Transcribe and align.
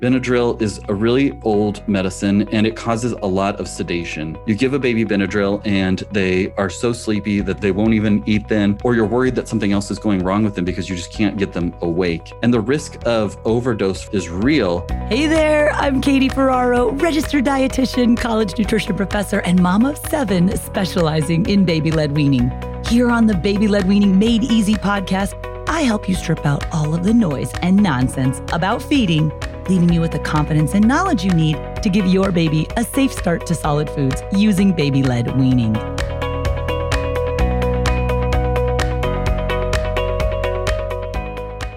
Benadryl 0.00 0.60
is 0.60 0.80
a 0.88 0.94
really 0.94 1.38
old 1.42 1.86
medicine 1.88 2.48
and 2.50 2.66
it 2.66 2.76
causes 2.76 3.12
a 3.12 3.26
lot 3.26 3.60
of 3.60 3.68
sedation. 3.68 4.36
You 4.46 4.54
give 4.54 4.74
a 4.74 4.78
baby 4.78 5.04
Benadryl 5.04 5.64
and 5.64 6.00
they 6.10 6.52
are 6.54 6.70
so 6.70 6.92
sleepy 6.92 7.40
that 7.40 7.60
they 7.60 7.70
won't 7.70 7.94
even 7.94 8.22
eat 8.26 8.48
then, 8.48 8.78
or 8.84 8.94
you're 8.94 9.06
worried 9.06 9.34
that 9.36 9.48
something 9.48 9.72
else 9.72 9.90
is 9.90 9.98
going 9.98 10.24
wrong 10.24 10.42
with 10.44 10.54
them 10.54 10.64
because 10.64 10.88
you 10.88 10.96
just 10.96 11.12
can't 11.12 11.38
get 11.38 11.52
them 11.52 11.74
awake. 11.82 12.32
And 12.42 12.52
the 12.52 12.60
risk 12.60 12.98
of 13.06 13.36
overdose 13.44 14.08
is 14.08 14.28
real. 14.28 14.86
Hey 15.08 15.26
there, 15.26 15.72
I'm 15.72 16.00
Katie 16.00 16.28
Ferraro, 16.28 16.92
registered 16.92 17.44
dietitian, 17.44 18.16
college 18.16 18.58
nutrition 18.58 18.96
professor, 18.96 19.40
and 19.40 19.62
mom 19.62 19.84
of 19.84 19.98
seven 19.98 20.56
specializing 20.56 21.46
in 21.46 21.64
baby 21.64 21.90
led 21.90 22.16
weaning. 22.16 22.50
Here 22.88 23.10
on 23.10 23.26
the 23.26 23.34
Baby 23.34 23.68
Led 23.68 23.86
Weaning 23.88 24.18
Made 24.18 24.42
Easy 24.44 24.74
podcast, 24.74 25.32
I 25.68 25.82
help 25.82 26.08
you 26.08 26.14
strip 26.14 26.44
out 26.44 26.66
all 26.72 26.94
of 26.94 27.04
the 27.04 27.14
noise 27.14 27.50
and 27.62 27.82
nonsense 27.82 28.42
about 28.52 28.82
feeding 28.82 29.32
leaving 29.68 29.92
you 29.92 30.00
with 30.00 30.12
the 30.12 30.18
confidence 30.18 30.74
and 30.74 30.86
knowledge 30.86 31.24
you 31.24 31.32
need 31.32 31.56
to 31.82 31.88
give 31.88 32.06
your 32.06 32.32
baby 32.32 32.66
a 32.76 32.84
safe 32.84 33.12
start 33.12 33.46
to 33.46 33.54
solid 33.54 33.88
foods 33.90 34.22
using 34.32 34.72
baby 34.72 35.02
led 35.02 35.36
weaning. 35.38 35.74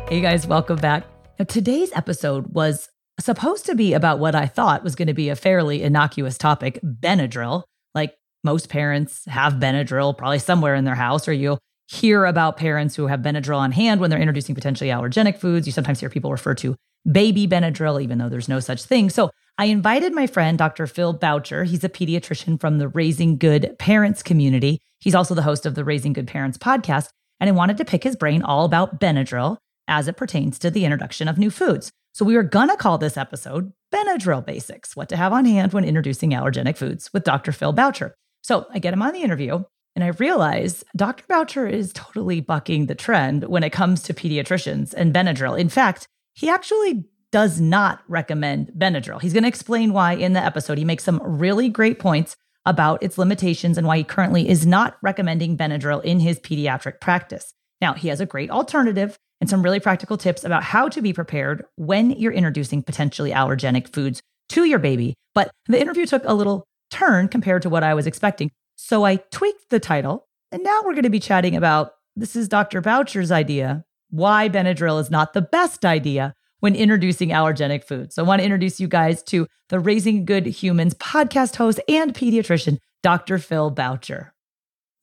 Hey 0.07 0.21
guys, 0.21 0.47
welcome 0.47 0.77
back. 0.77 1.03
Now, 1.37 1.45
today's 1.45 1.91
episode 1.93 2.53
was 2.53 2.89
supposed 3.19 3.65
to 3.65 3.75
be 3.75 3.93
about 3.93 4.19
what 4.19 4.35
I 4.35 4.45
thought 4.45 4.83
was 4.83 4.95
going 4.95 5.07
to 5.07 5.13
be 5.13 5.29
a 5.29 5.35
fairly 5.35 5.83
innocuous 5.83 6.37
topic 6.37 6.79
Benadryl. 6.83 7.63
Like 7.93 8.15
most 8.43 8.69
parents 8.69 9.25
have 9.25 9.53
Benadryl 9.53 10.17
probably 10.17 10.39
somewhere 10.39 10.75
in 10.75 10.85
their 10.85 10.95
house, 10.95 11.27
or 11.27 11.33
you 11.33 11.57
hear 11.87 12.25
about 12.25 12.57
parents 12.57 12.95
who 12.95 13.07
have 13.07 13.21
Benadryl 13.21 13.57
on 13.57 13.71
hand 13.71 13.99
when 13.99 14.09
they're 14.09 14.19
introducing 14.19 14.55
potentially 14.55 14.89
allergenic 14.89 15.37
foods. 15.37 15.65
You 15.67 15.73
sometimes 15.73 15.99
hear 15.99 16.09
people 16.09 16.31
refer 16.31 16.55
to 16.55 16.75
baby 17.09 17.47
Benadryl, 17.47 18.01
even 18.01 18.17
though 18.17 18.29
there's 18.29 18.49
no 18.49 18.59
such 18.59 18.83
thing. 18.83 19.09
So 19.09 19.29
I 19.57 19.65
invited 19.65 20.13
my 20.13 20.27
friend, 20.27 20.57
Dr. 20.57 20.87
Phil 20.87 21.13
Boucher. 21.13 21.63
He's 21.63 21.83
a 21.83 21.89
pediatrician 21.89 22.59
from 22.59 22.77
the 22.77 22.87
Raising 22.87 23.37
Good 23.37 23.75
Parents 23.79 24.21
community. 24.21 24.79
He's 24.99 25.15
also 25.15 25.35
the 25.35 25.43
host 25.43 25.65
of 25.65 25.75
the 25.75 25.85
Raising 25.85 26.13
Good 26.13 26.27
Parents 26.27 26.57
podcast. 26.57 27.09
And 27.39 27.49
I 27.49 27.53
wanted 27.53 27.77
to 27.77 27.85
pick 27.85 28.03
his 28.03 28.15
brain 28.15 28.41
all 28.41 28.65
about 28.65 28.99
Benadryl 28.99 29.57
as 29.87 30.07
it 30.07 30.17
pertains 30.17 30.57
to 30.59 30.71
the 30.71 30.83
introduction 30.83 31.27
of 31.27 31.37
new 31.37 31.51
foods. 31.51 31.91
So 32.13 32.25
we 32.25 32.35
were 32.35 32.43
going 32.43 32.69
to 32.69 32.77
call 32.77 32.97
this 32.97 33.17
episode 33.17 33.71
Benadryl 33.93 34.45
Basics 34.45 34.95
What 34.95 35.09
to 35.09 35.17
Have 35.17 35.33
on 35.33 35.45
Hand 35.45 35.73
When 35.73 35.83
Introducing 35.83 36.31
Allergenic 36.31 36.77
Foods 36.77 37.11
with 37.13 37.23
Dr. 37.23 37.51
Phil 37.51 37.73
Boucher. 37.73 38.15
So 38.41 38.65
I 38.73 38.79
get 38.79 38.93
him 38.93 39.01
on 39.01 39.13
the 39.13 39.21
interview. 39.21 39.63
And 39.95 40.03
I 40.03 40.07
realize 40.07 40.83
Dr. 40.95 41.23
Boucher 41.29 41.67
is 41.67 41.93
totally 41.93 42.41
bucking 42.41 42.87
the 42.87 42.95
trend 42.95 43.45
when 43.45 43.63
it 43.63 43.71
comes 43.71 44.03
to 44.03 44.13
pediatricians 44.13 44.93
and 44.93 45.13
Benadryl. 45.13 45.57
In 45.57 45.69
fact, 45.69 46.07
he 46.35 46.49
actually 46.49 47.05
does 47.31 47.59
not 47.59 48.01
recommend 48.07 48.71
Benadryl. 48.77 49.21
He's 49.21 49.33
going 49.33 49.43
to 49.43 49.49
explain 49.49 49.91
why 49.91 50.13
in 50.13 50.33
the 50.33 50.43
episode. 50.43 50.77
He 50.77 50.85
makes 50.85 51.03
some 51.03 51.21
really 51.23 51.69
great 51.69 51.99
points 51.99 52.35
about 52.65 53.01
its 53.03 53.17
limitations 53.17 53.77
and 53.77 53.85
why 53.85 53.97
he 53.97 54.03
currently 54.03 54.47
is 54.47 54.65
not 54.65 54.97
recommending 55.01 55.57
Benadryl 55.57 56.03
in 56.03 56.19
his 56.19 56.39
pediatric 56.39 56.99
practice. 56.99 57.53
Now, 57.81 57.93
he 57.93 58.07
has 58.07 58.21
a 58.21 58.25
great 58.25 58.49
alternative 58.49 59.17
and 59.41 59.49
some 59.49 59.63
really 59.63 59.79
practical 59.79 60.17
tips 60.17 60.43
about 60.43 60.63
how 60.63 60.87
to 60.89 61.01
be 61.01 61.13
prepared 61.13 61.65
when 61.75 62.11
you're 62.11 62.31
introducing 62.31 62.81
potentially 62.81 63.31
allergenic 63.31 63.93
foods 63.93 64.21
to 64.49 64.63
your 64.63 64.79
baby. 64.79 65.13
But 65.33 65.51
the 65.67 65.79
interview 65.79 66.05
took 66.05 66.23
a 66.25 66.33
little 66.33 66.65
turn 66.89 67.27
compared 67.27 67.61
to 67.63 67.69
what 67.69 67.83
I 67.83 67.93
was 67.93 68.07
expecting. 68.07 68.51
So 68.75 69.05
I 69.05 69.17
tweaked 69.17 69.69
the 69.69 69.79
title, 69.79 70.27
and 70.51 70.63
now 70.63 70.81
we're 70.83 70.93
going 70.93 71.03
to 71.03 71.09
be 71.09 71.19
chatting 71.19 71.55
about 71.55 71.91
this 72.15 72.35
is 72.35 72.47
Dr. 72.47 72.81
Boucher's 72.81 73.31
idea 73.31 73.83
why 74.15 74.49
Benadryl 74.49 74.99
is 74.99 75.11
not 75.11 75.33
the 75.33 75.41
best 75.41 75.85
idea 75.85 76.33
when 76.59 76.75
introducing 76.75 77.29
allergenic 77.29 77.83
foods. 77.83 78.15
So 78.15 78.23
I 78.23 78.27
want 78.27 78.39
to 78.39 78.45
introduce 78.45 78.79
you 78.79 78.87
guys 78.87 79.21
to 79.23 79.47
the 79.69 79.79
Raising 79.79 80.25
Good 80.25 80.45
Humans 80.45 80.95
podcast 80.95 81.57
host 81.57 81.79
and 81.87 82.13
pediatrician, 82.13 82.79
Dr. 83.03 83.37
Phil 83.37 83.69
Boucher. 83.69 84.33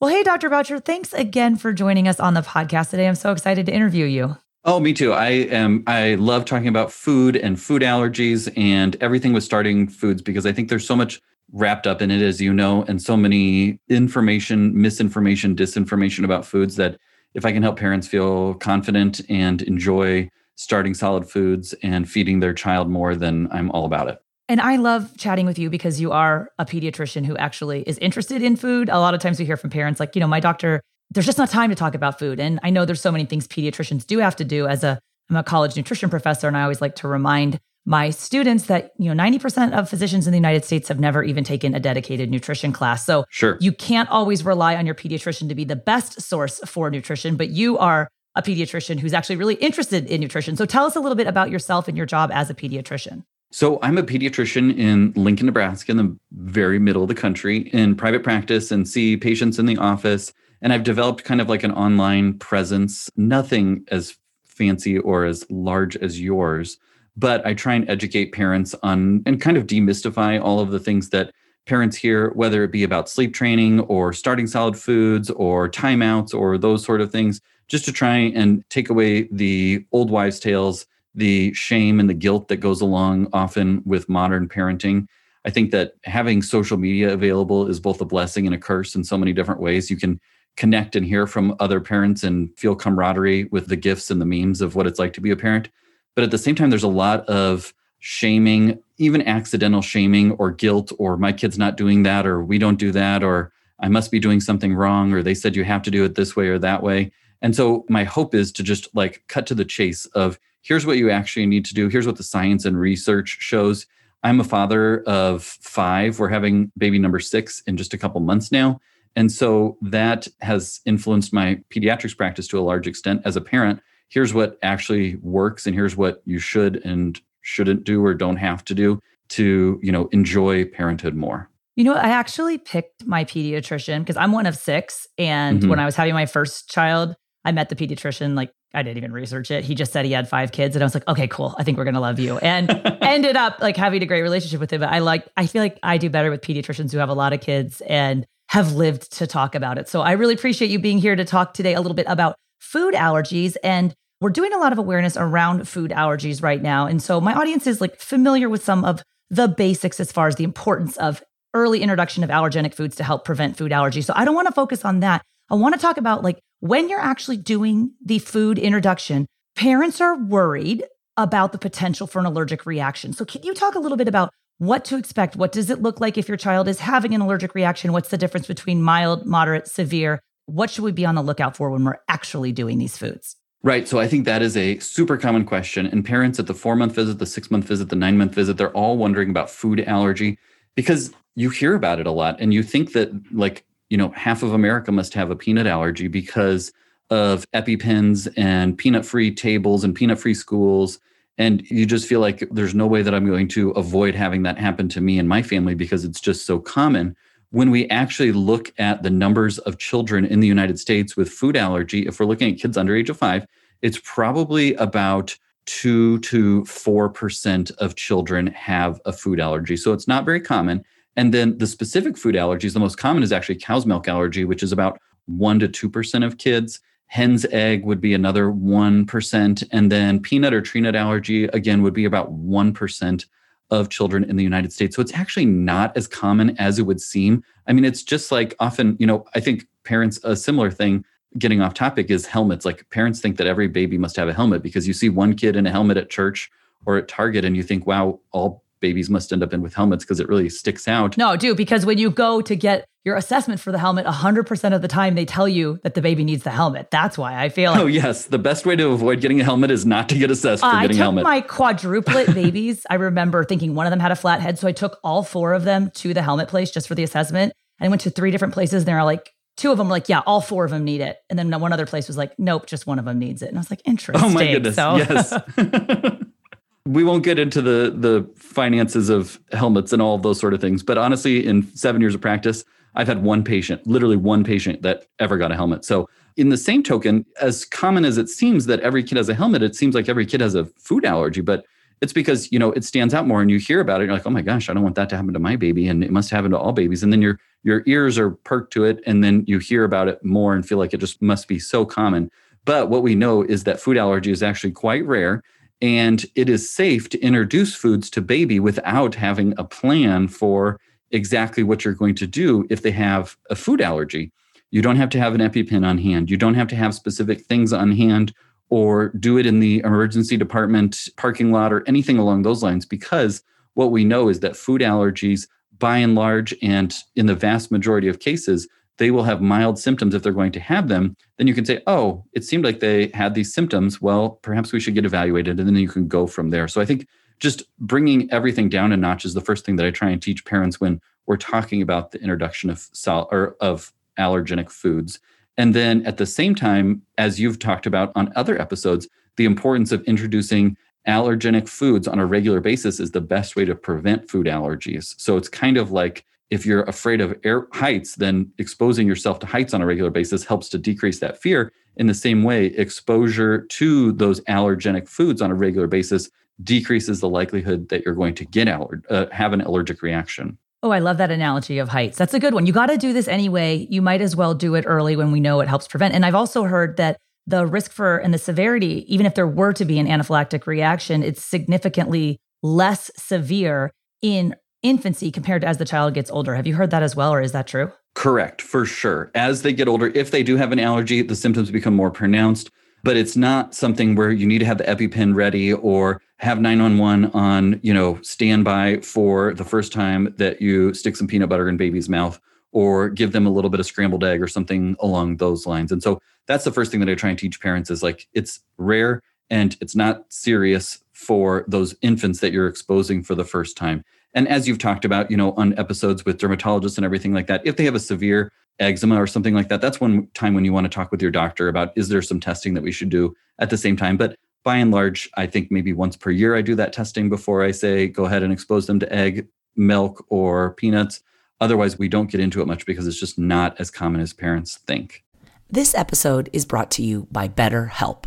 Well, 0.01 0.11
hey, 0.11 0.23
Dr. 0.23 0.51
Boucher, 0.51 0.81
thanks 0.81 1.13
again 1.13 1.57
for 1.57 1.73
joining 1.73 2.09
us 2.09 2.19
on 2.19 2.35
the 2.35 2.41
podcast 2.41 2.91
today. 2.91 3.07
I'm 3.07 3.15
so 3.15 3.33
excited 3.33 3.67
to 3.67 3.73
interview 3.73 4.07
you. 4.07 4.37
Oh, 4.65 4.81
me 4.81 4.93
too. 4.93 5.13
I 5.13 5.29
am. 5.29 5.83
I 5.87 6.15
love 6.15 6.45
talking 6.45 6.69
about 6.69 6.93
food 6.93 7.37
and 7.37 7.61
food 7.61 7.83
allergies 7.83 8.53
and 8.57 8.97
everything 9.01 9.33
with 9.33 9.45
starting 9.45 9.89
foods 9.89 10.23
because 10.23 10.47
I 10.47 10.53
think 10.53 10.69
there's 10.69 10.87
so 10.87 10.97
much 10.97 11.21
wrapped 11.53 11.87
up 11.87 12.01
in 12.01 12.11
it, 12.11 12.23
as 12.23 12.41
you 12.41 12.53
know, 12.53 12.85
and 12.89 13.03
so 13.03 13.17
many 13.17 13.79
information, 13.89 14.81
misinformation, 14.81 15.55
disinformation 15.55 16.25
about 16.25 16.47
foods 16.47 16.77
that 16.77 16.99
if 17.35 17.45
I 17.45 17.53
can 17.53 17.63
help 17.63 17.79
parents 17.79 18.07
feel 18.07 18.55
confident 18.55 19.21
and 19.29 19.63
enjoy 19.63 20.29
starting 20.57 20.95
solid 20.95 21.29
foods 21.29 21.75
and 21.83 22.09
feeding 22.09 22.41
their 22.41 22.55
child 22.55 22.89
more, 22.89 23.15
then 23.15 23.49
I'm 23.51 23.71
all 23.71 23.85
about 23.85 24.09
it. 24.09 24.23
And 24.49 24.61
I 24.61 24.77
love 24.77 25.17
chatting 25.17 25.47
with 25.47 25.59
you 25.59 25.71
because 25.71 26.01
you 26.01 26.13
are 26.13 26.51
a 26.59 26.65
pediatrician 26.65 27.25
who 27.25 27.37
actually 27.37 27.83
is 27.83 27.97
interested 27.99 28.43
in 28.43 28.57
food. 28.57 28.89
A 28.89 28.99
lot 28.99 29.15
of 29.15 29.21
times 29.21 29.39
we 29.39 29.47
hear 29.47 29.57
from 29.57 29.71
parents 29.71 29.99
like, 29.99 30.15
you 30.15 30.21
know, 30.21 30.27
my 30.27 30.41
doctor, 30.41 30.83
there's 31.11 31.27
just 31.27 31.39
not 31.39 31.49
time 31.49 31.71
to 31.71 31.77
talk 31.77 31.95
about 31.95 32.19
food. 32.19 32.39
And 32.39 32.61
I 32.63 32.71
know 32.71 32.85
there's 32.85 33.01
so 33.01 33.13
many 33.13 33.25
things 33.25 33.49
pediatricians 33.49 34.07
do 34.07 34.19
have 34.19 34.37
to 34.37 34.45
do 34.45 34.67
as 34.67 34.85
a 34.85 34.99
I'm 35.31 35.37
a 35.37 35.43
college 35.43 35.77
nutrition 35.77 36.11
professor 36.11 36.49
and 36.49 36.57
I 36.57 36.63
always 36.63 36.83
like 36.83 36.97
to 36.97 37.09
remind 37.09 37.59
my 37.85 38.11
students 38.11 38.67
that 38.67 38.93
you 38.99 39.13
know 39.13 39.23
90% 39.23 39.73
of 39.73 39.89
physicians 39.89 40.27
in 40.27 40.33
the 40.33 40.39
United 40.39 40.65
States 40.65 40.89
have 40.89 41.01
never 41.01 41.23
even 41.23 41.45
taken 41.45 41.75
a 41.75 41.81
dedicated 41.81 42.31
nutrition 42.31 42.73
class. 42.73 43.05
So 43.05 43.25
sure. 43.29 43.59
you 43.61 43.73
can't 43.73 44.09
always 44.09 44.45
rely 44.45 44.77
on 44.77 44.87
your 44.87 44.95
pediatrician 44.95 45.49
to 45.49 45.55
be 45.55 45.65
the 45.65 45.77
best 45.77 46.21
source 46.21 46.61
for 46.67 46.91
nutrition, 46.91 47.37
but 47.37 47.51
you 47.51 47.79
are 47.79 48.09
a 48.35 48.43
pediatrician 48.43 48.99
who's 48.99 49.13
actually 49.13 49.37
really 49.37 49.57
interested 49.57 50.07
in 50.07 50.21
nutrition. 50.21 50.57
So 50.57 50.65
tell 50.65 50.87
us 50.87 50.97
a 50.97 51.01
little 51.01 51.17
bit 51.17 51.27
about 51.27 51.51
yourself 51.51 51.89
and 51.89 51.97
your 51.97 52.07
job 52.07 52.31
as 52.33 52.49
a 52.49 52.55
pediatrician. 52.55 53.25
So 53.51 53.79
I'm 53.83 53.99
a 53.99 54.03
pediatrician 54.03 54.79
in 54.79 55.13
Lincoln, 55.15 55.45
Nebraska, 55.45 55.91
in 55.93 55.99
the 55.99 56.17
very 56.33 56.79
middle 56.79 57.03
of 57.03 57.09
the 57.09 57.15
country 57.15 57.69
in 57.73 57.95
private 57.95 58.23
practice 58.23 58.71
and 58.71 58.89
see 58.89 59.19
patients 59.19 59.59
in 59.59 59.67
the 59.67 59.77
office. 59.77 60.33
And 60.63 60.73
I've 60.73 60.85
developed 60.85 61.25
kind 61.25 61.41
of 61.41 61.51
like 61.51 61.63
an 61.63 61.73
online 61.73 62.39
presence, 62.39 63.11
nothing 63.17 63.85
as 63.89 64.17
fancy 64.47 64.99
or 64.99 65.27
as 65.27 65.45
large 65.51 65.97
as 65.97 66.19
yours 66.19 66.79
but 67.17 67.45
I 67.47 67.55
try 67.55 67.75
and 67.75 67.89
educate 67.89 68.33
parents 68.33 68.75
on 68.83 69.23
and 69.27 69.41
kind 69.41 69.57
of 69.57 69.67
demystify 69.67 70.43
all 70.43 70.61
of 70.61 70.71
the 70.71 70.79
things 70.79 71.11
that 71.11 71.33
parents 71.67 71.97
hear, 71.97 72.31
whether 72.31 72.65
it 72.65 72.73
be 72.73 72.83
about 72.83 73.09
sleep 73.09 73.35
training 73.35 73.81
or 73.81 74.13
starting 74.13 74.47
solid 74.47 74.77
foods 74.77 75.31
or 75.31 75.69
timeouts 75.69 76.35
or 76.35 76.59
those 76.59 76.85
sort 76.85 77.01
of 77.01 77.13
things, 77.13 77.41
just 77.69 77.85
to 77.85 77.93
try 77.93 78.17
and 78.17 78.65
take 78.69 78.91
away 78.91 79.29
the 79.31 79.85
old 79.93 80.11
wives' 80.11 80.41
tales, 80.41 80.87
the 81.15 81.53
shame 81.55 82.01
and 82.01 82.09
the 82.09 82.15
guilt 82.15 82.49
that 82.49 82.57
goes 82.57 82.81
along 82.81 83.29
often 83.33 83.83
with 83.85 84.09
modern 84.09 84.49
parenting. 84.49 85.07
I 85.45 85.51
think 85.51 85.71
that 85.73 85.95
having 86.05 86.43
social 86.43 86.79
media 86.79 87.13
available 87.13 87.69
is 87.69 87.81
both 87.81 88.01
a 88.01 88.05
blessing 88.07 88.47
and 88.47 88.55
a 88.55 88.59
curse 88.59 88.95
in 88.95 89.05
so 89.05 89.19
many 89.19 89.33
different 89.33 89.61
ways. 89.61 89.91
You 89.91 89.97
can 89.97 90.21
connect 90.57 90.97
and 90.97 91.07
hear 91.07 91.27
from 91.27 91.57
other 91.61 91.81
parents 91.81 92.23
and 92.25 92.51
feel 92.59 92.75
camaraderie 92.75 93.45
with 93.45 93.69
the 93.69 93.77
gifts 93.77 94.11
and 94.11 94.21
the 94.21 94.27
memes 94.27 94.61
of 94.61 94.75
what 94.75 94.87
it's 94.87 94.99
like 94.99 95.13
to 95.15 95.21
be 95.21 95.31
a 95.31 95.37
parent. 95.37 95.69
But 96.15 96.25
at 96.25 96.31
the 96.31 96.39
same 96.39 96.55
time, 96.55 96.71
there's 96.71 96.83
a 96.83 96.89
lot 96.89 97.27
of 97.29 97.73
shaming, 97.99 98.83
even 98.99 99.27
accidental 99.27 99.83
shaming 99.83 100.33
or 100.33 100.51
guilt, 100.51 100.93
or 100.99 101.17
my 101.17 101.33
kid's 101.33 101.59
not 101.59 101.77
doing 101.77 102.03
that, 102.03 102.27
or 102.27 102.43
we 102.43 102.59
don't 102.59 102.79
do 102.79 102.93
that, 102.93 103.23
or 103.23 103.53
I 103.81 103.89
must 103.89 104.11
be 104.11 104.21
doing 104.21 104.41
something 104.41 104.75
wrong, 104.75 105.13
or 105.13 105.23
they 105.23 105.35
said 105.35 105.57
you 105.57 105.65
have 105.65 105.83
to 105.83 105.91
do 105.91 106.05
it 106.05 106.15
this 106.15 106.37
way 106.37 106.49
or 106.49 106.59
that 106.59 106.83
way. 106.83 107.13
And 107.41 107.55
so 107.57 107.85
my 107.89 108.05
hope 108.05 108.35
is 108.35 108.53
to 108.53 108.63
just 108.63 108.95
like 108.95 109.25
cut 109.29 109.47
to 109.49 109.55
the 109.55 109.65
chase 109.65 110.07
of 110.07 110.39
here's 110.63 110.87
what 110.87 110.97
you 110.97 111.11
actually 111.11 111.47
need 111.47 111.65
to 111.67 111.75
do. 111.75 111.89
Here's 111.89 112.07
what 112.07 112.17
the 112.17 112.23
science 112.23 112.65
and 112.65 112.79
research 112.79 113.37
shows. 113.41 113.87
I'm 114.23 114.41
a 114.41 114.45
father 114.45 115.03
of 115.03 115.43
five. 115.43 116.19
We're 116.19 116.29
having 116.29 116.71
baby 116.79 116.99
number 116.99 117.19
six 117.19 117.61
in 117.67 117.77
just 117.77 117.95
a 117.95 117.99
couple 117.99 118.21
months 118.21 118.53
now. 118.53 118.81
And 119.17 119.31
so 119.31 119.77
that 119.83 120.29
has 120.41 120.81
influenced 120.87 121.33
my 121.33 121.61
pediatrics 121.71 122.17
practice 122.17 122.47
to 122.49 122.59
a 122.59 122.63
large 122.63 122.87
extent 122.87 123.23
as 123.25 123.37
a 123.37 123.41
parent. 123.41 123.81
Here's 124.13 124.35
what 124.35 124.59
actually 124.63 125.17
works 125.17 125.67
and 125.67 125.75
here's 125.75 125.97
what 125.97 126.23
you 126.27 126.39
should 126.39 126.85
and 126.85 127.19
shouldn't 127.41 127.85
do 127.85 128.05
or 128.05 128.13
don't 128.13 128.37
have 128.37 128.63
to 128.67 128.75
do 128.75 129.01
to, 129.31 129.81
you 129.83 129.91
know, 129.91 130.09
enjoy 130.13 130.67
parenthood 130.67 131.15
more. 131.15 131.49
You 131.77 131.85
know, 131.85 131.95
I 131.95 132.11
actually 132.11 132.59
picked 132.59 133.07
my 133.07 133.25
pediatrician 133.25 134.01
because 134.01 134.19
I'm 134.19 134.33
one 134.33 134.45
of 134.45 134.55
six. 134.55 135.07
And 135.17 135.61
mm-hmm. 135.61 135.71
when 135.71 135.79
I 135.79 135.87
was 135.87 135.97
having 135.97 136.13
my 136.13 136.27
first 136.27 136.69
child, 136.69 137.17
I 137.47 137.53
met 137.53 137.71
the 137.71 137.75
pediatrician 137.75 138.37
like 138.37 138.53
I 138.75 138.83
didn't 138.83 138.99
even 138.99 139.13
research 139.13 139.51
it. 139.51 139.65
He 139.65 139.75
just 139.75 139.93
said 139.93 140.05
he 140.05 140.13
had 140.13 140.29
five 140.29 140.53
kids, 140.53 140.77
and 140.77 140.83
I 140.83 140.87
was 140.87 140.95
like, 140.95 141.07
okay, 141.09 141.29
cool. 141.29 141.55
I 141.59 141.63
think 141.63 141.77
we're 141.79 141.85
gonna 141.85 142.01
love 142.01 142.19
you. 142.19 142.39
And 142.39 142.71
ended 143.03 143.37
up 143.37 143.61
like 143.61 143.77
having 143.77 144.03
a 144.03 144.07
great 144.07 144.23
relationship 144.23 144.61
with 144.61 144.73
him. 144.73 144.81
But 144.81 144.91
I 144.91 144.99
like, 144.99 145.27
I 145.37 145.47
feel 145.47 145.63
like 145.63 145.79
I 145.83 145.99
do 145.99 146.11
better 146.11 146.31
with 146.31 146.43
pediatricians 146.43 146.93
who 146.93 146.99
have 146.99 147.09
a 147.09 147.15
lot 147.15 147.33
of 147.33 147.41
kids 147.41 147.81
and 147.83 148.27
have 148.49 148.73
lived 148.75 149.11
to 149.19 149.27
talk 149.27 149.55
about 149.55 149.79
it. 149.79 149.89
So 149.89 150.03
I 150.03 150.13
really 150.13 150.35
appreciate 150.35 150.71
you 150.71 150.79
being 150.79 150.99
here 150.99 151.17
to 151.17 151.25
talk 151.25 151.55
today 151.55 151.75
a 151.75 151.81
little 151.81 151.95
bit 151.95 152.07
about 152.09 152.37
food 152.61 152.95
allergies. 152.95 153.57
And 153.65 153.95
we're 154.23 154.31
doing 154.31 154.53
a 154.53 154.59
lot 154.59 154.71
of 154.73 154.79
awareness 154.79 155.17
around 155.17 155.69
food 155.69 155.91
allergies 155.91 156.43
right 156.43 156.63
now. 156.63 156.87
And 156.87 157.03
so 157.03 157.21
my 157.21 157.35
audience 157.35 157.67
is 157.67 157.81
like 157.81 157.99
familiar 157.99 158.49
with 158.49 158.63
some 158.63 158.85
of 158.85 159.03
the 159.31 159.49
basics 159.49 159.99
as 159.99 160.13
far 160.13 160.29
as 160.29 160.37
the 160.37 160.45
importance 160.45 160.97
of 160.99 161.25
early 161.55 161.83
introduction 161.83 162.23
of 162.23 162.31
allergenic 162.31 162.73
foods 162.73 162.95
to 162.97 163.05
help 163.05 163.25
prevent 163.25 163.57
food 163.57 163.73
allergies. 163.73 164.05
So 164.05 164.13
I 164.15 164.25
don't 164.25 164.37
want 164.37 164.47
to 164.47 164.55
focus 164.55 164.85
on 164.85 165.01
that. 165.01 165.23
I 165.51 165.57
want 165.57 165.75
to 165.75 165.81
talk 165.81 165.97
about 165.97 166.23
like 166.23 166.39
when 166.61 166.89
you're 166.89 167.01
actually 167.01 167.37
doing 167.37 167.95
the 168.05 168.21
food 168.21 168.61
introduction, 168.61 169.27
parents 169.57 170.01
are 170.01 170.17
worried 170.17 170.85
about 171.17 171.51
the 171.51 171.59
potential 171.59 172.07
for 172.07 172.21
an 172.21 172.27
allergic 172.27 172.65
reaction. 172.65 173.13
So 173.13 173.25
can 173.25 173.43
you 173.43 173.55
talk 173.55 173.75
a 173.75 173.81
little 173.81 173.99
bit 173.99 174.07
about 174.07 174.31
what 174.59 174.85
to 174.87 174.97
expect? 174.97 175.35
What 175.35 175.51
does 175.51 175.69
it 175.69 175.83
look 175.83 176.01
like 176.01 176.17
if 176.17 176.29
your 176.29 176.37
child 176.37 176.69
is 176.69 176.79
having 176.79 177.13
an 177.13 177.21
allergic 177.21 177.57
reaction? 177.57 177.93
What's 177.93 178.11
the 178.11 178.19
difference 178.19 178.47
between 178.47 178.83
mild, 178.83 179.27
moderate, 179.27 179.67
severe? 179.67 180.21
What 180.47 180.71
should 180.71 180.85
we 180.85 180.93
be 180.93 181.05
on 181.05 181.17
the 181.17 181.23
lookout 181.23 181.57
for 181.57 181.71
when 181.71 181.85
we're 181.85 181.99
actually 182.09 182.53
doing 182.53 182.79
these 182.79 182.97
foods? 182.97 183.37
Right. 183.65 183.87
So 183.87 184.01
I 184.01 184.09
think 184.09 184.25
that 184.25 184.43
is 184.43 184.57
a 184.57 184.79
super 184.81 185.17
common 185.17 185.45
question. 185.45 185.87
And 185.87 186.05
parents 186.05 186.41
at 186.41 186.47
the 186.49 186.55
four 186.55 186.75
month 186.75 186.95
visit, 186.95 187.19
the 187.19 187.27
six 187.27 187.51
month 187.51 187.67
visit, 187.67 187.91
the 187.91 187.97
nine 187.97 188.19
month 188.19 188.35
visit, 188.35 188.57
they're 188.57 188.73
all 188.73 188.97
wondering 188.97 189.31
about 189.31 189.51
food 189.51 189.81
allergy 189.81 190.39
because 190.75 191.13
you 191.35 191.51
hear 191.51 191.75
about 191.75 192.01
it 192.01 192.07
a 192.07 192.11
lot 192.11 192.41
and 192.41 192.53
you 192.53 192.63
think 192.63 192.93
that 192.93 193.11
like 193.33 193.65
you 193.89 193.97
know 193.97 194.11
half 194.11 194.43
of 194.43 194.53
america 194.53 194.93
must 194.93 195.15
have 195.15 195.31
a 195.31 195.37
peanut 195.37 195.67
allergy 195.67 196.09
because 196.09 196.73
of 197.11 197.47
epipens 197.53 198.29
and 198.37 198.77
peanut 198.77 199.05
free 199.05 199.35
tables 199.35 199.85
and 199.85 199.95
peanut 199.95 200.19
free 200.19 200.35
schools 200.35 200.99
and 201.39 201.63
you 201.71 201.87
just 201.87 202.07
feel 202.07 202.21
like 202.21 202.47
there's 202.51 202.75
no 202.75 202.87
way 202.87 203.03
that 203.03 203.15
i'm 203.15 203.27
going 203.27 203.49
to 203.49 203.71
avoid 203.71 204.15
having 204.15 204.43
that 204.43 204.59
happen 204.59 204.89
to 204.89 205.01
me 205.01 205.19
and 205.19 205.29
my 205.29 205.43
family 205.43 205.75
because 205.75 206.05
it's 206.05 206.21
just 206.21 206.47
so 206.47 206.59
common 206.59 207.17
when 207.53 207.71
we 207.71 207.89
actually 207.89 208.33
look 208.33 208.73
at 208.79 209.03
the 209.03 209.11
numbers 209.11 209.59
of 209.61 209.79
children 209.79 210.25
in 210.25 210.41
the 210.41 210.49
united 210.49 210.79
states 210.79 211.17
with 211.17 211.29
food 211.31 211.57
allergy 211.57 212.07
if 212.07 212.19
we're 212.19 212.27
looking 212.27 212.53
at 212.53 212.61
kids 212.61 212.77
under 212.77 212.97
age 212.97 213.09
of 213.09 213.17
5 213.17 213.47
it's 213.81 214.01
probably 214.03 214.75
about 214.75 215.37
2 215.67 216.19
to 216.19 216.63
4% 216.63 217.71
of 217.79 217.95
children 217.95 218.49
have 218.49 219.01
a 219.07 219.13
food 219.13 219.39
allergy 219.39 219.77
so 219.77 219.93
it's 219.93 220.09
not 220.09 220.25
very 220.25 220.41
common 220.41 220.85
and 221.17 221.33
then 221.35 221.59
the 221.59 221.67
specific 221.67 222.17
food 222.17 222.35
allergies, 222.35 222.73
the 222.73 222.81
most 222.81 222.97
common 222.97 223.23
is 223.23 223.33
actually 223.33 223.57
cow's 223.57 223.87
milk 223.87 224.09
allergy, 224.09 224.45
which 224.45 224.63
is 224.63 224.73
about 224.73 224.99
1% 225.31 225.73
to 225.73 225.89
2% 225.91 226.25
of 226.25 226.39
kids. 226.39 226.81
Hen's 227.07 227.45
egg 227.51 227.85
would 227.85 228.01
be 228.01 228.15
another 228.15 228.47
1%. 228.47 229.69
And 229.71 229.93
then 229.93 230.21
peanut 230.21 230.55
or 230.55 230.63
tree 230.63 230.81
nut 230.81 230.97
allergy, 230.97 231.45
again, 231.45 231.83
would 231.83 231.93
be 231.93 232.07
about 232.07 232.33
1% 232.33 233.27
of 233.73 233.89
children 233.89 234.23
in 234.25 234.37
the 234.37 234.45
United 234.45 234.71
States. 234.71 234.95
So 234.95 235.01
it's 235.01 235.15
actually 235.15 235.47
not 235.47 235.97
as 235.97 236.07
common 236.07 236.55
as 236.59 236.79
it 236.79 236.83
would 236.83 237.01
seem. 237.01 237.43
I 237.67 237.73
mean, 237.73 237.87
it's 237.87 238.03
just 238.03 238.31
like 238.31 238.55
often, 238.61 238.97
you 239.01 239.07
know, 239.07 239.25
I 239.35 239.41
think 239.41 239.67
parents, 239.85 240.21
a 240.23 240.37
similar 240.37 240.71
thing 240.71 241.05
getting 241.39 241.63
off 241.63 241.73
topic 241.73 242.11
is 242.11 242.27
helmets. 242.27 242.67
Like 242.67 242.89
parents 242.91 243.21
think 243.21 243.39
that 243.39 243.47
every 243.47 243.69
baby 243.69 243.97
must 243.97 244.15
have 244.17 244.29
a 244.29 244.35
helmet 244.35 244.63
because 244.63 244.87
you 244.87 244.93
see 244.93 245.09
one 245.09 245.35
kid 245.35 245.57
in 245.57 245.67
a 245.67 245.71
helmet 245.71 245.97
at 245.97 246.11
church 246.11 246.51
or 246.85 246.99
at 246.99 247.09
Target 247.09 247.47
and 247.47 247.57
you 247.57 247.63
think, 247.63 247.87
wow, 247.87 248.21
all 248.31 248.62
babies 248.83 249.09
must 249.09 249.33
end 249.33 249.43
up 249.43 249.55
in 249.55 249.63
with 249.63 249.73
helmets 249.73 250.05
because 250.05 250.21
it 250.21 250.29
really 250.29 250.51
sticks 250.51 250.87
out. 250.87 251.17
No, 251.17 251.37
do 251.37 251.55
because 251.55 251.87
when 251.87 251.97
you 251.97 252.11
go 252.11 252.43
to 252.43 252.55
get 252.55 252.87
your 253.05 253.17
assessment 253.17 253.61
for 253.61 253.73
the 253.73 253.79
helmet, 253.79 254.07
100% 254.07 254.75
of 254.75 254.83
the 254.83 254.89
time 254.89 255.15
they 255.15 255.25
tell 255.25 255.49
you 255.49 255.81
that 255.83 255.95
the 255.95 256.03
baby 256.03 256.23
needs 256.23 256.45
the 256.45 256.51
helmet. 256.51 256.91
That's 256.91 257.19
why 257.19 257.43
I 257.43 257.49
feel 257.49 257.73
like. 257.73 257.81
Oh, 257.81 257.87
yes. 257.87 258.27
The 258.27 258.39
best 258.39 258.67
way 258.67 258.77
to 258.77 258.89
avoid 258.89 259.21
getting 259.21 259.41
a 259.41 259.45
helmet 259.45 259.71
is 259.71 259.85
not 259.85 260.09
to 260.11 260.19
get 260.19 260.31
assessed 260.31 260.63
for 260.63 260.69
uh, 260.69 260.83
getting 260.83 260.99
a 260.99 261.03
helmet. 261.03 261.27
I 261.27 261.41
took 261.41 261.59
my 261.59 261.73
quadruplet 261.73 262.35
babies. 262.35 262.87
I 262.91 262.97
remember 262.97 263.43
thinking 263.45 263.75
one 263.75 263.87
of 263.87 263.91
them 263.91 264.01
had 264.01 264.13
a 264.13 264.17
flat 264.17 264.41
head. 264.41 264.59
So 264.59 264.69
I 264.69 264.73
took 264.73 264.99
all 265.03 265.23
four 265.23 265.55
of 265.55 265.65
them 265.65 265.91
to 265.95 266.13
the 266.15 266.23
helmet 266.23 266.49
place 266.49 266.71
just 266.71 266.87
for 266.87 266.95
the 266.95 267.03
assessment. 267.03 267.55
And 267.81 267.87
I 267.87 267.89
went 267.89 268.03
to 268.03 268.11
three 268.11 268.31
different 268.31 268.55
places 268.55 268.83
and 268.83 268.89
they 268.89 268.95
were 268.95 269.03
like, 269.03 269.33
two 269.57 269.73
of 269.73 269.79
them 269.79 269.89
were 269.89 269.95
like, 269.95 270.09
yeah, 270.09 270.21
all 270.27 270.41
four 270.41 270.65
of 270.65 270.71
them 270.71 270.85
need 270.85 271.01
it. 271.01 271.17
And 271.29 271.39
then 271.39 271.51
one 271.61 271.73
other 271.73 271.87
place 271.87 272.07
was 272.07 272.17
like, 272.17 272.39
nope, 272.39 272.67
just 272.67 272.87
one 272.87 272.99
of 272.99 273.05
them 273.05 273.19
needs 273.19 273.43
it. 273.43 273.49
And 273.49 273.59
I 273.59 273.61
was 273.61 273.71
like, 273.71 273.83
interesting. 273.85 274.25
Oh, 274.25 274.33
my 274.33 274.47
goodness. 274.47 274.77
So. 274.77 274.97
Yes. 274.97 275.35
we 276.87 277.05
won't 277.05 277.25
get 277.25 277.39
into 277.39 277.63
the 277.63 277.95
the 277.97 278.29
finances 278.37 279.09
of 279.09 279.41
helmets 279.53 279.93
and 279.93 280.03
all 280.03 280.15
of 280.15 280.23
those 280.23 280.39
sort 280.39 280.55
of 280.55 280.61
things 280.61 280.83
but 280.83 280.99
honestly 280.99 281.47
in 281.47 281.63
seven 281.77 282.01
years 282.01 282.15
of 282.15 282.21
practice 282.21 282.65
i've 282.95 283.07
had 283.07 283.23
one 283.23 283.45
patient 283.45 283.85
literally 283.87 284.17
one 284.17 284.45
patient 284.45 284.83
that 284.83 285.07
ever 285.19 285.37
got 285.39 285.53
a 285.53 285.57
helmet. 285.57 285.85
So 285.85 286.09
in 286.37 286.49
the 286.49 286.57
same 286.57 286.83
token 286.83 287.27
as 287.41 287.65
common 287.65 288.05
as 288.05 288.17
it 288.17 288.29
seems 288.29 288.67
that 288.67 288.81
every 288.81 289.03
kid 289.05 289.17
has 289.17 289.29
a 289.29 289.35
helmet 289.35 289.63
it 289.63 289.77
seems 289.77 289.95
like 289.95 290.09
every 290.09 290.27
kid 290.27 290.41
has 290.41 290.55
a 290.55 290.65
food 290.79 291.05
allergy 291.05 291.41
but 291.41 291.65
it's 292.01 292.13
because 292.13 292.51
you 292.51 292.59
know 292.59 292.73
it 292.73 292.85
stands 292.85 293.15
out 293.15 293.27
more 293.27 293.41
and 293.41 293.51
you 293.51 293.59
hear 293.59 293.81
about 293.81 294.01
it 294.01 294.05
you're 294.07 294.15
like 294.15 294.27
oh 294.27 294.31
my 294.31 294.43
gosh 294.43 294.69
i 294.69 294.73
don't 294.73 294.83
want 294.83 294.97
that 294.97 295.09
to 295.11 295.17
happen 295.17 295.33
to 295.33 295.39
my 295.39 295.57
baby 295.57 295.87
and 295.89 296.03
it 296.03 296.11
must 296.11 296.31
happen 296.31 296.51
to 296.51 296.59
all 296.59 296.73
babies 296.73 297.03
and 297.03 297.13
then 297.13 297.23
your 297.23 297.39
your 297.65 297.83
ears 297.87 298.19
are 298.19 298.31
perked 298.31 298.73
to 298.73 298.85
it 298.85 299.01
and 299.07 299.23
then 299.23 299.45
you 299.47 299.59
hear 299.59 299.85
about 299.85 300.09
it 300.09 300.23
more 300.25 300.55
and 300.55 300.67
feel 300.67 300.79
like 300.79 300.93
it 300.93 300.99
just 300.99 301.23
must 301.23 301.49
be 301.49 301.59
so 301.59 301.85
common. 301.85 302.31
But 302.65 302.91
what 302.91 303.03
we 303.03 303.15
know 303.15 303.43
is 303.43 303.65
that 303.65 303.81
food 303.81 303.97
allergy 303.97 304.31
is 304.31 304.43
actually 304.43 304.73
quite 304.73 305.05
rare 305.07 305.43
and 305.83 306.25
it 306.37 306.49
is 306.49 306.73
safe 306.73 307.09
to 307.11 307.21
introduce 307.21 307.75
foods 307.75 308.09
to 308.09 308.23
baby 308.23 308.61
without 308.61 309.17
having 309.17 309.53
a 309.59 309.65
plan 309.65 310.29
for 310.29 310.81
exactly 311.11 311.65
what 311.65 311.85
you're 311.85 311.93
going 311.93 312.15
to 312.15 312.27
do 312.27 312.65
if 312.71 312.83
they 312.83 312.93
have 312.93 313.37
a 313.51 313.57
food 313.57 313.81
allergy. 313.81 314.33
You 314.71 314.81
don't 314.81 314.97
have 314.97 315.11
to 315.11 315.19
have 315.19 315.35
an 315.35 315.41
EpiPen 315.41 315.85
on 315.85 315.99
hand. 315.99 316.31
You 316.31 316.37
don't 316.37 316.55
have 316.55 316.69
to 316.69 316.77
have 316.77 316.95
specific 316.95 317.43
things 317.43 317.73
on 317.73 317.93
hand 317.93 318.33
or 318.71 319.09
do 319.11 319.37
it 319.37 319.45
in 319.45 319.59
the 319.61 319.81
emergency 319.81 320.37
department 320.37 321.09
parking 321.17 321.51
lot 321.51 321.73
or 321.73 321.87
anything 321.87 322.17
along 322.17 322.43
those 322.43 322.63
lines 322.63 322.87
because 322.87 323.43
what 323.75 323.91
we 323.91 324.05
know 324.05 324.29
is 324.29 324.41
that 324.41 324.57
food 324.57 324.81
allergies 324.81 325.49
by 325.79 325.99
and 325.99 326.15
large 326.15 326.55
and 326.63 326.95
in 327.17 327.27
the 327.27 327.35
vast 327.35 327.73
majority 327.73 328.07
of 328.07 328.21
cases 328.21 328.69
they 328.99 329.11
will 329.11 329.25
have 329.25 329.41
mild 329.41 329.79
symptoms 329.79 330.15
if 330.15 330.23
they're 330.23 330.33
going 330.33 330.53
to 330.53 330.61
have 330.61 330.89
them, 330.89 331.17
then 331.39 331.47
you 331.47 331.55
can 331.55 331.65
say, 331.65 331.83
oh, 331.87 332.25
it 332.33 332.45
seemed 332.45 332.65
like 332.65 332.81
they 332.81 333.11
had 333.15 333.35
these 333.35 333.53
symptoms. 333.53 334.01
Well, 334.01 334.39
perhaps 334.43 334.73
we 334.73 334.81
should 334.81 334.95
get 334.95 335.05
evaluated. 335.05 335.59
And 335.59 335.69
then 335.69 335.77
you 335.77 335.89
can 335.89 336.09
go 336.09 336.27
from 336.27 336.51
there. 336.51 336.69
So 336.69 336.81
I 336.81 336.85
think 336.85 337.07
just 337.41 337.65
bringing 337.79 338.31
everything 338.31 338.69
down 338.69 338.93
a 338.93 338.97
notch 338.97 339.25
is 339.25 339.35
the 339.35 339.41
first 339.41 339.65
thing 339.65 339.77
that 339.77 339.87
I 339.87 339.91
try 339.91 340.11
and 340.11 340.23
teach 340.23 340.45
parents 340.45 340.81
when 340.81 341.01
we're 341.27 341.37
talking 341.37 341.83
about 341.83 342.11
the 342.11 342.21
introduction 342.21 342.71
of 342.71 342.89
sol- 342.93 343.29
or 343.33 343.57
of 343.61 343.93
allergenic 344.19 344.71
foods. 344.71 345.19
And 345.57 345.75
then 345.75 346.05
at 346.07 346.19
the 346.19 346.27
same 346.27 346.55
time, 346.55 347.03
as 347.19 347.41
you've 347.41 347.59
talked 347.59 347.87
about 347.87 348.13
on 348.15 348.33
other 348.37 348.61
episodes, 348.61 349.09
the 349.37 349.45
importance 349.45 349.93
of 349.93 350.03
introducing 350.05 350.77
allergenic 351.09 351.69
foods 351.69 352.07
on 352.07 352.19
a 352.19 352.27
regular 352.27 352.61
basis 352.61 353.01
is 353.01 353.11
the 353.11 353.21
best 353.21 353.57
way 353.57 353.65
to 353.65 353.75
prevent 353.75 354.31
food 354.31 354.47
allergies. 354.47 355.15
So 355.19 355.37
it's 355.37 355.49
kind 355.49 355.77
of 355.77 355.91
like 355.91 356.25
if 356.53 356.67
you're 356.67 356.83
afraid 356.83 357.23
of 357.23 357.35
air 357.45 357.67
heights, 357.73 358.17
then 358.17 358.53
exposing 358.59 359.07
yourself 359.07 359.39
to 359.39 359.47
heights 359.47 359.73
on 359.73 359.81
a 359.81 359.87
regular 359.87 360.11
basis 360.11 360.45
helps 360.45 360.69
to 360.69 360.77
decrease 360.77 361.19
that 361.21 361.41
fear. 361.41 361.73
In 361.97 362.09
the 362.09 362.15
same 362.15 362.43
way, 362.43 362.67
exposure 362.67 363.63
to 363.63 364.13
those 364.13 364.43
allergenic 364.43 365.09
foods 365.09 365.41
on 365.41 365.51
a 365.51 365.55
regular 365.55 365.87
basis 365.87 366.29
decreases 366.63 367.21
the 367.21 367.29
likelihood 367.29 367.89
that 367.89 368.05
you're 368.05 368.15
going 368.15 368.35
to 368.35 368.45
get 368.45 368.69
aller- 368.69 369.03
uh, 369.09 369.27
have 369.33 369.55
an 369.55 369.63
allergic 369.63 370.03
reaction. 370.03 370.59
Oh, 370.83 370.91
I 370.91 370.99
love 370.99 371.17
that 371.17 371.31
analogy 371.31 371.79
of 371.79 371.89
heights. 371.89 372.19
That's 372.19 372.35
a 372.35 372.41
good 372.41 372.53
one. 372.53 372.67
You 372.67 372.73
got 372.75 372.91
to 372.91 372.99
do 372.99 373.15
this 373.15 373.29
anyway. 373.29 373.87
You 373.89 374.03
might 374.03 374.21
as 374.21 374.37
well 374.37 374.53
do 374.53 374.75
it 374.75 374.85
early 374.87 375.17
when 375.17 375.33
we 375.33 375.41
know 375.41 375.61
it 375.61 375.69
helps 375.69 375.89
prevent. 375.89 376.13
And 376.13 376.27
I've 376.27 376.35
also 376.35 376.65
heard 376.65 376.99
that 376.99 377.17
the 377.47 377.65
risk 377.65 377.93
for 377.93 378.19
and 378.19 378.35
the 378.35 378.39
severity, 378.39 379.07
even 379.13 379.25
if 379.25 379.35
there 379.35 379.49
were 379.49 379.73
to 379.73 379.87
be 379.87 379.99
an 379.99 380.07
anaphylactic 380.07 380.67
reaction, 380.67 381.23
it's 381.23 381.43
significantly 381.43 382.39
less 382.63 383.11
severe 383.17 383.91
in 384.21 384.55
infancy 384.83 385.31
compared 385.31 385.63
to 385.63 385.69
as 385.69 385.79
the 385.79 385.85
child 385.85 386.15
gets 386.15 386.31
older. 386.31 386.55
Have 386.55 386.67
you 386.67 386.75
heard 386.75 386.91
that 386.91 387.03
as 387.03 387.17
well, 387.17 387.33
or 387.33 387.41
is 387.41 387.53
that 387.53 387.67
true? 387.67 387.93
Correct, 388.15 388.61
for 388.61 388.85
sure. 388.85 389.31
As 389.35 389.63
they 389.63 389.73
get 389.73 389.89
older, 389.89 390.09
if 390.09 390.31
they 390.31 390.43
do 390.43 390.57
have 390.57 390.73
an 390.73 390.79
allergy, 390.79 391.23
the 391.23 391.37
symptoms 391.37 391.71
become 391.71 391.95
more 391.95 392.11
pronounced, 392.11 392.71
but 393.03 393.17
it's 393.17 393.37
not 393.37 393.75
something 393.75 394.15
where 394.15 394.31
you 394.31 394.47
need 394.47 394.59
to 394.59 394.67
have 394.67 394.79
the 394.79 394.85
EpiPen 394.85 395.35
ready 395.35 395.73
or 395.73 396.21
have 396.39 396.61
911 396.61 397.31
on, 397.33 397.81
you 397.83 397.95
know, 397.95 398.21
standby 398.23 399.01
for 399.01 399.55
the 399.55 399.65
first 399.65 399.93
time 399.93 400.35
that 400.39 400.61
you 400.61 400.93
stick 400.93 401.17
some 401.17 401.27
peanut 401.27 401.49
butter 401.49 401.69
in 401.69 401.77
baby's 401.77 402.09
mouth 402.09 402.39
or 402.73 403.09
give 403.09 403.33
them 403.33 403.47
a 403.47 403.51
little 403.51 403.71
bit 403.71 403.81
of 403.81 403.87
scrambled 403.87 404.25
egg 404.25 404.43
or 404.43 404.49
something 404.49 404.97
along 405.01 405.37
those 405.37 405.67
lines. 405.67 405.93
And 405.93 406.03
so 406.03 406.21
that's 406.47 406.65
the 406.65 406.73
first 406.73 406.91
thing 406.91 407.01
that 407.01 407.09
I 407.09 407.15
try 407.15 407.31
and 407.31 407.39
teach 407.39 407.61
parents 407.61 407.91
is 407.91 408.03
like 408.03 408.29
it's 408.35 408.61
rare 408.77 409.23
and 409.51 409.77
it's 409.81 409.95
not 409.95 410.25
serious 410.33 411.03
for 411.13 411.65
those 411.69 411.95
infants 412.03 412.41
that 412.41 412.53
you're 412.53 412.67
exposing 412.67 413.23
for 413.23 413.35
the 413.35 413.45
first 413.45 413.77
time. 413.77 414.05
And 414.35 414.49
as 414.49 414.67
you've 414.67 414.79
talked 414.79 415.05
about, 415.05 415.31
you 415.31 415.37
know, 415.37 415.53
on 415.53 415.79
episodes 415.79 416.25
with 416.25 416.39
dermatologists 416.39 416.97
and 416.97 417.05
everything 417.05 417.33
like 417.33 417.47
that, 417.49 417.67
if 417.67 417.77
they 417.77 417.85
have 417.85 417.95
a 417.95 418.01
severe 418.01 418.51
eczema 418.79 419.21
or 419.21 419.27
something 419.27 419.55
like 419.55 419.69
that, 419.69 419.81
that's 419.81 420.01
one 420.01 420.29
time 420.35 420.55
when 420.55 420.65
you 420.65 420.73
want 420.73 420.85
to 420.85 420.89
talk 420.89 421.11
with 421.11 421.21
your 421.21 421.31
doctor 421.31 421.69
about 421.69 421.93
is 421.97 422.09
there 422.09 422.23
some 422.23 422.41
testing 422.41 422.75
that 422.75 422.83
we 422.83 422.93
should 422.93 423.11
do 423.11 423.35
at 423.59 423.71
the 423.71 423.77
same 423.77 423.97
time. 423.97 424.17
But 424.17 424.37
by 424.65 424.77
and 424.77 424.91
large, 424.91 425.29
I 425.37 425.47
think 425.47 425.71
maybe 425.71 425.93
once 425.93 426.17
per 426.17 426.31
year 426.31 426.57
I 426.57 426.63
do 426.63 426.75
that 426.77 426.93
testing 426.93 427.29
before 427.29 427.63
I 427.63 427.73
say 427.73 428.09
go 428.09 428.25
ahead 428.25 428.43
and 428.43 428.53
expose 428.53 428.87
them 428.87 429.01
to 429.01 429.13
egg, 429.13 429.47
milk, 429.77 430.25
or 430.29 430.75
peanuts. 430.75 431.23
Otherwise, 431.61 431.99
we 431.99 432.09
don't 432.09 432.31
get 432.31 432.41
into 432.41 432.61
it 432.61 432.67
much 432.67 432.87
because 432.87 433.07
it's 433.07 433.21
just 433.21 433.39
not 433.39 433.79
as 433.81 433.91
common 433.91 434.21
as 434.21 434.33
parents 434.33 434.79
think. 434.79 435.25
This 435.71 435.95
episode 435.95 436.51
is 436.53 436.67
brought 436.67 436.91
to 436.93 437.03
you 437.03 437.29
by 437.31 437.49
BetterHelp. 437.49 438.27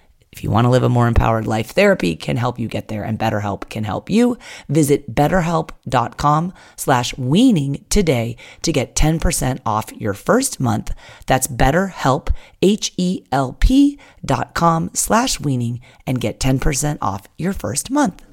if 0.31 0.43
you 0.43 0.49
want 0.49 0.63
to 0.65 0.69
live 0.69 0.83
a 0.83 0.89
more 0.89 1.07
empowered 1.07 1.45
life, 1.45 1.71
therapy 1.71 2.15
can 2.15 2.37
help 2.37 2.57
you 2.57 2.69
get 2.69 2.87
there 2.87 3.03
and 3.03 3.19
BetterHelp 3.19 3.69
can 3.69 3.83
help 3.83 4.09
you. 4.09 4.37
Visit 4.69 5.13
betterhelp.com 5.13 6.53
slash 6.77 7.17
weaning 7.17 7.85
today 7.89 8.37
to 8.61 8.71
get 8.71 8.95
10% 8.95 9.59
off 9.65 9.91
your 9.91 10.13
first 10.13 10.59
month. 10.59 10.93
That's 11.27 11.47
betterhelp, 11.47 12.33
H-E-L-P 12.61 13.99
dot 14.23 14.53
com 14.53 14.89
slash 14.93 15.39
weaning 15.39 15.81
and 16.07 16.21
get 16.21 16.39
10% 16.39 16.97
off 17.01 17.27
your 17.37 17.53
first 17.53 17.91
month. 17.91 18.23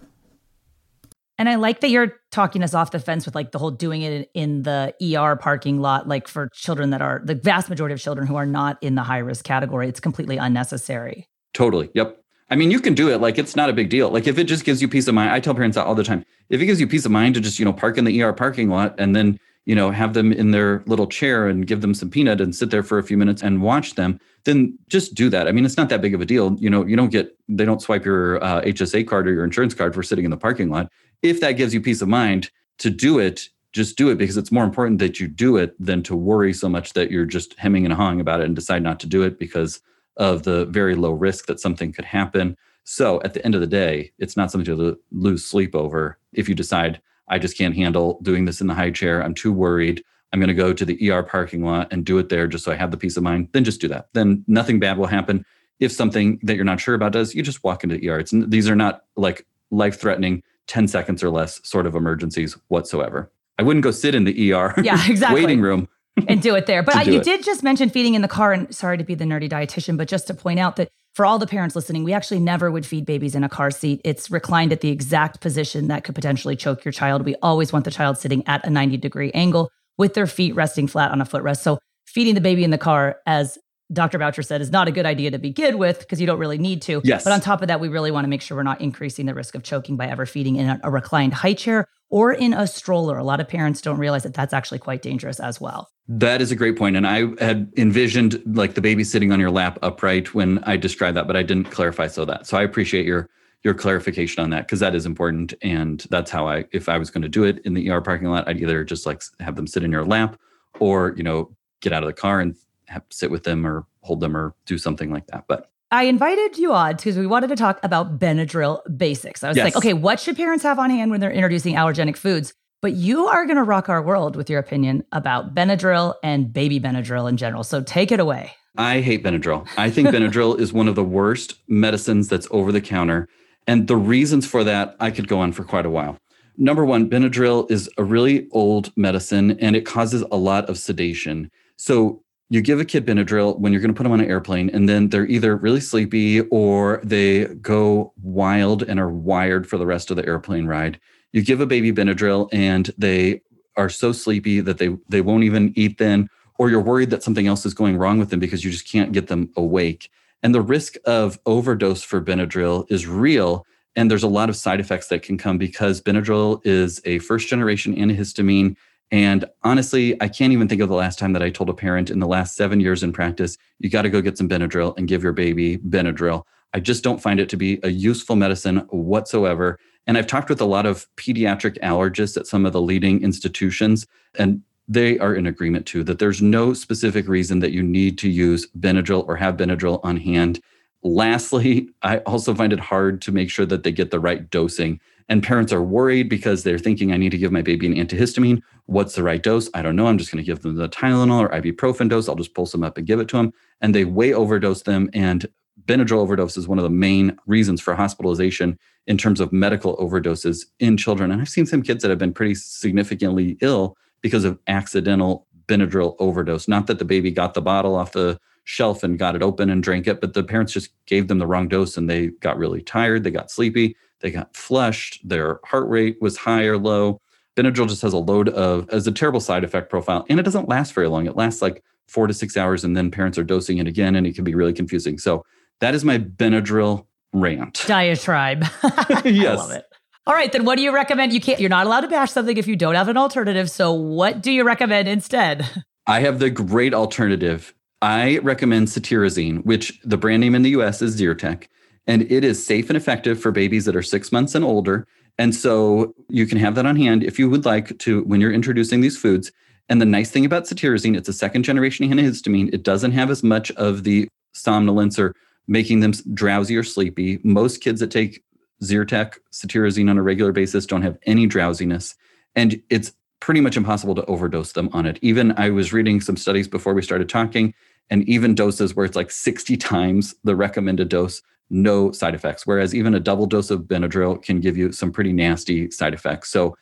And 1.37 1.49
I 1.49 1.55
like 1.55 1.81
that 1.81 1.91
you're 1.91 2.15
talking 2.33 2.63
us 2.63 2.75
off 2.75 2.91
the 2.91 2.99
fence 2.99 3.25
with 3.25 3.35
like 3.35 3.53
the 3.53 3.59
whole 3.59 3.71
doing 3.71 4.03
it 4.03 4.31
in 4.35 4.63
the 4.63 4.95
ER 5.03 5.37
parking 5.37 5.81
lot, 5.81 6.07
like 6.09 6.29
for 6.29 6.49
children 6.53 6.91
that 6.91 7.01
are 7.01 7.23
the 7.25 7.37
vast 7.37 7.69
majority 7.69 7.95
of 7.95 8.01
children 8.01 8.27
who 8.27 8.37
are 8.37 8.47
not 8.47 8.77
in 8.83 8.97
the 8.97 9.03
high 9.03 9.19
risk 9.19 9.45
category. 9.45 9.89
It's 9.89 10.01
completely 10.01 10.37
unnecessary. 10.37 11.29
Totally. 11.55 11.91
Yep. 11.95 12.23
I 12.51 12.57
mean, 12.57 12.71
you 12.71 12.81
can 12.81 12.95
do 12.95 13.11
it. 13.11 13.21
Like 13.21 13.39
it's 13.39 13.57
not 13.57 13.69
a 13.69 13.73
big 13.73 13.91
deal. 13.91 14.11
Like 14.11 14.27
if 14.27 14.39
it 14.39 14.45
just 14.45 14.65
gives 14.65 14.81
you 14.81 14.89
peace 14.89 15.07
of 15.07 15.15
mind, 15.15 15.31
I 15.31 15.41
tell 15.41 15.55
parents 15.55 15.75
that 15.75 15.87
all 15.87 15.95
the 15.95 16.05
time. 16.05 16.25
If 16.49 16.61
it 16.61 16.67
gives 16.67 16.81
you 16.81 16.87
peace 16.87 17.05
of 17.05 17.11
mind 17.11 17.35
to 17.35 17.41
just, 17.41 17.59
you 17.59 17.65
know, 17.65 17.73
park 17.73 17.99
in 17.99 18.05
the 18.05 18.23
ER 18.23 18.33
parking 18.33 18.71
lot 18.71 18.95
and 18.99 19.15
then, 19.15 19.39
you 19.67 19.75
know, 19.75 19.91
have 19.91 20.15
them 20.15 20.33
in 20.33 20.51
their 20.51 20.83
little 20.87 21.07
chair 21.07 21.47
and 21.47 21.67
give 21.67 21.83
them 21.83 21.93
some 21.93 22.09
peanut 22.09 22.41
and 22.41 22.57
sit 22.57 22.71
there 22.71 22.83
for 22.83 22.99
a 22.99 23.03
few 23.03 23.19
minutes 23.19 23.43
and 23.43 23.61
watch 23.61 23.97
them, 23.97 24.19
then 24.45 24.79
just 24.89 25.15
do 25.15 25.29
that. 25.29 25.47
I 25.47 25.53
mean, 25.53 25.67
it's 25.67 25.77
not 25.77 25.91
that 25.91 26.01
big 26.01 26.15
of 26.15 26.23
a 26.23 26.27
deal. 26.27 26.57
You 26.59 26.71
know, 26.71 26.87
you 26.87 26.97
don't 26.97 27.11
get, 27.11 27.37
they 27.49 27.67
don't 27.67 27.83
swipe 27.83 28.07
your 28.07 28.43
uh, 28.43 28.63
HSA 28.63 29.07
card 29.07 29.29
or 29.29 29.33
your 29.33 29.45
insurance 29.45 29.75
card 29.75 29.95
for 29.95 30.03
sitting 30.03 30.25
in 30.25 30.31
the 30.31 30.39
parking 30.39 30.71
lot. 30.71 30.91
If 31.21 31.41
that 31.41 31.53
gives 31.53 31.75
you 31.75 31.83
peace 31.83 32.01
of 32.01 32.09
mind 32.09 32.51
to 32.79 32.89
do 32.89 33.19
it, 33.19 33.51
just 33.73 33.99
do 33.99 34.09
it 34.09 34.17
because 34.17 34.39
it's 34.39 34.51
more 34.51 34.65
important 34.65 34.99
that 35.01 35.21
you 35.21 35.29
do 35.29 35.59
it 35.59 35.75
than 35.79 36.03
to 36.05 36.17
worry 36.17 36.55
so 36.55 36.69
much 36.69 36.95
that 36.95 37.11
you're 37.11 37.27
just 37.27 37.55
hemming 37.59 37.85
and 37.85 37.93
hawing 37.93 38.21
about 38.21 38.41
it 38.41 38.47
and 38.47 38.57
decide 38.57 38.83
not 38.83 38.99
to 39.01 39.07
do 39.07 39.23
it 39.23 39.39
because 39.39 39.81
of 40.19 40.43
the 40.43 40.67
very 40.67 40.95
low 40.95 41.13
risk 41.13 41.47
that 41.47 41.61
something 41.61 41.93
could 41.93 42.05
happen. 42.05 42.57
So 42.85 43.21
at 43.23 43.35
the 43.35 43.45
end 43.45 43.55
of 43.55 43.61
the 43.61 43.67
day, 43.67 44.13
it's 44.19 44.37
not 44.37 44.51
something 44.51 44.77
to 44.77 44.99
lose 45.13 45.45
sleep 45.45 45.75
over. 45.75 46.19
If 46.33 46.49
you 46.49 46.55
decide, 46.55 47.01
I 47.29 47.39
just 47.39 47.57
can't 47.57 47.77
handle 47.77 48.19
doing 48.23 48.45
this 48.45 48.61
in 48.61 48.67
the 48.67 48.75
high 48.75 48.91
chair, 48.91 49.23
I'm 49.23 49.35
too 49.35 49.53
worried, 49.53 50.03
I'm 50.33 50.41
going 50.41 50.49
to 50.49 50.55
go 50.55 50.73
to 50.73 50.85
the 50.85 51.11
ER 51.11 51.23
parking 51.23 51.65
lot 51.65 51.93
and 51.93 52.05
do 52.05 52.19
it 52.19 52.29
there 52.29 52.47
just 52.47 52.65
so 52.65 52.73
I 52.73 52.77
have 52.77 52.91
the 52.91 52.97
peace 52.97 53.17
of 53.17 53.23
mind, 53.23 53.49
then 53.53 53.65
just 53.65 53.81
do 53.81 53.89
that. 53.89 54.09
Then 54.13 54.45
nothing 54.47 54.79
bad 54.79 54.99
will 54.99 55.07
happen. 55.07 55.45
If 55.81 55.93
something 55.93 56.39
that 56.43 56.57
you're 56.57 56.65
not 56.65 56.81
sure 56.81 56.95
about 56.95 57.13
does, 57.13 57.35
you 57.35 57.43
just 57.43 57.63
walk 57.65 57.85
into 57.85 57.97
the 57.97 58.09
ER. 58.11 58.19
It's, 58.19 58.33
these 58.35 58.69
are 58.69 58.77
not 58.77 59.05
like 59.17 59.47
life 59.71 60.01
threatening, 60.01 60.43
10 60.67 60.89
seconds 60.89 61.23
or 61.23 61.31
less 61.31 61.61
sort 61.67 61.87
of 61.87 61.95
emergencies 61.95 62.59
whatsoever. 62.69 63.31
I 63.59 63.63
wouldn't 63.63 63.85
go 63.85 63.91
sit 63.91 64.15
in 64.15 64.25
the 64.25 64.53
ER 64.53 64.75
yeah, 64.83 64.99
exactly. 65.09 65.41
waiting 65.41 65.61
room 65.61 65.89
and 66.29 66.43
do 66.43 66.55
it 66.55 66.67
there. 66.67 66.83
But 66.83 67.07
you 67.07 67.21
it. 67.21 67.25
did 67.25 67.45
just 67.45 67.63
mention 67.63 67.91
feeding 67.91 68.15
in 68.15 68.23
the 68.23 68.29
car, 68.29 68.53
and 68.53 68.75
sorry 68.75 68.99
to 68.99 69.05
be 69.05 69.15
the 69.15 69.25
nerdy 69.25 69.49
dietitian, 69.49 69.97
but 69.97 70.09
just 70.09 70.27
to 70.29 70.35
point 70.35 70.59
out 70.59 70.77
that 70.77 70.89
for 71.15 71.27
all 71.27 71.39
the 71.39 71.47
parents 71.47 71.75
listening, 71.75 72.05
we 72.05 72.13
actually 72.13 72.41
never 72.41 72.71
would 72.71 72.87
feed 72.87 73.05
babies 73.05 73.35
in 73.35 73.43
a 73.43 73.49
car 73.49 73.71
seat. 73.71 74.01
It's 74.05 74.31
reclined 74.31 74.73
at 74.73 74.81
the 74.81 74.91
exact 74.91 75.41
position 75.41 75.89
that 75.89 76.05
could 76.05 76.15
potentially 76.15 76.57
choke 76.57 76.85
your 76.85 76.93
child. 76.93 77.25
We 77.25 77.35
always 77.43 77.73
want 77.73 77.85
the 77.85 77.91
child 77.91 78.19
sitting 78.19 78.47
at 78.47 78.65
a 78.65 78.71
90 78.71 78.99
degree 78.99 79.33
angle 79.33 79.71
with 79.97 80.15
their 80.15 80.27
feet 80.27 80.55
resting 80.55 80.87
flat 80.87 81.11
on 81.11 81.21
a 81.21 81.25
footrest. 81.25 81.59
So 81.59 81.79
feeding 82.07 82.35
the 82.35 82.41
baby 82.41 82.63
in 82.65 82.71
the 82.71 82.79
car, 82.79 83.17
as 83.27 83.59
Dr. 83.93 84.19
Boucher 84.19 84.43
said, 84.43 84.61
is 84.61 84.71
not 84.71 84.87
a 84.87 84.93
good 84.93 85.07
idea 85.07 85.31
to 85.31 85.39
begin 85.39 85.79
with 85.79 85.99
because 86.01 86.21
you 86.21 86.27
don't 86.27 86.39
really 86.39 86.59
need 86.59 86.83
to. 86.83 87.01
Yes. 87.05 87.25
But 87.25 87.33
on 87.33 87.41
top 87.41 87.63
of 87.63 87.69
that, 87.69 87.81
we 87.81 87.89
really 87.89 88.11
want 88.11 88.25
to 88.25 88.29
make 88.29 88.43
sure 88.43 88.57
we're 88.57 88.63
not 88.63 88.81
increasing 88.81 89.27
the 89.27 89.35
risk 89.35 89.55
of 89.55 89.63
choking 89.63 89.97
by 89.97 90.07
ever 90.07 90.27
feeding 90.27 90.57
in 90.57 90.69
a, 90.69 90.81
a 90.85 90.91
reclined 90.91 91.35
high 91.35 91.55
chair 91.55 91.87
or 92.11 92.33
in 92.33 92.53
a 92.53 92.67
stroller. 92.67 93.19
A 93.19 93.25
lot 93.25 93.41
of 93.41 93.49
parents 93.49 93.81
don't 93.81 93.99
realize 93.99 94.23
that 94.23 94.35
that's 94.35 94.53
actually 94.53 94.79
quite 94.79 95.03
dangerous 95.03 95.41
as 95.41 95.61
well. 95.61 95.89
That 96.09 96.41
is 96.41 96.51
a 96.51 96.57
great 96.57 96.79
point. 96.79 96.97
And 96.97 97.07
I 97.07 97.27
had 97.39 97.71
envisioned 97.77 98.43
like 98.57 98.75
the 98.75 98.81
baby 98.81 99.05
sitting 99.05 99.31
on 99.31 99.39
your 99.39 99.51
lap 99.51 99.79
upright 99.83 100.35
when 100.35 100.59
I 100.65 100.77
described 100.77 101.17
that, 101.19 101.27
but 101.27 101.37
I 101.37 101.43
didn't 101.43 101.71
clarify 101.71 102.07
so 102.07 102.25
that. 102.25 102.47
So 102.47 102.57
I 102.57 102.63
appreciate 102.63 103.05
your 103.05 103.29
your 103.65 103.75
clarification 103.75 104.43
on 104.43 104.51
that 104.51 104.67
because 104.67 104.81
that 104.81 104.95
is 104.95 105.05
important. 105.05 105.53
And 105.63 106.07
that's 106.11 106.31
how 106.31 106.47
I, 106.47 106.65
if 106.73 106.89
I 106.89 106.97
was 106.97 107.11
going 107.11 107.23
to 107.23 107.29
do 107.29 107.45
it 107.45 107.59
in 107.65 107.75
the 107.75 107.91
ER 107.91 108.01
parking 108.01 108.29
lot, 108.29 108.49
I'd 108.49 108.61
either 108.61 108.85
just 108.85 109.05
like 109.05 109.23
have 109.41 109.57
them 109.57 109.67
sit 109.67 109.83
in 109.83 109.91
your 109.91 110.05
lap 110.05 110.39
or, 110.79 111.13
you 111.17 111.23
know, 111.23 111.55
get 111.81 111.93
out 111.93 112.03
of 112.03 112.07
the 112.07 112.13
car 112.13 112.41
and 112.41 112.55
have, 112.87 113.03
sit 113.11 113.31
with 113.31 113.43
them 113.43 113.67
or 113.67 113.85
hold 114.03 114.21
them 114.21 114.37
or 114.37 114.55
do 114.65 114.79
something 114.79 115.11
like 115.11 115.27
that. 115.27 115.45
But 115.49 115.71
I 115.91 116.05
invited 116.05 116.59
you 116.59 116.73
on 116.73 116.97
because 116.97 117.17
we 117.17 117.27
wanted 117.27 117.49
to 117.49 117.57
talk 117.57 117.81
about 117.83 118.19
Benadryl 118.19 118.81
basics. 118.97 119.43
I 119.43 119.49
was 119.49 119.57
yes. 119.57 119.65
like, 119.65 119.77
okay, 119.77 119.95
what 119.95 120.21
should 120.21 120.37
parents 120.37 120.63
have 120.63 120.79
on 120.79 120.91
hand 120.91 121.11
when 121.11 121.21
they're 121.21 121.33
introducing 121.33 121.75
allergenic 121.75 122.17
foods? 122.17 122.53
But 122.81 122.93
you 122.93 123.27
are 123.27 123.45
going 123.45 123.57
to 123.57 123.65
rock 123.65 123.89
our 123.89 124.01
world 124.01 124.37
with 124.37 124.49
your 124.49 124.61
opinion 124.61 125.03
about 125.11 125.53
Benadryl 125.53 126.15
and 126.23 126.53
baby 126.53 126.79
Benadryl 126.79 127.29
in 127.29 127.37
general. 127.37 127.65
So 127.65 127.83
take 127.83 128.13
it 128.13 128.21
away. 128.21 128.53
I 128.77 129.01
hate 129.01 129.25
Benadryl. 129.25 129.67
I 129.77 129.91
think 129.91 130.09
Benadryl 130.11 130.59
is 130.61 130.73
one 130.73 130.87
of 130.87 130.95
the 130.95 131.03
worst 131.03 131.55
medicines 131.67 132.29
that's 132.29 132.47
over 132.53 132.71
the 132.71 132.81
counter. 132.81 133.29
And 133.67 133.89
the 133.89 133.97
reasons 133.97 134.47
for 134.47 134.63
that, 134.63 134.95
I 135.01 135.11
could 135.11 135.27
go 135.27 135.41
on 135.41 135.51
for 135.51 135.65
quite 135.65 135.87
a 135.87 135.91
while. 135.91 136.19
Number 136.57 136.85
one, 136.85 137.11
Benadryl 137.11 137.69
is 137.69 137.91
a 137.99 138.05
really 138.05 138.49
old 138.53 138.97
medicine 138.97 139.59
and 139.59 139.75
it 139.75 139.85
causes 139.85 140.23
a 140.31 140.37
lot 140.37 140.71
of 140.71 140.79
sedation. 140.79 141.51
So 141.77 142.23
you 142.49 142.61
give 142.61 142.79
a 142.79 142.85
kid 142.85 143.05
Benadryl 143.05 143.59
when 143.59 143.73
you're 143.73 143.83
going 143.83 143.93
to 143.93 143.97
put 143.97 144.05
them 144.05 144.13
on 144.13 144.21
an 144.21 144.31
airplane, 144.31 144.71
and 144.71 144.89
then 144.89 145.11
they're 145.11 145.27
either 145.27 145.55
really 145.55 145.81
sleepy 145.81 146.41
or 146.41 146.99
they 147.05 147.45
go 147.45 148.15
wild 148.23 148.83
and 148.85 148.99
are 148.99 149.11
wired 149.11 149.69
for 149.69 149.77
the 149.77 149.85
rest 149.85 150.11
of 150.11 150.17
the 150.17 150.25
airplane 150.27 150.65
ride 150.67 150.99
you 151.33 151.43
give 151.43 151.61
a 151.61 151.67
baby 151.67 151.93
Benadryl 151.93 152.49
and 152.53 152.91
they 152.99 153.43
are 153.77 153.89
so 153.89 154.13
sleepy 154.13 154.61
that 154.61 154.79
they 154.79 154.97
they 155.09 155.21
won't 155.21 155.45
even 155.45 155.73
eat 155.77 155.99
then 155.99 156.29
or 156.59 156.71
you're 156.71 156.81
worried 156.81 157.11
that 157.11 157.23
something 157.23 157.47
else 157.47 157.65
is 157.65 157.75
going 157.75 157.97
wrong 157.97 158.19
with 158.19 158.31
them 158.31 158.41
because 158.41 158.65
you 158.65 158.71
just 158.71 158.91
can't 158.91 159.13
get 159.13 159.29
them 159.29 159.49
awake. 159.57 160.11
And 160.43 160.53
the 160.55 160.61
risk 160.61 160.95
of 161.05 161.39
overdose 161.47 162.03
for 162.03 162.21
Benadryl 162.21 162.91
is 162.91 163.07
real 163.07 163.65
and 163.97 164.11
there's 164.11 164.23
a 164.23 164.29
lot 164.29 164.49
of 164.49 164.57
side 164.57 164.81
effects 164.81 165.09
that 165.09 165.23
can 165.23 165.39
come 165.39 165.59
because 165.59 166.01
Benadryl 166.01 166.61
is 166.65 167.01
a 167.05 167.19
first 167.21 167.49
generation 167.49 167.95
antihistamine 167.95 168.77
and 169.11 169.47
honestly, 169.63 170.21
I 170.21 170.29
can't 170.29 170.53
even 170.53 170.69
think 170.69 170.83
of 170.83 170.89
the 170.89 170.95
last 170.95 171.19
time 171.19 171.33
that 171.33 171.43
I 171.43 171.51
told 171.51 171.71
a 171.71 171.75
parent 171.75 172.11
in 172.11 172.19
the 172.19 172.27
last 172.27 172.57
7 172.57 172.79
years 172.79 173.03
in 173.03 173.13
practice, 173.13 173.57
you 173.79 173.89
got 173.89 174.03
to 174.03 174.11
go 174.11 174.21
get 174.21 174.37
some 174.37 174.49
Benadryl 174.49 174.97
and 174.99 175.09
give 175.09 175.23
your 175.23 175.33
baby 175.33 175.79
Benadryl. 175.79 176.45
I 176.75 176.81
just 176.81 177.03
don't 177.03 177.23
find 177.23 177.41
it 177.41 177.49
to 177.51 177.57
be 177.57 177.81
a 177.83 177.89
useful 177.89 178.37
medicine 178.37 178.79
whatsoever. 178.91 179.79
And 180.09 180.17
I've 180.17 180.27
talked 180.27 180.49
with 180.49 180.61
a 180.61 180.65
lot 180.65 180.87
of 180.87 181.07
pediatric 181.17 181.79
allergists 181.81 182.39
at 182.39 182.47
some 182.47 182.65
of 182.65 182.73
the 182.73 182.81
leading 182.81 183.23
institutions, 183.23 184.07
and 184.39 184.63
they 184.89 185.19
are 185.19 185.35
in 185.35 185.47
agreement 185.47 185.85
too 185.85 186.03
that 186.05 186.19
there's 186.19 186.41
no 186.41 186.73
specific 186.73 187.29
reason 187.29 187.59
that 187.61 187.73
you 187.73 187.83
need 187.83 188.17
to 188.19 188.29
use 188.31 188.67
Benadryl 188.81 189.29
or 189.29 189.37
have 189.37 189.59
Benadryl 189.59 190.01
on 190.03 190.17
hand. 190.17 190.61
Lastly, 191.03 191.91
I 192.03 192.19
also 192.19 192.55
find 192.55 192.73
it 192.73 192.81
hard 192.81 193.21
to 193.23 193.33
make 193.33 193.51
sure 193.51 193.67
that 193.67 193.83
they 193.83 193.93
get 193.93 194.11
the 194.11 194.19
right 194.19 194.49
dosing. 194.51 194.99
And 195.29 195.43
parents 195.43 195.75
are 195.75 195.83
worried 195.83 196.31
because 196.31 196.63
they're 196.63 196.79
thinking, 196.79 197.13
I 197.13 197.19
need 197.19 197.33
to 197.33 197.39
give 197.39 197.53
my 197.53 197.61
baby 197.61 197.87
an 197.87 197.95
antihistamine. 197.95 198.63
What's 198.87 199.15
the 199.15 199.23
right 199.23 199.43
dose? 199.43 199.69
I 199.75 199.83
don't 199.83 199.95
know. 199.95 200.07
I'm 200.07 200.17
just 200.17 200.33
going 200.33 200.43
to 200.43 200.47
give 200.47 200.63
them 200.63 200.77
the 200.77 200.89
Tylenol 200.89 201.41
or 201.41 201.51
ibuprofen 201.51 202.09
dose. 202.09 202.31
I'll 202.31 202.35
just 202.35 202.55
pull 202.55 202.65
some 202.65 202.83
up 202.83 202.97
and 202.97 203.07
give 203.07 203.21
it 203.21 203.29
to 203.29 203.37
them. 203.37 203.53
And 203.83 203.95
they 203.95 204.07
way 204.07 204.33
overdose 204.33 204.85
them. 204.85 205.11
And 205.13 205.47
Benadryl 205.89 206.19
overdose 206.19 206.57
is 206.57 206.69
one 206.69 206.79
of 206.79 206.85
the 206.85 206.91
main 206.91 207.37
reasons 207.47 207.81
for 207.81 207.95
hospitalization 207.95 208.79
in 209.07 209.17
terms 209.17 209.41
of 209.41 209.53
medical 209.53 209.97
overdoses 209.97 210.67
in 210.79 210.99
children. 210.99 211.31
And 211.31 211.41
I've 211.41 211.49
seen 211.49 211.65
some 211.65 211.83
kids 211.83 212.03
that 212.03 212.11
have 212.11 212.19
been 212.19 212.35
pretty 212.35 212.55
significantly 212.55 213.57
ill 213.63 213.97
because 214.21 214.45
of 214.45 214.59
accidental 214.69 215.47
Benadryl 215.67 216.15
overdose. 216.19 216.69
Not 216.69 216.87
that 216.89 216.99
the 216.99 217.05
baby 217.05 217.31
got 217.31 217.55
the 217.55 217.63
bottle 217.63 217.95
off 217.95 218.13
the 218.13 218.39
shelf 218.65 219.03
and 219.03 219.19
got 219.19 219.35
it 219.35 219.43
open 219.43 219.71
and 219.71 219.83
drank 219.83 220.07
it, 220.07 220.21
but 220.21 220.35
the 220.35 220.45
parents 220.45 220.75
just 220.75 220.91
gave 221.07 221.29
them 221.29 221.39
the 221.39 221.47
wrong 221.47 221.69
dose 221.69 221.97
and 221.97 222.09
they 222.09 222.29
got 222.41 222.59
really 222.59 222.83
tired, 222.83 223.25
they 223.25 223.31
got 223.31 223.51
sleepy, 223.51 223.97
they 224.21 224.31
got 224.31 224.55
flushed, 224.55 225.27
their 225.27 225.59
heart 225.65 225.89
rate 225.89 226.19
was 226.21 226.37
high 226.37 226.65
or 226.65 226.77
low. 226.77 227.19
Benadryl 227.57 227.89
just 227.89 228.03
has 228.03 228.13
a 228.13 228.19
load 228.19 228.51
of 228.51 228.89
as 228.91 229.07
a 229.07 229.13
terrible 229.13 229.41
side 229.41 229.65
effect 229.65 229.89
profile 229.89 230.27
and 230.29 230.39
it 230.39 230.43
doesn't 230.43 230.69
last 230.69 230.93
very 230.93 231.09
long. 231.09 231.27
It 231.27 231.37
lasts 231.37 231.63
like 231.63 231.83
4 232.09 232.27
to 232.27 232.35
6 232.35 232.57
hours 232.59 232.85
and 232.85 232.95
then 232.95 233.11
parents 233.11 233.39
are 233.39 233.45
dosing 233.45 233.79
it 233.79 233.87
again 233.87 234.15
and 234.15 234.27
it 234.27 234.35
can 234.35 234.45
be 234.45 234.55
really 234.55 234.75
confusing. 234.75 235.17
So 235.19 235.45
that 235.81 235.95
is 235.95 236.05
my 236.05 236.19
Benadryl 236.19 237.07
rant. 237.33 237.85
Diatribe. 237.87 238.65
yes. 239.25 239.59
I 239.59 239.63
love 239.63 239.71
it. 239.71 239.85
All 240.27 240.35
right, 240.35 240.53
then 240.53 240.65
what 240.65 240.77
do 240.77 240.83
you 240.83 240.93
recommend? 240.93 241.33
You 241.33 241.41
can't 241.41 241.59
you're 241.59 241.71
not 241.71 241.87
allowed 241.87 242.03
to 242.03 242.09
bash 242.09 242.33
something 242.33 242.57
if 242.59 242.67
you 242.67 242.77
don't 242.77 242.95
have 242.95 243.09
an 243.09 243.17
alternative. 243.17 243.71
So 243.71 243.93
what 243.93 244.43
do 244.43 244.53
you 244.53 244.63
recommend 244.63 245.09
instead? 245.09 245.67
I 246.07 246.21
have 246.21 246.39
the 246.39 246.51
great 246.51 246.93
alternative. 246.93 247.75
I 248.03 248.39
recommend 248.39 248.89
cetirizine, 248.89 249.65
which 249.65 249.99
the 250.05 250.17
brand 250.17 250.41
name 250.41 250.55
in 250.55 250.63
the 250.63 250.71
US 250.71 251.01
is 251.03 251.21
Zyrtec, 251.21 251.67
and 252.07 252.31
it 252.31 252.45
is 252.45 252.65
safe 252.65 252.91
and 252.91 252.97
effective 252.97 253.41
for 253.41 253.51
babies 253.51 253.87
that 253.87 253.97
are 253.97 254.03
6 254.03 254.31
months 254.31 254.55
and 254.55 254.65
older. 254.65 255.07
And 255.39 255.55
so 255.55 256.15
you 256.29 256.47
can 256.47 256.59
have 256.59 256.75
that 256.75 256.87
on 256.87 256.97
hand 256.97 257.23
if 257.23 257.39
you 257.39 257.49
would 257.49 257.65
like 257.65 257.99
to 258.01 258.23
when 258.25 258.41
you're 258.41 258.53
introducing 258.53 259.01
these 259.01 259.17
foods. 259.17 259.51
And 259.89 260.01
the 260.01 260.07
nice 260.07 260.31
thing 260.31 260.45
about 260.45 260.65
cetirizine, 260.65 261.17
it's 261.17 261.29
a 261.29 261.33
second 261.33 261.63
generation 261.63 262.09
antihistamine. 262.09 262.73
It 262.75 262.83
doesn't 262.83 263.13
have 263.13 263.31
as 263.31 263.43
much 263.43 263.71
of 263.73 264.05
the 264.05 264.29
somnolence 264.53 265.19
or 265.19 265.35
making 265.69 266.01
them 266.01 266.13
drowsy 266.35 266.77
or 266.77 266.83
sleepy. 266.83 267.39
Most 267.45 267.81
kids 267.81 268.01
that 268.01 268.11
take 268.11 268.43
Zyrtec, 268.83 269.35
cetirizine 269.53 270.11
on 270.11 270.19
a 270.19 270.23
regular 270.23 270.53
basis 270.53 270.87
don't 270.87 271.03
have 271.03 271.19
any 271.25 271.47
drowsiness. 271.47 272.15
And 272.57 272.83
it's 272.91 273.13
pretty 273.41 273.61
much 273.61 273.77
impossible 273.77 274.15
to 274.17 274.25
overdose 274.25 274.73
them 274.73 274.89
on 274.93 275.07
it. 275.07 275.19
Even 275.23 275.53
I 275.57 275.71
was 275.71 275.93
reading 275.93 276.21
some 276.21 276.37
studies 276.37 276.67
before 276.67 276.95
we 276.95 277.03
started 277.03 277.29
talking, 277.29 277.75
and 278.11 278.29
even 278.29 278.55
doses 278.55 278.97
where 278.97 279.05
it's 279.05 279.17
like 279.17 279.31
60 279.31 279.77
times 279.77 280.35
the 280.43 280.57
recommended 280.57 281.09
dose, 281.09 281.43
no 281.71 282.11
side 282.11 282.35
effects. 282.35 282.67
Whereas 282.67 282.95
even 282.95 283.15
a 283.15 283.21
double 283.21 283.47
dose 283.47 283.71
of 283.71 283.83
Benadryl 283.83 284.43
can 284.43 284.61
give 284.61 284.77
you 284.77 284.93
some 284.93 285.13
pretty 285.13 285.33
nasty 285.33 285.91
side 285.91 286.15
effects. 286.15 286.51
So 286.51 286.77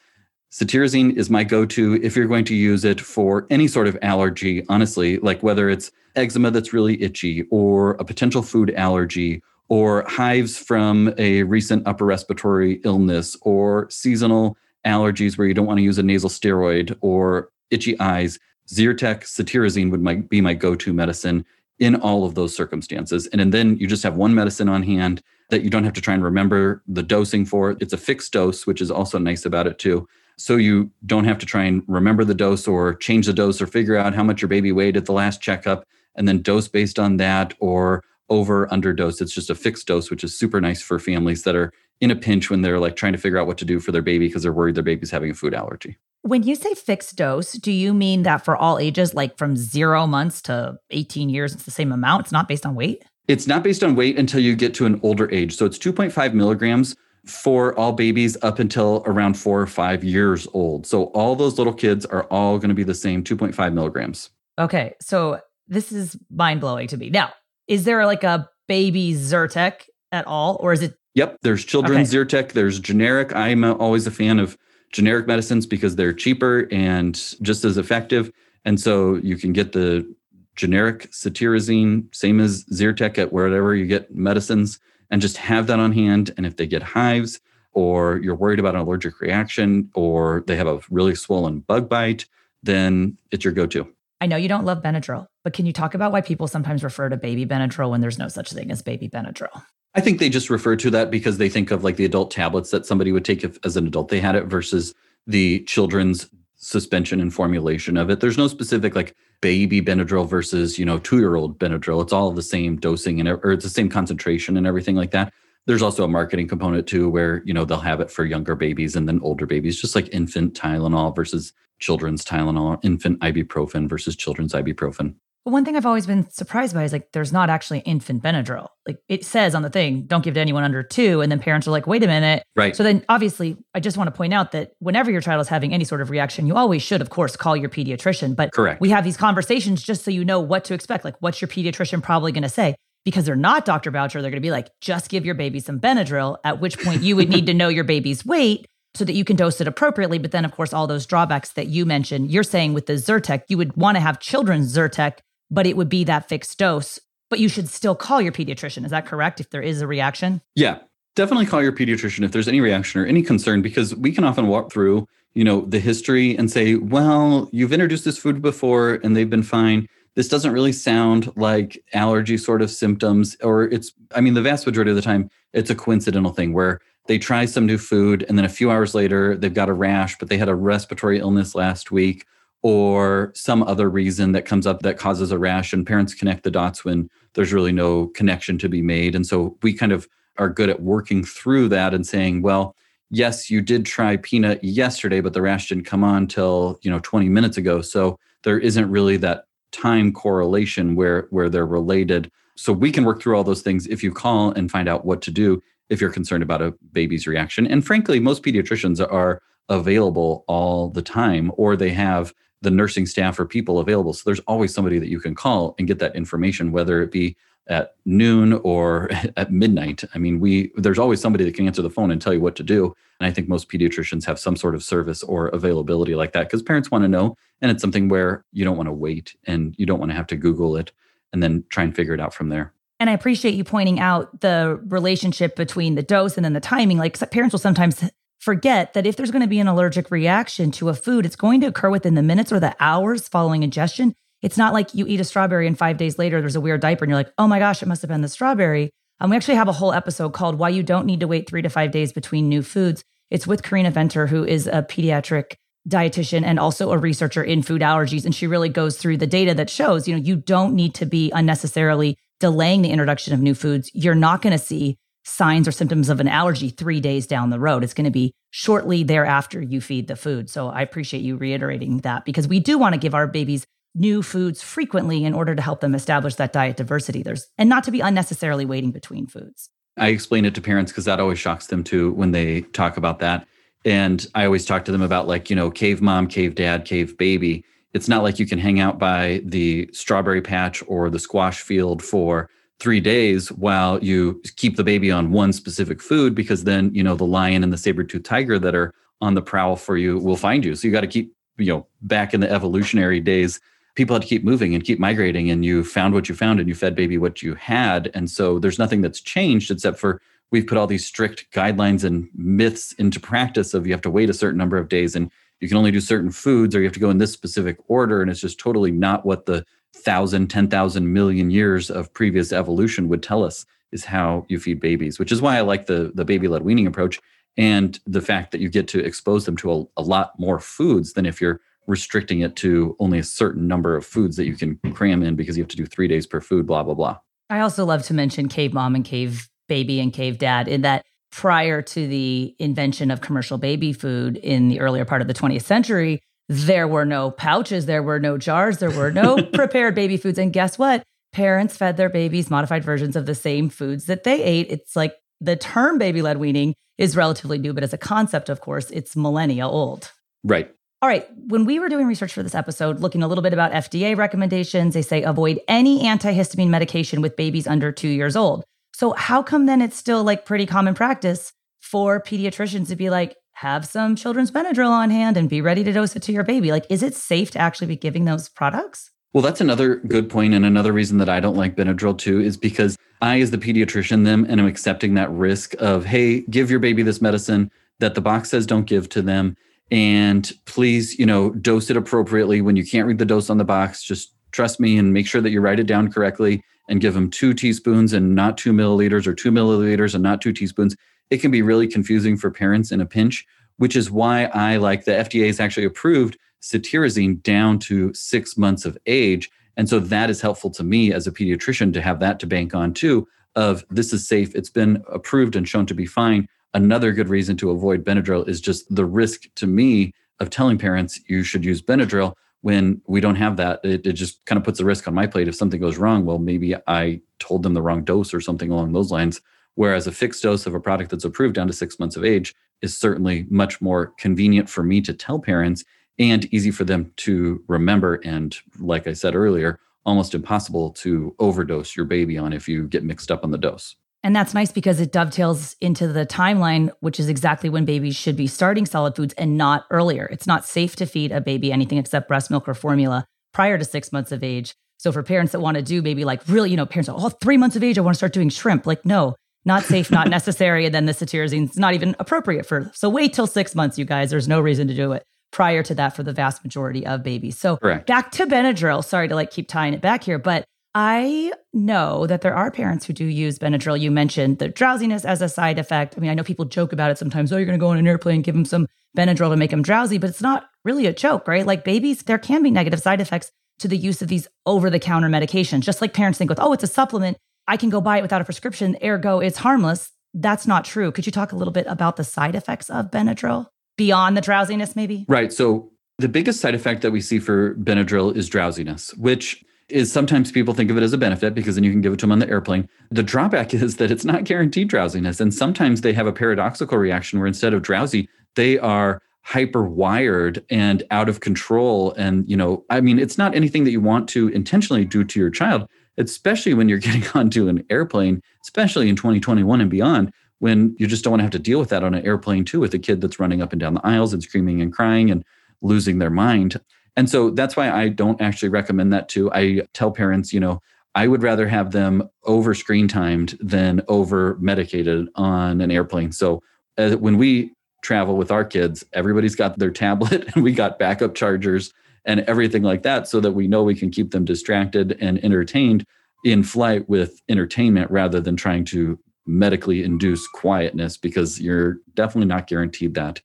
cetirizine 0.51 1.17
is 1.17 1.31
my 1.31 1.45
go-to 1.45 1.95
if 2.03 2.17
you're 2.17 2.27
going 2.27 2.45
to 2.45 2.55
use 2.55 2.85
it 2.85 3.01
for 3.01 3.47
any 3.51 3.69
sort 3.69 3.87
of 3.87 3.99
allergy, 4.03 4.65
honestly, 4.69 5.19
like 5.19 5.43
whether 5.43 5.69
it's 5.69 5.91
eczema 6.15 6.51
that's 6.51 6.73
really 6.73 7.01
itchy 7.03 7.45
or 7.51 7.93
a 7.93 8.05
potential 8.05 8.43
food 8.43 8.73
allergy 8.75 9.43
or 9.69 10.05
hives 10.09 10.57
from 10.57 11.13
a 11.19 11.43
recent 11.43 11.87
upper 11.87 12.05
respiratory 12.05 12.81
illness 12.85 13.37
or 13.43 13.91
seasonal 13.91 14.57
allergies 14.87 15.37
where 15.37 15.47
you 15.47 15.55
don't 15.55 15.67
want 15.67 15.79
to 15.79 15.83
use 15.83 15.99
a 15.99 16.03
nasal 16.03 16.31
steroid 16.31 16.97
or 17.01 17.51
itchy 17.71 17.99
eyes. 17.99 18.39
Zyrtec, 18.69 19.23
cetirizine 19.23 19.91
would 19.91 20.03
my, 20.03 20.17
be 20.17 20.41
my 20.41 20.55
go-to 20.55 20.93
medicine 20.93 21.45
in 21.79 21.97
all 21.97 22.25
of 22.25 22.35
those 22.35 22.57
circumstances. 22.57 23.27
And, 23.29 23.41
and 23.41 23.53
then 23.53 23.77
you 23.77 23.87
just 23.87 24.03
have 24.03 24.17
one 24.17 24.35
medicine 24.35 24.69
on 24.69 24.83
hand 24.83 25.23
that 25.51 25.63
you 25.63 25.71
don't 25.71 25.85
have 25.85 25.93
to 25.93 26.01
try 26.01 26.15
and 26.15 26.25
remember 26.25 26.83
the 26.89 27.03
dosing 27.03 27.45
for. 27.45 27.77
It's 27.81 27.93
a 27.93 27.99
fixed 27.99 28.33
dose, 28.33 28.67
which 28.67 28.81
is 28.81 28.91
also 28.91 29.19
nice 29.19 29.45
about 29.45 29.67
it 29.67 29.79
too. 29.79 30.09
So 30.39 30.57
you 30.57 30.91
don't 31.05 31.25
have 31.25 31.39
to 31.39 31.47
try 31.47 31.65
and 31.65 31.83
remember 31.87 32.25
the 32.25 32.35
dose 32.35 32.69
or 32.69 32.95
change 32.95 33.27
the 33.27 33.33
dose 33.33 33.61
or 33.61 33.67
figure 33.67 33.97
out 33.97 34.15
how 34.15 34.23
much 34.23 34.43
your 34.43 34.49
baby 34.49 34.73
weighed 34.73 34.97
at 34.97 35.07
the 35.07 35.13
last 35.13 35.41
checkup 35.41 35.85
and 36.15 36.29
then 36.29 36.43
dose 36.43 36.69
based 36.69 36.99
on 36.99 37.17
that 37.19 37.55
or 37.59 38.03
over 38.29 38.67
underdose. 38.69 39.21
It's 39.21 39.35
just 39.35 39.51
a 39.51 39.55
fixed 39.55 39.87
dose, 39.87 40.11
which 40.11 40.25
is 40.25 40.37
super 40.37 40.61
nice 40.61 40.83
for 40.83 40.99
families 40.99 41.45
that 41.45 41.55
are 41.55 41.73
in 42.01 42.11
a 42.11 42.17
pinch 42.17 42.51
when 42.51 42.63
they're 42.63 42.81
like 42.81 42.97
trying 42.97 43.13
to 43.13 43.19
figure 43.19 43.39
out 43.39 43.47
what 43.47 43.59
to 43.59 43.65
do 43.65 43.81
for 43.81 43.93
their 43.93 44.03
baby 44.03 44.27
because 44.27 44.43
they're 44.43 44.53
worried 44.53 44.75
their 44.75 44.83
baby's 44.83 45.11
having 45.11 45.31
a 45.31 45.35
food 45.35 45.55
allergy. 45.55 45.97
When 46.23 46.43
you 46.43 46.57
say 46.57 46.75
fixed 46.75 47.17
dose, 47.17 47.53
do 47.53 47.71
you 47.71 47.95
mean 47.95 48.25
that 48.25 48.45
for 48.45 48.57
all 48.57 48.79
ages, 48.79 49.15
like 49.15 49.39
from 49.39 49.57
zero 49.57 50.07
months 50.07 50.43
to 50.43 50.77
18 50.91 51.29
years, 51.29 51.55
it's 51.55 51.63
the 51.63 51.71
same 51.71 51.93
amount? 51.93 52.23
It's 52.23 52.33
not 52.33 52.49
based 52.49 52.67
on 52.67 52.75
weight? 52.75 53.05
It's 53.29 53.47
not 53.47 53.63
based 53.63 53.83
on 53.85 53.95
weight 53.95 54.19
until 54.19 54.41
you 54.41 54.57
get 54.57 54.75
to 54.75 54.87
an 54.87 55.01
older 55.03 55.31
age. 55.31 55.57
So 55.57 55.65
it's 55.67 55.79
2.5 55.79 56.35
milligrams 56.35 56.97
for 57.27 57.77
all 57.79 57.93
babies 57.93 58.37
up 58.43 58.59
until 58.59 59.03
around 59.07 59.35
four 59.35 59.61
or 59.61 59.67
five 59.67 60.05
years 60.05 60.47
old. 60.53 60.87
So 60.87 61.05
all 61.07 61.35
those 61.35 61.59
little 61.59 61.75
kids 61.75 62.07
are 62.07 62.25
all 62.25 62.59
going 62.59 62.69
to 62.69 62.75
be 62.75 62.85
the 62.85 62.95
same 62.95 63.25
2.5 63.25 63.73
milligrams. 63.73 64.31
Okay. 64.59 64.95
So 65.01 65.41
this 65.69 65.93
is 65.93 66.17
mind 66.31 66.61
blowing 66.61 66.89
to 66.89 66.97
me. 66.97 67.11
Now, 67.11 67.33
is 67.67 67.85
there 67.85 68.07
like 68.07 68.25
a 68.25 68.49
baby 68.69 69.13
Zyrtec 69.13 69.83
at 70.13 70.27
all, 70.27 70.57
or 70.61 70.73
is 70.73 70.83
it? 70.83 70.95
Yep, 71.15 71.39
there's 71.43 71.65
children's 71.65 72.15
okay. 72.15 72.25
Zyrtec. 72.25 72.53
There's 72.53 72.79
generic. 72.79 73.35
I'm 73.35 73.65
always 73.65 74.07
a 74.07 74.11
fan 74.11 74.39
of 74.39 74.57
generic 74.93 75.27
medicines 75.27 75.67
because 75.67 75.97
they're 75.97 76.13
cheaper 76.13 76.69
and 76.71 77.15
just 77.43 77.65
as 77.65 77.77
effective. 77.77 78.31
And 78.65 78.81
so 78.81 79.17
you 79.17 79.37
can 79.37 79.53
get 79.53 79.73
the 79.73 80.07
generic 80.55 81.11
cetirizine, 81.11 82.15
same 82.15 82.41
as 82.41 82.65
Zyrtec 82.67 83.19
at 83.19 83.33
wherever 83.33 83.75
you 83.75 83.87
get 83.87 84.15
medicines, 84.15 84.79
and 85.11 85.23
just 85.23 85.37
have 85.37 85.67
that 85.67 85.79
on 85.79 85.93
hand. 85.93 86.33
And 86.37 86.47
if 86.47 86.57
they 86.57 86.67
get 86.67 86.83
hives, 86.83 87.41
or 87.73 88.19
you're 88.19 88.35
worried 88.35 88.59
about 88.59 88.75
an 88.75 88.81
allergic 88.81 89.21
reaction, 89.21 89.91
or 89.95 90.45
they 90.47 90.57
have 90.57 90.67
a 90.67 90.81
really 90.91 91.15
swollen 91.15 91.61
bug 91.61 91.89
bite, 91.89 92.27
then 92.63 93.19
it's 93.31 93.45
your 93.45 93.53
go 93.53 93.67
to. 93.67 93.87
I 94.21 94.27
know 94.27 94.37
you 94.37 94.49
don't 94.49 94.65
love 94.65 94.83
Benadryl, 94.83 95.27
but 95.45 95.53
can 95.53 95.67
you 95.67 95.73
talk 95.73 95.95
about 95.95 96.11
why 96.11 96.23
people 96.23 96.49
sometimes 96.49 96.83
refer 96.83 97.09
to 97.11 97.17
baby 97.17 97.45
Benadryl 97.45 97.91
when 97.91 98.01
there's 98.01 98.19
no 98.19 98.29
such 98.29 98.53
thing 98.53 98.71
as 98.71 98.81
baby 98.81 99.09
Benadryl? 99.09 99.63
I 99.95 100.01
think 100.01 100.19
they 100.19 100.29
just 100.29 100.51
refer 100.51 100.77
to 100.77 100.91
that 100.91 101.11
because 101.11 101.39
they 101.39 101.49
think 101.49 101.71
of 101.71 101.85
like 101.85 101.97
the 101.97 102.05
adult 102.05 102.31
tablets 102.31 102.71
that 102.71 102.87
somebody 102.87 103.13
would 103.13 103.25
take 103.25 103.45
if, 103.45 103.59
as 103.65 103.77
an 103.77 103.87
adult 103.87 104.09
they 104.09 104.21
had 104.21 104.37
it 104.37 104.45
versus 104.45 104.95
the 105.27 105.65
children's 105.65 106.29
suspension 106.57 107.21
and 107.21 107.33
formulation 107.33 107.97
of 107.97 108.11
it. 108.11 108.21
There's 108.21 108.39
no 108.39 108.49
specific 108.49 108.95
like 108.95 109.15
baby 109.41 109.81
Benadryl 109.81 110.29
versus, 110.29 110.79
you 110.79 110.85
know, 110.85 110.99
two 110.99 111.19
year 111.19 111.37
old 111.37 111.59
Benadryl. 111.59 112.03
It's 112.03 112.13
all 112.13 112.31
the 112.31 112.43
same 112.43 112.77
dosing 112.77 113.21
and 113.21 113.29
or 113.29 113.53
it's 113.53 113.65
the 113.65 113.71
same 113.71 113.89
concentration 113.89 114.57
and 114.57 114.67
everything 114.67 114.97
like 114.97 115.11
that. 115.13 115.33
There's 115.67 115.83
also 115.83 116.05
a 116.05 116.09
marketing 116.09 116.47
component 116.47 116.87
too, 116.87 117.09
where, 117.09 117.43
you 117.45 117.53
know, 117.53 117.65
they'll 117.65 117.79
have 117.79 118.01
it 118.01 118.11
for 118.11 118.25
younger 118.25 118.55
babies 118.55 118.95
and 118.95 119.09
then 119.09 119.21
older 119.23 119.47
babies, 119.47 119.81
just 119.81 119.97
like 119.97 120.09
infant 120.13 120.55
Tylenol 120.55 121.15
versus 121.15 121.53
children's 121.81 122.25
Tylenol, 122.25 122.79
infant 122.85 123.19
ibuprofen 123.21 123.89
versus 123.89 124.17
children's 124.17 124.53
ibuprofen. 124.53 125.15
But 125.47 125.53
one 125.53 125.65
thing 125.65 125.77
I've 125.77 125.87
always 125.87 126.09
been 126.09 126.29
surprised 126.29 126.75
by 126.75 126.83
is 126.83 126.93
like 126.93 127.13
there's 127.13 127.33
not 127.33 127.49
actually 127.51 127.79
infant 127.79 128.21
Benadryl. 128.21 128.67
Like 128.85 128.99
it 129.09 129.25
says 129.25 129.55
on 129.55 129.63
the 129.63 129.71
thing, 129.71 130.03
don't 130.09 130.25
give 130.25 130.35
to 130.35 130.41
anyone 130.41 130.65
under 130.65 130.83
two. 130.83 131.21
And 131.21 131.31
then 131.31 131.39
parents 131.39 131.69
are 131.69 131.71
like, 131.71 131.87
wait 131.87 132.03
a 132.03 132.09
minute. 132.09 132.43
Right. 132.57 132.75
So 132.75 132.83
then 132.83 133.05
obviously, 133.09 133.57
I 133.73 133.79
just 133.79 133.97
want 133.97 134.09
to 134.09 134.11
point 134.11 134.35
out 134.35 134.51
that 134.51 134.73
whenever 134.81 135.09
your 135.09 135.21
child 135.21 135.41
is 135.41 135.47
having 135.47 135.73
any 135.73 135.85
sort 135.85 136.01
of 136.01 136.11
reaction, 136.11 136.49
you 136.49 136.57
always 136.57 136.83
should, 136.83 137.01
of 137.01 137.11
course, 137.11 137.37
call 137.37 137.57
your 137.57 137.69
pediatrician. 137.69 138.35
But 138.35 138.51
correct. 138.55 138.81
We 138.81 138.91
have 138.91 139.05
these 139.05 139.17
conversations 139.17 139.85
just 139.85 140.05
so 140.05 140.11
you 140.11 140.25
know 140.25 140.41
what 140.41 140.65
to 140.65 140.75
expect. 140.75 141.05
Like, 141.05 141.15
what's 141.21 141.41
your 141.41 141.47
pediatrician 141.47 142.03
probably 142.03 142.33
going 142.33 142.43
to 142.43 142.49
say? 142.49 142.75
Because 143.05 143.25
they're 143.25 143.37
not 143.37 143.65
Dr. 143.65 143.93
Boucher, 143.93 144.21
they're 144.23 144.33
going 144.33 144.43
to 144.43 144.47
be 144.47 144.51
like, 144.51 144.69
just 144.81 145.09
give 145.09 145.25
your 145.25 145.37
baby 145.37 145.61
some 145.61 145.79
Benadryl, 145.79 146.39
at 146.43 146.61
which 146.61 146.77
point 146.77 147.03
you 147.03 147.15
would 147.15 147.29
need 147.29 147.47
to 147.47 147.55
know 147.55 147.69
your 147.69 147.85
baby's 147.85 148.27
weight 148.27 148.67
so 148.97 149.05
that 149.05 149.13
you 149.13 149.25
can 149.25 149.37
dose 149.37 149.61
it 149.61 149.69
appropriately. 149.69 150.19
But 150.19 150.33
then, 150.33 150.45
of 150.45 150.51
course, 150.51 150.73
all 150.73 150.89
those 150.89 151.07
drawbacks 151.07 151.53
that 151.53 151.69
you 151.69 151.87
mentioned, 151.87 152.33
you're 152.33 152.43
saying 152.43 152.75
with 152.75 152.87
the 152.87 152.95
Zyrtec, 152.95 153.43
you 153.49 153.59
would 153.59 153.77
want 153.77 153.95
to 153.95 154.01
have 154.01 154.19
children's 154.19 154.75
Zyrtec, 154.75 155.19
but 155.51 155.67
it 155.67 155.77
would 155.77 155.89
be 155.89 156.05
that 156.05 156.29
fixed 156.29 156.59
dose. 156.59 156.99
But 157.29 157.41
you 157.41 157.49
should 157.49 157.69
still 157.69 157.95
call 157.95 158.21
your 158.21 158.33
pediatrician. 158.33 158.85
Is 158.85 158.91
that 158.91 159.07
correct? 159.07 159.41
If 159.41 159.51
there 159.51 159.63
is 159.63 159.81
a 159.81 159.87
reaction? 159.87 160.43
Yeah, 160.55 160.79
definitely 161.17 161.47
call 161.47 161.63
your 161.63 161.73
pediatrician 161.73 162.25
if 162.25 162.33
there's 162.33 162.49
any 162.49 162.61
reaction 162.61 163.01
or 163.01 163.07
any 163.07 163.23
concern, 163.23 163.63
because 163.63 163.95
we 163.97 164.13
can 164.13 164.25
often 164.25 164.47
walk 164.47 164.73
through, 164.73 165.09
you 165.35 165.43
know, 165.43 165.63
the 165.63 165.81
history 165.81 166.37
and 166.37 166.51
say, 166.51 166.77
well, 166.77 167.49
you've 167.53 167.73
introduced 167.73 168.05
this 168.05 168.19
food 168.19 168.41
before 168.41 169.01
and 169.03 169.17
they've 169.17 169.31
been 169.31 169.43
fine. 169.43 169.89
This 170.15 170.29
doesn't 170.29 170.53
really 170.53 170.73
sound 170.73 171.33
like 171.37 171.83
allergy 171.93 172.39
sort 172.39 172.63
of 172.63 172.71
symptoms, 172.71 173.37
or 173.43 173.65
it's, 173.65 173.93
I 174.15 174.21
mean, 174.21 174.35
the 174.35 174.43
vast 174.43 174.65
majority 174.65 174.91
of 174.91 174.97
the 174.97 175.03
time, 175.03 175.29
it's 175.53 175.69
a 175.69 175.75
coincidental 175.75 176.33
thing 176.33 176.53
where 176.53 176.81
they 177.07 177.19
try 177.19 177.45
some 177.45 177.67
new 177.67 177.79
food 177.79 178.25
and 178.29 178.39
then 178.39 178.45
a 178.45 178.49
few 178.49 178.71
hours 178.71 178.95
later 178.95 179.37
they've 179.37 179.55
got 179.55 179.69
a 179.69 179.73
rash 179.73 180.19
but 180.19 180.29
they 180.29 180.39
had 180.39 180.49
a 180.49 180.55
respiratory 180.55 181.19
illness 181.19 181.55
last 181.55 181.91
week 181.91 182.27
or 182.67 183.31
some 183.33 183.63
other 183.63 183.89
reason 183.89 184.33
that 184.33 184.45
comes 184.45 184.67
up 184.67 184.83
that 184.83 184.99
causes 184.99 185.31
a 185.31 185.39
rash 185.39 185.73
and 185.73 185.87
parents 185.87 186.15
connect 186.15 186.43
the 186.43 186.51
dots 186.51 186.85
when 186.85 187.09
there's 187.35 187.53
really 187.53 187.71
no 187.71 188.09
connection 188.09 188.59
to 188.59 188.69
be 188.69 188.83
made. 188.83 189.15
And 189.15 189.25
so 189.25 189.57
we 189.63 189.73
kind 189.73 189.93
of 189.93 190.09
are 190.37 190.49
good 190.49 190.69
at 190.69 190.83
working 190.83 191.23
through 191.23 191.69
that 191.69 191.95
and 191.95 192.05
saying 192.05 192.43
well 192.43 192.75
yes 193.09 193.49
you 193.49 193.63
did 193.63 193.87
try 193.87 194.17
peanut 194.17 194.63
yesterday 194.65 195.21
but 195.21 195.33
the 195.33 195.41
rash 195.41 195.69
didn't 195.69 195.85
come 195.85 196.03
on 196.03 196.27
till 196.27 196.81
you 196.83 196.91
know 196.91 196.99
20 197.05 197.29
minutes 197.29 197.57
ago. 197.57 197.83
So 197.83 198.19
there 198.43 198.59
isn't 198.59 198.91
really 198.91 199.17
that 199.19 199.45
time 199.71 200.13
correlation 200.13 200.97
where 200.97 201.29
where 201.31 201.49
they're 201.49 201.67
related. 201.67 202.33
So 202.57 202.73
we 202.73 202.91
can 202.91 203.05
work 203.05 203.23
through 203.23 203.37
all 203.37 203.45
those 203.45 203.63
things 203.63 203.87
if 203.87 204.03
you 204.03 204.11
call 204.11 204.51
and 204.51 204.73
find 204.73 204.89
out 204.89 205.05
what 205.05 205.23
to 205.23 205.31
do 205.31 205.63
if 205.89 206.01
you're 206.01 206.11
concerned 206.11 206.43
about 206.43 206.63
a 206.63 206.75
baby's 206.91 207.29
reaction. 207.29 207.65
And 207.69 207.87
frankly, 207.87 208.19
most 208.19 208.43
pediatricians 208.43 209.01
are 209.01 209.41
available 209.69 210.45
all 210.49 210.91
the 210.91 211.03
time, 211.03 211.53
or 211.57 211.77
they 211.77 211.91
have 211.91 212.35
the 212.63 212.71
nursing 212.71 213.07
staff 213.07 213.39
or 213.39 213.45
people 213.45 213.79
available. 213.79 214.13
So 214.13 214.23
there's 214.25 214.41
always 214.41 214.73
somebody 214.75 214.99
that 214.99 215.09
you 215.09 215.21
can 215.21 215.35
call 215.35 215.75
and 215.79 215.87
get 215.87 215.99
that 215.99 216.17
information, 216.17 216.73
whether 216.73 217.03
it 217.03 217.11
be 217.11 217.37
at 217.69 217.95
noon 218.05 218.55
or 218.55 219.11
at 219.37 219.53
midnight. 219.53 220.05
I 220.15 220.19
mean, 220.19 220.41
we 220.41 220.73
there's 220.77 220.99
always 220.99 221.21
somebody 221.21 221.45
that 221.45 221.55
can 221.55 221.67
answer 221.67 221.83
the 221.83 221.91
phone 221.91 222.11
and 222.11 222.21
tell 222.21 222.33
you 222.33 222.41
what 222.41 222.57
to 222.57 222.63
do. 222.63 222.95
And 223.21 223.27
I 223.27 223.31
think 223.31 223.49
most 223.49 223.69
pediatricians 223.69 224.25
have 224.27 224.39
some 224.39 224.57
sort 224.57 224.75
of 224.75 224.83
service 224.83 225.23
or 225.23 225.49
availability 225.49 226.15
like 226.15 226.33
that 226.33 226.45
because 226.45 226.63
parents 226.63 226.91
want 226.91 227.03
to 227.05 227.09
know. 227.09 227.37
And 227.63 227.71
it's 227.71 227.81
something 227.81 228.09
where 228.09 228.45
you 228.53 228.65
don't 228.65 228.77
want 228.77 228.89
to 228.89 228.93
wait 228.93 229.35
and 229.45 229.75
you 229.79 229.87
don't 229.87 229.99
want 229.99 230.11
to 230.11 230.17
have 230.17 230.27
to 230.29 230.37
Google 230.37 230.77
it 230.77 230.93
and 231.33 231.43
then 231.43 231.65
try 231.71 231.83
and 231.85 231.95
figure 231.95 232.15
it 232.15 232.21
out 232.21 232.35
from 232.35 232.51
there. 232.51 232.73
And 232.99 233.11
I 233.11 233.13
appreciate 233.13 233.55
you 233.55 233.65
pointing 233.65 234.01
out 234.01 234.41
the 234.41 234.81
relationship 234.87 235.57
between 235.57 235.97
the 235.97 236.03
dose 236.03 236.37
and 236.37 236.45
then 236.45 236.55
the 236.55 236.61
timing. 236.61 236.99
Like 236.99 237.19
parents 237.31 237.53
will 237.53 237.59
sometimes 237.59 238.03
forget 238.39 238.95
that 238.95 239.07
if 239.07 239.17
there's 239.17 239.31
going 239.31 239.43
to 239.43 239.49
be 239.49 239.61
an 239.61 239.69
allergic 239.69 240.11
reaction 240.11 240.71
to 240.73 240.89
a 240.89 240.95
food, 240.95 241.27
it's 241.27 241.37
going 241.37 241.61
to 241.61 241.67
occur 241.67 241.91
within 241.91 242.15
the 242.15 242.23
minutes 242.23 242.53
or 242.53 242.61
the 242.61 242.75
hours 242.81 243.29
following 243.29 243.63
ingestion. 243.63 244.15
It's 244.43 244.59
not 244.59 244.73
like 244.73 244.95
you 244.95 245.07
eat 245.07 245.21
a 245.21 245.25
strawberry 245.25 245.67
and 245.67 245.79
five 245.79 245.97
days 245.97 246.19
later 246.19 246.41
there's 246.41 246.57
a 246.57 246.61
weird 246.61 246.81
diaper 246.81 247.05
and 247.05 247.11
you're 247.11 247.19
like, 247.19 247.33
oh 247.39 247.49
my 247.49 247.59
gosh, 247.59 247.83
it 247.83 247.89
must 247.89 248.03
have 248.03 248.11
been 248.11 248.21
the 248.21 248.29
strawberry. 248.29 248.91
Um, 249.21 249.31
we 249.31 249.37
actually 249.37 249.55
have 249.55 249.69
a 249.69 249.73
whole 249.73 249.93
episode 249.93 250.35
called 250.35 250.59
Why 250.59 250.69
You 250.69 250.83
Don't 250.83 251.07
Need 251.07 251.21
to 251.21 251.27
Wait 251.27 251.49
Three 251.49 251.63
to 251.63 251.71
Five 251.71 251.91
Days 251.91 252.13
Between 252.13 252.49
New 252.49 252.63
Foods. 252.63 253.03
It's 253.31 253.47
with 253.47 253.63
Carina 253.63 253.91
Venter, 253.91 254.27
who 254.27 254.45
is 254.45 254.67
a 254.67 254.83
pediatric 254.83 255.55
dietitian 255.89 256.45
and 256.45 256.59
also 256.59 256.91
a 256.91 256.99
researcher 256.99 257.43
in 257.43 257.63
food 257.63 257.81
allergies. 257.81 258.25
And 258.25 258.35
she 258.35 258.47
really 258.47 258.69
goes 258.69 258.99
through 258.99 259.17
the 259.17 259.27
data 259.27 259.55
that 259.55 259.71
shows, 259.71 260.07
you 260.07 260.15
know, 260.15 260.23
you 260.23 260.37
don't 260.37 260.75
need 260.75 260.95
to 260.97 261.07
be 261.07 261.31
unnecessarily 261.31 262.19
delaying 262.41 262.83
the 262.83 262.91
introduction 262.91 263.33
of 263.33 263.41
new 263.41 263.55
foods. 263.55 263.91
You're 263.95 264.15
not 264.15 264.43
going 264.43 264.53
to 264.53 264.59
see 264.59 264.99
signs 265.27 265.67
or 265.67 265.73
symptoms 265.73 266.09
of 266.09 266.21
an 266.21 266.29
allergy 266.29 266.69
three 266.71 267.01
days 267.01 267.27
down 267.27 267.51
the 267.51 267.59
road. 267.59 267.83
It's 267.83 267.95
going 267.95 268.05
to 268.05 268.11
be 268.11 268.33
shortly 268.51 269.03
thereafter 269.03 269.61
you 269.61 269.81
feed 269.81 270.07
the 270.07 270.17
food. 270.17 270.49
So 270.49 270.69
I 270.69 270.83
appreciate 270.83 271.23
you 271.23 271.37
reiterating 271.37 271.99
that 271.99 272.25
because 272.25 272.47
we 272.47 272.61
do 272.61 272.79
want 272.79 272.95
to 272.95 272.99
give 272.99 273.15
our 273.15 273.27
babies 273.27 273.67
new 273.95 274.23
foods 274.23 274.63
frequently 274.63 275.25
in 275.25 275.35
order 275.35 275.55
to 275.55 275.63
help 275.63 275.81
them 275.81 275.95
establish 275.95 276.37
that 276.37 276.53
diet 276.53 276.77
diversity. 276.77 277.23
There's 277.23 277.49
and 277.59 277.69
not 277.69 277.83
to 277.85 277.91
be 277.91 278.01
unnecessarily 278.01 278.65
waiting 278.65 278.93
between 278.93 279.27
foods. 279.27 279.69
I 279.97 280.09
explain 280.09 280.45
it 280.45 280.55
to 280.55 280.61
parents 280.61 280.93
because 280.93 281.07
that 281.07 281.19
always 281.19 281.39
shocks 281.39 281.67
them 281.67 281.83
too 281.83 282.13
when 282.13 282.31
they 282.31 282.61
talk 282.61 282.97
about 282.97 283.19
that. 283.19 283.49
And 283.85 284.27
I 284.35 284.45
always 284.45 284.65
talk 284.65 284.85
to 284.85 284.93
them 284.93 285.03
about 285.03 285.27
like, 285.27 285.51
you 285.51 285.57
know, 285.57 285.71
cave 285.71 286.01
mom, 286.01 286.29
cave 286.29 286.55
dad, 286.55 286.85
cave 286.85 287.19
baby. 287.19 287.65
It's 287.95 288.09
not 288.09 288.23
like 288.23 288.39
you 288.39 288.47
can 288.47 288.59
hang 288.59 288.79
out 288.79 288.99
by 288.99 289.43
the 289.45 289.89
strawberry 289.93 290.43
patch 290.43 290.85
or 290.87 291.11
the 291.11 291.19
squash 291.19 291.63
field 291.63 292.03
for 292.03 292.49
three 292.79 293.01
days 293.01 293.51
while 293.53 294.03
you 294.03 294.41
keep 294.57 294.77
the 294.77 294.85
baby 294.85 295.11
on 295.11 295.33
one 295.33 295.53
specific 295.53 296.03
food 296.03 296.35
because 296.35 296.65
then, 296.65 296.95
you 296.95 297.03
know, 297.03 297.17
the 297.17 297.25
lion 297.25 297.63
and 297.63 297.73
the 297.73 297.79
saber-tooth 297.79 298.23
tiger 298.23 298.59
that 298.59 298.75
are 298.75 298.93
on 299.21 299.35
the 299.35 299.43
prowl 299.43 299.77
for 299.77 299.97
you 299.97 300.19
will 300.19 300.37
find 300.37 300.65
you. 300.65 300.75
So 300.75 300.87
you 300.87 300.93
got 300.93 301.01
to 301.01 301.07
keep, 301.07 301.35
you 301.57 301.73
know, 301.73 301.87
back 302.03 302.35
in 302.35 302.41
the 302.41 302.51
evolutionary 302.51 303.21
days 303.21 303.61
people 303.97 304.15
had 304.15 304.23
to 304.23 304.29
keep 304.29 304.45
moving 304.45 304.75
and 304.75 304.85
keep 304.85 305.01
migrating 305.01 305.51
and 305.51 305.65
you 305.65 305.83
found 305.83 306.15
what 306.15 306.29
you 306.29 306.35
found 306.35 306.61
and 306.61 306.69
you 306.69 306.75
fed 306.75 306.95
baby 306.95 307.19
what 307.19 307.43
you 307.43 307.55
had 307.55 308.11
and 308.15 308.31
so 308.31 308.59
there's 308.59 308.79
nothing 308.79 309.01
that's 309.01 309.21
changed 309.21 309.71
except 309.71 309.99
for 309.99 310.21
we've 310.53 310.67
put 310.67 310.79
all 310.79 310.87
these 310.87 311.05
strict 311.05 311.51
guidelines 311.51 312.05
and 312.05 312.29
myths 312.35 312.93
into 312.93 313.19
practice 313.19 313.75
of 313.75 313.87
you 313.87 313.93
have 313.93 314.03
to 314.03 314.11
wait 314.11 314.31
a 314.31 314.35
certain 314.35 314.59
number 314.59 314.77
of 314.77 314.89
days 314.89 315.17
and 315.17 315.31
you 315.61 315.69
can 315.69 315.77
only 315.77 315.91
do 315.91 316.01
certain 316.01 316.31
foods 316.31 316.77
or 316.77 316.81
you 316.81 316.85
have 316.85 316.93
to 316.93 317.01
go 317.01 317.11
in 317.11 317.19
this 317.19 317.33
specific 317.33 317.79
order 317.89 318.23
and 318.23 318.31
it's 318.31 318.41
just 318.41 318.61
totally 318.61 318.91
not 318.91 319.27
what 319.27 319.47
the 319.47 319.65
thousand 320.05 320.49
ten 320.49 320.69
thousand 320.69 321.13
million 321.13 321.51
years 321.51 321.91
of 321.91 322.13
previous 322.13 322.53
evolution 322.53 323.09
would 323.09 323.23
tell 323.23 323.45
us 323.45 323.67
is 323.93 324.05
how 324.05 324.45
you 324.49 324.59
feed 324.59 324.81
babies 324.81 325.19
which 325.19 325.33
is 325.33 325.41
why 325.41 325.57
i 325.57 325.61
like 325.61 325.87
the 325.87 326.13
the 326.15 326.25
baby 326.25 326.49
led 326.49 326.63
weaning 326.63 326.87
approach 326.87 327.21
and 327.57 327.99
the 328.07 328.21
fact 328.21 328.53
that 328.53 328.61
you 328.61 328.69
get 328.69 328.89
to 328.89 329.05
expose 329.05 329.47
them 329.47 329.57
to 329.57 329.73
a, 329.73 329.85
a 330.01 330.03
lot 330.03 330.39
more 330.39 330.59
foods 330.59 331.15
than 331.15 331.25
if 331.27 331.41
you're 331.41 331.61
restricting 331.87 332.41
it 332.41 332.57
to 332.57 332.97
only 332.99 333.19
a 333.19 333.25
certain 333.25 333.67
number 333.67 333.97
of 333.97 334.05
foods 334.05 334.37
that 334.37 334.45
you 334.45 334.57
can 334.57 334.77
cram 334.93 335.23
in 335.23 335.37
because 335.37 335.57
you 335.57 335.63
have 335.63 335.69
to 335.69 335.77
do 335.77 335.87
three 335.87 336.09
days 336.09 336.27
per 336.27 336.41
food, 336.41 336.67
blah, 336.67 336.83
blah, 336.83 336.95
blah. 336.95 337.19
I 337.49 337.61
also 337.61 337.85
love 337.85 338.03
to 338.05 338.15
mention 338.15 338.49
cave 338.49 338.73
mom 338.73 338.95
and 338.95 339.05
cave 339.05 339.49
baby 339.69 340.01
and 340.01 340.13
cave 340.13 340.39
dad 340.39 340.69
in 340.69 340.83
that 340.83 341.05
prior 341.31 341.83
to 341.83 342.07
the 342.07 342.55
invention 342.59 343.11
of 343.11 343.21
commercial 343.21 343.59
baby 343.59 343.93
food 343.93 344.37
in 344.39 344.69
the 344.69 344.81
earlier 344.81 345.05
part 345.05 345.23
of 345.23 345.29
the 345.29 345.35
20th 345.35 345.63
century, 345.63 346.21
there 346.49 346.87
were 346.87 347.05
no 347.05 347.31
pouches, 347.31 347.87
there 347.87 348.03
were 348.03 348.21
no 348.21 348.39
jars, 348.39 348.79
there 348.79 348.91
were 348.91 349.11
no 349.11 349.43
prepared 349.53 349.95
baby 349.95 350.17
foods. 350.17 350.39
And 350.39 350.53
guess 350.53 350.79
what? 350.79 351.03
Parents 351.33 351.77
fed 351.77 351.97
their 351.97 352.09
babies 352.09 352.51
modified 352.51 352.85
versions 352.85 353.17
of 353.17 353.27
the 353.27 353.35
same 353.35 353.69
foods 353.69 354.07
that 354.07 354.25
they 354.25 354.43
ate. 354.43 354.71
It's 354.71 354.97
like 354.97 355.15
the 355.41 355.57
term 355.57 355.99
baby 355.99 356.23
led 356.23 356.39
weaning 356.39 356.75
is 356.99 357.17
relatively 357.17 357.59
new, 357.59 357.73
but 357.73 357.85
as 357.85 357.93
a 357.93 357.99
concept, 357.99 358.49
of 358.49 358.61
course, 358.61 358.91
it's 358.91 359.17
millennia 359.17 359.69
old. 359.69 360.13
Right. 360.45 360.73
All 361.03 361.09
right. 361.09 361.27
When 361.37 361.67
we 361.67 361.79
were 361.79 361.91
doing 361.91 362.07
research 362.07 362.33
for 362.33 362.43
this 362.43 362.55
episode, 362.55 363.01
looking 363.01 363.23
a 363.23 363.29
little 363.29 363.43
bit 363.43 363.53
about 363.53 363.73
FDA 363.73 364.17
recommendations, 364.17 364.95
they 364.95 365.03
say 365.03 365.23
avoid 365.23 365.61
any 365.69 366.05
antihistamine 366.05 366.69
medication 366.69 367.21
with 367.21 367.37
babies 367.37 367.67
under 367.67 367.93
two 367.93 368.09
years 368.09 368.35
old. 368.35 368.65
So, 368.95 369.13
how 369.13 369.43
come 369.43 369.67
then 369.67 369.83
it's 369.83 369.97
still 369.97 370.25
like 370.25 370.47
pretty 370.47 370.65
common 370.65 370.95
practice 370.95 371.53
for 371.83 372.23
pediatricians 372.23 372.89
to 372.89 372.97
be 372.97 373.11
like, 373.11 373.37
have 373.57 373.87
some 373.87 374.15
children's 374.17 374.51
Benadryl 374.51 374.91
on 374.91 375.09
hand 375.09 375.37
and 375.37 375.49
be 375.49 375.63
ready 375.63 375.83
to 375.83 375.93
dose 375.93 376.15
it 376.15 376.23
to 376.25 376.33
your 376.33 376.45
baby? 376.45 376.71
Like, 376.71 376.85
is 376.91 377.03
it 377.03 377.15
safe 377.15 377.51
to 377.53 377.59
actually 377.59 377.87
be 377.87 377.97
giving 377.97 378.27
those 378.27 378.51
products? 378.51 379.11
Well, 379.33 379.43
that's 379.43 379.63
another 379.63 379.97
good 379.97 380.29
point, 380.29 380.53
and 380.53 380.65
another 380.65 380.93
reason 380.93 381.19
that 381.19 381.29
I 381.29 381.41
don't 381.41 381.57
like 381.57 381.75
Benadryl 381.75 382.19
too 382.19 382.41
is 382.41 382.57
because 382.57 382.97
I, 383.23 383.41
as 383.41 383.51
the 383.51 383.59
pediatrician, 383.59 384.25
them 384.25 384.47
and 384.49 384.61
I'm 384.61 384.67
accepting 384.67 385.15
that 385.15 385.31
risk 385.31 385.75
of, 385.79 386.05
hey, 386.05 386.41
give 386.43 386.71
your 386.71 386.81
baby 386.81 387.03
this 387.03 387.23
medicine 387.23 387.71
that 387.99 388.15
the 388.15 388.21
box 388.21 388.51
says 388.51 388.67
don't 388.67 388.87
give 388.87 389.09
to 389.11 389.23
them 389.23 389.57
and 389.91 390.53
please 390.65 391.19
you 391.19 391.25
know 391.25 391.51
dose 391.51 391.91
it 391.91 391.97
appropriately 391.97 392.61
when 392.61 392.77
you 392.77 392.85
can't 392.85 393.07
read 393.07 393.19
the 393.19 393.25
dose 393.25 393.49
on 393.49 393.57
the 393.57 393.65
box 393.65 394.03
just 394.03 394.35
trust 394.51 394.81
me 394.81 394.99
and 394.99 395.13
make 395.13 395.27
sure 395.27 395.41
that 395.41 395.51
you 395.51 395.61
write 395.61 395.79
it 395.79 395.87
down 395.87 396.11
correctly 396.11 396.63
and 396.89 397.01
give 397.01 397.15
them 397.15 397.31
two 397.31 397.55
teaspoons 397.55 398.13
and 398.13 398.35
not 398.35 398.59
two 398.59 398.73
milliliters 398.73 399.27
or 399.27 399.33
two 399.33 399.53
milliliters 399.53 400.13
and 400.15 400.23
not 400.23 400.41
two 400.41 400.53
teaspoons 400.53 400.97
it 401.31 401.39
can 401.39 401.51
be 401.51 401.63
really 401.63 401.87
confusing 401.87 402.37
for 402.37 402.51
parents 402.51 402.93
in 402.93 403.01
a 403.01 403.07
pinch 403.07 403.47
which 403.79 403.97
is 403.97 404.11
why 404.11 404.45
i 404.47 404.77
like 404.77 405.05
the 405.05 405.13
fda 405.13 405.47
has 405.47 405.61
actually 405.61 405.87
approved 405.87 406.39
cetirizine 406.63 407.43
down 407.43 407.79
to 407.79 408.13
six 408.15 408.57
months 408.57 408.85
of 408.85 408.99
age 409.07 409.51
and 409.77 409.89
so 409.89 409.99
that 409.99 410.31
is 410.31 410.41
helpful 410.41 410.71
to 410.71 410.83
me 410.83 411.13
as 411.13 411.27
a 411.27 411.33
pediatrician 411.33 411.93
to 411.93 412.01
have 412.01 412.21
that 412.21 412.41
to 412.41 412.47
bank 412.47 412.75
on 412.75 412.93
too 412.93 413.27
of 413.55 413.85
this 413.91 414.13
is 414.13 414.27
safe 414.27 414.55
it's 414.55 414.71
been 414.71 415.03
approved 415.09 415.57
and 415.57 415.69
shown 415.69 415.87
to 415.87 415.95
be 415.95 416.07
fine 416.07 416.49
Another 416.77 417.11
good 417.13 417.31
reason 417.31 417.57
to 417.57 417.71
avoid 417.71 418.05
Benadryl 418.05 418.47
is 418.47 418.61
just 418.61 418.95
the 418.95 419.07
risk 419.07 419.45
to 419.55 419.67
me 419.67 420.13
of 420.41 420.51
telling 420.51 420.77
parents 420.77 421.19
you 421.27 421.43
should 421.43 421.65
use 421.65 421.81
Benadryl 421.81 422.35
when 422.61 423.01
we 423.07 423.19
don't 423.19 423.37
have 423.37 423.57
that. 423.57 423.81
It, 423.83 424.07
it 424.07 424.13
just 424.13 424.45
kind 424.45 424.59
of 424.59 424.65
puts 424.65 424.79
a 424.79 424.85
risk 424.85 425.09
on 425.09 425.15
my 425.15 425.27
plate. 425.27 425.49
If 425.49 425.55
something 425.55 425.81
goes 425.81 425.97
wrong, 425.97 426.27
well, 426.27 426.39
maybe 426.39 426.75
I 426.87 427.23
told 427.39 427.63
them 427.63 427.73
the 427.73 427.81
wrong 427.81 428.05
dose 428.05 428.35
or 428.35 428.43
something 428.43 428.71
along 428.71 428.93
those 428.93 429.11
lines. 429.11 429.41
Whereas 429.77 430.07
a 430.07 430.13
fixed 430.13 430.43
dose 430.43 430.67
of 430.67 430.75
a 430.75 430.81
product 430.81 431.11
that's 431.11 431.25
approved 431.25 431.55
down 431.55 431.69
to 431.69 431.73
six 431.73 431.99
months 431.99 432.17
of 432.17 432.25
age 432.25 432.55
is 432.83 432.99
certainly 432.99 433.47
much 433.49 433.81
more 433.81 434.13
convenient 434.19 434.69
for 434.69 434.83
me 434.83 435.01
to 435.03 435.15
tell 435.15 435.39
parents 435.39 435.85
and 436.19 436.53
easy 436.53 436.71
for 436.71 436.85
them 436.85 437.13
to 437.19 437.63
remember. 437.69 438.17
And 438.25 438.57
like 438.81 439.07
I 439.07 439.13
said 439.13 439.35
earlier, 439.35 439.79
almost 440.05 440.35
impossible 440.35 440.91
to 440.91 441.35
overdose 441.39 441.97
your 441.97 442.07
baby 442.07 442.39
on 442.39 442.53
if 442.53 442.69
you 442.69 442.87
get 442.89 443.05
mixed 443.05 443.31
up 443.31 443.45
on 443.45 443.51
the 443.51 443.59
dose. 443.59 443.97
And 444.23 444.35
that's 444.35 444.55
nice 444.55 444.73
because 444.73 444.99
it 444.99 445.13
dovetails 445.13 445.77
into 445.81 446.09
the 446.09 446.27
timeline, 446.27 446.91
which 447.01 447.21
is 447.21 447.29
exactly 447.29 447.69
when 447.69 447.85
babies 447.85 448.17
should 448.17 448.37
be 448.37 448.47
starting 448.47 448.87
solid 448.87 449.15
foods 449.15 449.35
and 449.35 449.57
not 449.57 449.85
earlier. 449.91 450.27
It's 450.33 450.47
not 450.47 450.65
safe 450.65 450.97
to 450.97 451.07
feed 451.07 451.33
a 451.33 451.41
baby 451.41 451.71
anything 451.71 451.99
except 451.99 452.29
breast 452.29 452.51
milk 452.51 452.69
or 452.69 452.75
formula 452.75 453.27
prior 453.53 453.79
to 453.79 453.85
six 453.85 454.11
months 454.11 454.33
of 454.33 454.43
age. 454.43 454.75
So 454.99 455.13
for 455.13 455.23
parents 455.23 455.53
that 455.53 455.61
want 455.61 455.77
to 455.77 455.83
do 455.83 456.03
maybe 456.03 456.25
like 456.25 456.41
really, 456.49 456.71
you 456.71 456.77
know, 456.77 456.87
parents 456.87 457.09
are, 457.09 457.17
oh, 457.17 457.29
three 457.29 457.57
months 457.57 457.77
of 457.77 457.85
age, 457.85 457.99
I 457.99 458.01
want 458.01 458.15
to 458.15 458.19
start 458.19 458.33
doing 458.33 458.49
shrimp. 458.49 458.87
Like, 458.87 459.05
no, 459.05 459.37
not 459.67 459.85
safe, 459.85 460.11
not 460.11 460.29
necessary. 460.29 460.87
And 460.87 460.95
then 460.95 461.07
the 461.07 461.13
cetirizine 461.13 461.69
is 461.71 461.77
not 461.77 461.95
even 461.95 462.17
appropriate 462.19 462.65
for. 462.65 462.91
So 462.95 463.09
wait 463.09 463.35
till 463.35 463.47
six 463.47 463.75
months, 463.75 463.99
you 463.99 464.05
guys. 464.05 464.31
There's 464.31 464.49
no 464.49 464.61
reason 464.61 464.89
to 464.89 464.95
do 464.95 465.13
it 465.13 465.25
prior 465.53 465.83
to 465.83 465.95
that 465.95 466.15
for 466.15 466.23
the 466.23 466.33
vast 466.33 466.65
majority 466.65 467.07
of 467.07 467.23
babies. 467.23 467.59
So 467.59 467.77
Correct. 467.77 468.07
back 468.07 468.31
to 468.33 468.47
Benadryl. 468.47 469.05
Sorry 469.05 469.29
to 469.29 469.35
like 469.35 469.51
keep 469.51 469.69
tying 469.69 469.95
it 469.95 470.01
back 470.01 470.25
here, 470.25 470.39
but 470.39 470.65
I 470.95 471.53
know 471.75 472.27
that 472.27 472.41
there 472.41 472.57
are 472.57 472.71
parents 472.71 473.05
who 473.05 473.13
do 473.13 473.27
use 473.27 473.59
Benadryl. 473.59 474.01
You 474.01 474.11
mentioned 474.11 474.59
the 474.59 474.69
drowsiness 474.69 475.27
as 475.27 475.43
a 475.43 475.49
side 475.49 475.79
effect. 475.79 476.15
I 476.17 476.21
mean, 476.21 476.31
I 476.31 476.35
know 476.35 476.43
people 476.43 476.65
joke 476.65 476.93
about 476.93 477.11
it 477.11 477.19
sometimes. 477.19 477.53
Oh, 477.53 477.59
you're 477.59 477.67
going 477.67 477.79
to 477.79 477.83
go 477.83 477.91
on 477.91 477.99
an 477.99 478.07
airplane, 478.07 478.41
give 478.41 478.55
them 478.55 478.65
some 478.65 478.87
Benadryl 479.17 479.51
to 479.51 479.57
make 479.57 479.73
them 479.73 479.83
drowsy, 479.83 480.17
but 480.17 480.31
it's 480.31 480.41
not 480.41 480.65
really 480.85 481.05
a 481.05 481.13
joke, 481.13 481.47
right? 481.47 481.67
Like 481.67 481.85
babies, 481.85 482.23
there 482.23 482.39
can 482.39 482.63
be 482.63 482.71
negative 482.71 483.01
side 483.01 483.21
effects 483.21 483.51
to 483.81 483.89
the 483.89 483.97
use 483.97 484.23
of 484.23 484.29
these 484.29 484.49
over 484.65 484.89
the 484.89 484.99
counter 484.99 485.29
medications. 485.29 485.81
Just 485.81 486.01
like 486.01 486.15
parents 486.15 486.39
think 486.39 486.49
with, 486.49 486.61
oh, 486.61 486.73
it's 486.73 486.85
a 486.85 486.87
supplement. 486.87 487.37
I 487.69 487.77
can 487.77 487.91
go 487.91 488.01
buy 488.01 488.19
it 488.19 488.23
without 488.23 488.41
a 488.41 488.45
prescription, 488.45 488.97
ergo, 489.03 489.41
it's 489.41 489.59
harmless. 489.59 490.11
That's 490.35 490.67
not 490.67 490.85
true. 490.85 491.11
Could 491.11 491.27
you 491.27 491.33
talk 491.33 491.53
a 491.53 491.57
little 491.57 491.73
bit 491.73 491.87
about 491.89 492.17
the 492.17 492.25
side 492.25 492.55
effects 492.55 492.91
of 492.91 493.11
Benadryl 493.11 493.67
beyond 493.97 494.37
the 494.37 494.41
drowsiness, 494.41 494.95
maybe? 494.95 495.25
Right. 495.29 495.53
So, 495.53 495.91
the 496.19 496.29
biggest 496.29 496.61
side 496.61 496.75
effect 496.75 497.03
that 497.03 497.11
we 497.11 497.21
see 497.21 497.39
for 497.39 497.75
Benadryl 497.75 498.35
is 498.35 498.49
drowsiness, 498.49 499.13
which 499.17 499.63
is 499.89 500.11
sometimes 500.11 500.51
people 500.51 500.75
think 500.75 500.91
of 500.91 500.97
it 500.97 501.03
as 501.03 501.13
a 501.13 501.19
benefit 501.19 501.55
because 501.55 501.75
then 501.75 501.85
you 501.85 501.91
can 501.91 502.01
give 502.01 502.13
it 502.13 502.17
to 502.17 502.23
them 502.25 502.33
on 502.33 502.39
the 502.39 502.49
airplane. 502.49 502.89
The 503.11 503.23
drawback 503.23 503.75
is 503.75 503.97
that 503.97 504.11
it's 504.11 504.25
not 504.25 504.45
guaranteed 504.45 504.89
drowsiness. 504.89 505.41
And 505.41 505.53
sometimes 505.53 506.01
they 506.01 506.13
have 506.13 506.27
a 506.27 506.33
paradoxical 506.33 506.99
reaction 506.99 507.39
where 507.39 507.47
instead 507.47 507.75
of 507.75 507.83
drowsy, 507.83 508.29
they 508.55 508.79
are 508.79 509.21
hyper 509.43 509.85
wired 509.85 510.65
and 510.71 511.05
out 511.13 511.29
of 511.29 511.41
control. 511.41 512.13
And, 512.15 512.49
you 512.49 512.57
know, 512.57 512.85
I 512.91 513.01
mean, 513.01 513.19
it's 513.19 513.39
not 513.39 513.55
anything 513.55 513.85
that 513.85 513.93
you 513.93 514.01
want 514.01 514.29
to 514.31 514.49
intentionally 514.49 515.05
do 515.05 515.23
to 515.23 515.39
your 515.39 515.51
child. 515.51 515.87
Especially 516.19 516.75
when 516.75 516.89
you're 516.89 516.99
getting 517.07 517.27
onto 517.35 517.69
an 517.69 517.85
airplane, 517.91 518.43
especially 518.63 519.09
in 519.09 519.17
2021 519.17 519.81
and 519.81 519.91
beyond, 519.91 520.33
when 520.59 520.97
you 520.99 521.07
just 521.07 521.23
don't 521.23 521.33
want 521.33 521.41
to 521.41 521.45
have 521.45 521.53
to 521.53 521.59
deal 521.59 521.79
with 521.79 521.91
that 521.91 522.03
on 522.03 522.15
an 522.15 522.25
airplane 522.25 522.65
too, 522.65 522.81
with 522.81 522.95
a 522.95 522.99
kid 522.99 523.21
that's 523.21 523.39
running 523.39 523.61
up 523.61 523.73
and 523.73 523.81
down 523.81 523.95
the 523.95 524.07
aisles 524.07 524.33
and 524.33 524.43
screaming 524.43 524.81
and 524.81 524.93
crying 524.93 525.31
and 525.31 525.45
losing 525.83 526.19
their 526.19 526.31
mind. 526.31 526.81
And 527.17 527.29
so 527.29 527.51
that's 527.51 527.77
why 527.77 527.91
I 527.91 528.09
don't 528.09 528.41
actually 528.41 528.69
recommend 528.69 529.13
that 529.13 529.29
too. 529.29 529.51
I 529.53 529.83
tell 529.93 530.11
parents, 530.11 530.53
you 530.53 530.61
know, 530.61 530.81
I 531.15 531.29
would 531.29 531.43
rather 531.43 531.67
have 531.67 531.93
them 531.93 532.29
over 532.45 532.75
screen 532.75 533.09
timed 533.09 533.59
than 533.61 534.03
over 534.09 534.57
medicated 534.61 535.29
on 535.35 535.81
an 535.81 535.91
airplane. 535.91 536.33
So 536.33 536.63
uh, 536.99 537.13
when 537.13 537.39
we 537.39 537.73
travel 538.03 538.37
with 538.37 538.51
our 538.51 538.65
kids, 538.65 539.05
everybody's 539.13 539.57
got 539.57 539.79
their 539.79 539.91
tablet 540.05 540.55
and 540.55 540.63
we 540.63 540.73
got 540.73 540.99
backup 540.99 541.35
chargers 541.35 541.93
and 542.27 542.41
everything 542.41 542.83
like 542.83 543.03
that 543.03 543.29
so 543.29 543.41
that 543.41 543.53
we 543.53 543.67
know 543.67 543.83
we 543.83 543.95
can 543.95 544.11
keep 544.11 544.33
them 544.33 544.45
distracted 544.45 545.17
and 545.21 545.43
entertained 545.45 546.05
in 546.45 546.63
flight 546.63 547.09
with 547.09 547.41
entertainment 547.49 548.11
rather 548.11 548.41
than 548.41 548.57
trying 548.57 548.85
to 548.85 549.19
medically 549.47 550.03
induce 550.03 550.47
quietness 550.49 551.17
because 551.17 551.61
you're 551.61 551.99
definitely 552.15 552.49
not 552.49 552.67
guaranteed 552.67 553.15
that. 553.15 553.41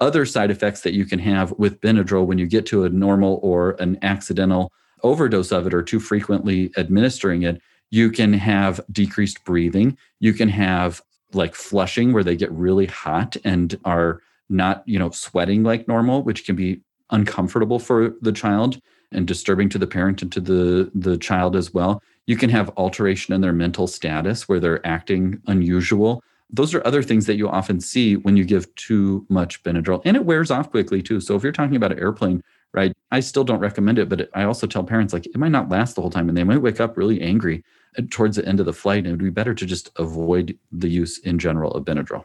Other 0.00 0.24
side 0.24 0.50
effects 0.50 0.80
that 0.80 0.94
you 0.94 1.04
can 1.04 1.18
have 1.18 1.52
with 1.52 1.80
Benadryl 1.80 2.26
when 2.26 2.38
you 2.38 2.46
get 2.46 2.66
to 2.66 2.84
a 2.84 2.88
normal 2.88 3.38
or 3.42 3.72
an 3.72 3.98
accidental 4.02 4.72
overdose 5.02 5.52
of 5.52 5.66
it 5.66 5.74
or 5.74 5.82
too 5.82 6.00
frequently 6.00 6.72
administering 6.76 7.42
it, 7.42 7.60
you 7.90 8.10
can 8.10 8.32
have 8.32 8.80
decreased 8.90 9.44
breathing. 9.44 9.96
You 10.20 10.32
can 10.32 10.48
have 10.48 11.02
like 11.34 11.54
flushing 11.54 12.12
where 12.12 12.24
they 12.24 12.36
get 12.36 12.50
really 12.50 12.86
hot 12.86 13.36
and 13.44 13.78
are 13.84 14.20
not, 14.48 14.82
you 14.86 14.98
know, 14.98 15.10
sweating 15.10 15.62
like 15.62 15.86
normal, 15.86 16.22
which 16.22 16.46
can 16.46 16.56
be 16.56 16.80
uncomfortable 17.12 17.78
for 17.78 18.14
the 18.20 18.32
child 18.32 18.80
and 19.12 19.26
disturbing 19.26 19.68
to 19.68 19.78
the 19.78 19.86
parent 19.86 20.22
and 20.22 20.32
to 20.32 20.40
the 20.40 20.90
the 20.94 21.16
child 21.18 21.54
as 21.54 21.72
well. 21.72 22.02
You 22.26 22.36
can 22.36 22.50
have 22.50 22.70
alteration 22.76 23.34
in 23.34 23.40
their 23.40 23.52
mental 23.52 23.86
status 23.86 24.48
where 24.48 24.60
they're 24.60 24.84
acting 24.86 25.40
unusual. 25.46 26.22
Those 26.50 26.74
are 26.74 26.86
other 26.86 27.02
things 27.02 27.26
that 27.26 27.36
you 27.36 27.48
often 27.48 27.80
see 27.80 28.16
when 28.16 28.36
you 28.36 28.44
give 28.44 28.72
too 28.74 29.24
much 29.28 29.62
Benadryl, 29.62 30.02
and 30.04 30.16
it 30.16 30.24
wears 30.24 30.50
off 30.50 30.70
quickly 30.70 31.02
too. 31.02 31.20
So 31.20 31.34
if 31.34 31.42
you're 31.42 31.52
talking 31.52 31.76
about 31.76 31.92
an 31.92 31.98
airplane, 31.98 32.42
right, 32.72 32.92
I 33.10 33.20
still 33.20 33.44
don't 33.44 33.60
recommend 33.60 33.98
it, 33.98 34.08
but 34.08 34.28
I 34.34 34.44
also 34.44 34.66
tell 34.66 34.84
parents 34.84 35.12
like 35.12 35.26
it 35.26 35.36
might 35.36 35.52
not 35.52 35.70
last 35.70 35.94
the 35.94 36.02
whole 36.02 36.10
time, 36.10 36.28
and 36.28 36.36
they 36.36 36.44
might 36.44 36.62
wake 36.62 36.80
up 36.80 36.96
really 36.96 37.20
angry 37.22 37.64
uh, 37.98 38.02
towards 38.10 38.36
the 38.36 38.46
end 38.46 38.60
of 38.60 38.66
the 38.66 38.72
flight, 38.72 38.98
and 38.98 39.08
it 39.08 39.12
would 39.12 39.24
be 39.24 39.30
better 39.30 39.54
to 39.54 39.66
just 39.66 39.90
avoid 39.96 40.58
the 40.70 40.88
use 40.88 41.18
in 41.18 41.38
general 41.38 41.72
of 41.72 41.84
Benadryl. 41.84 42.24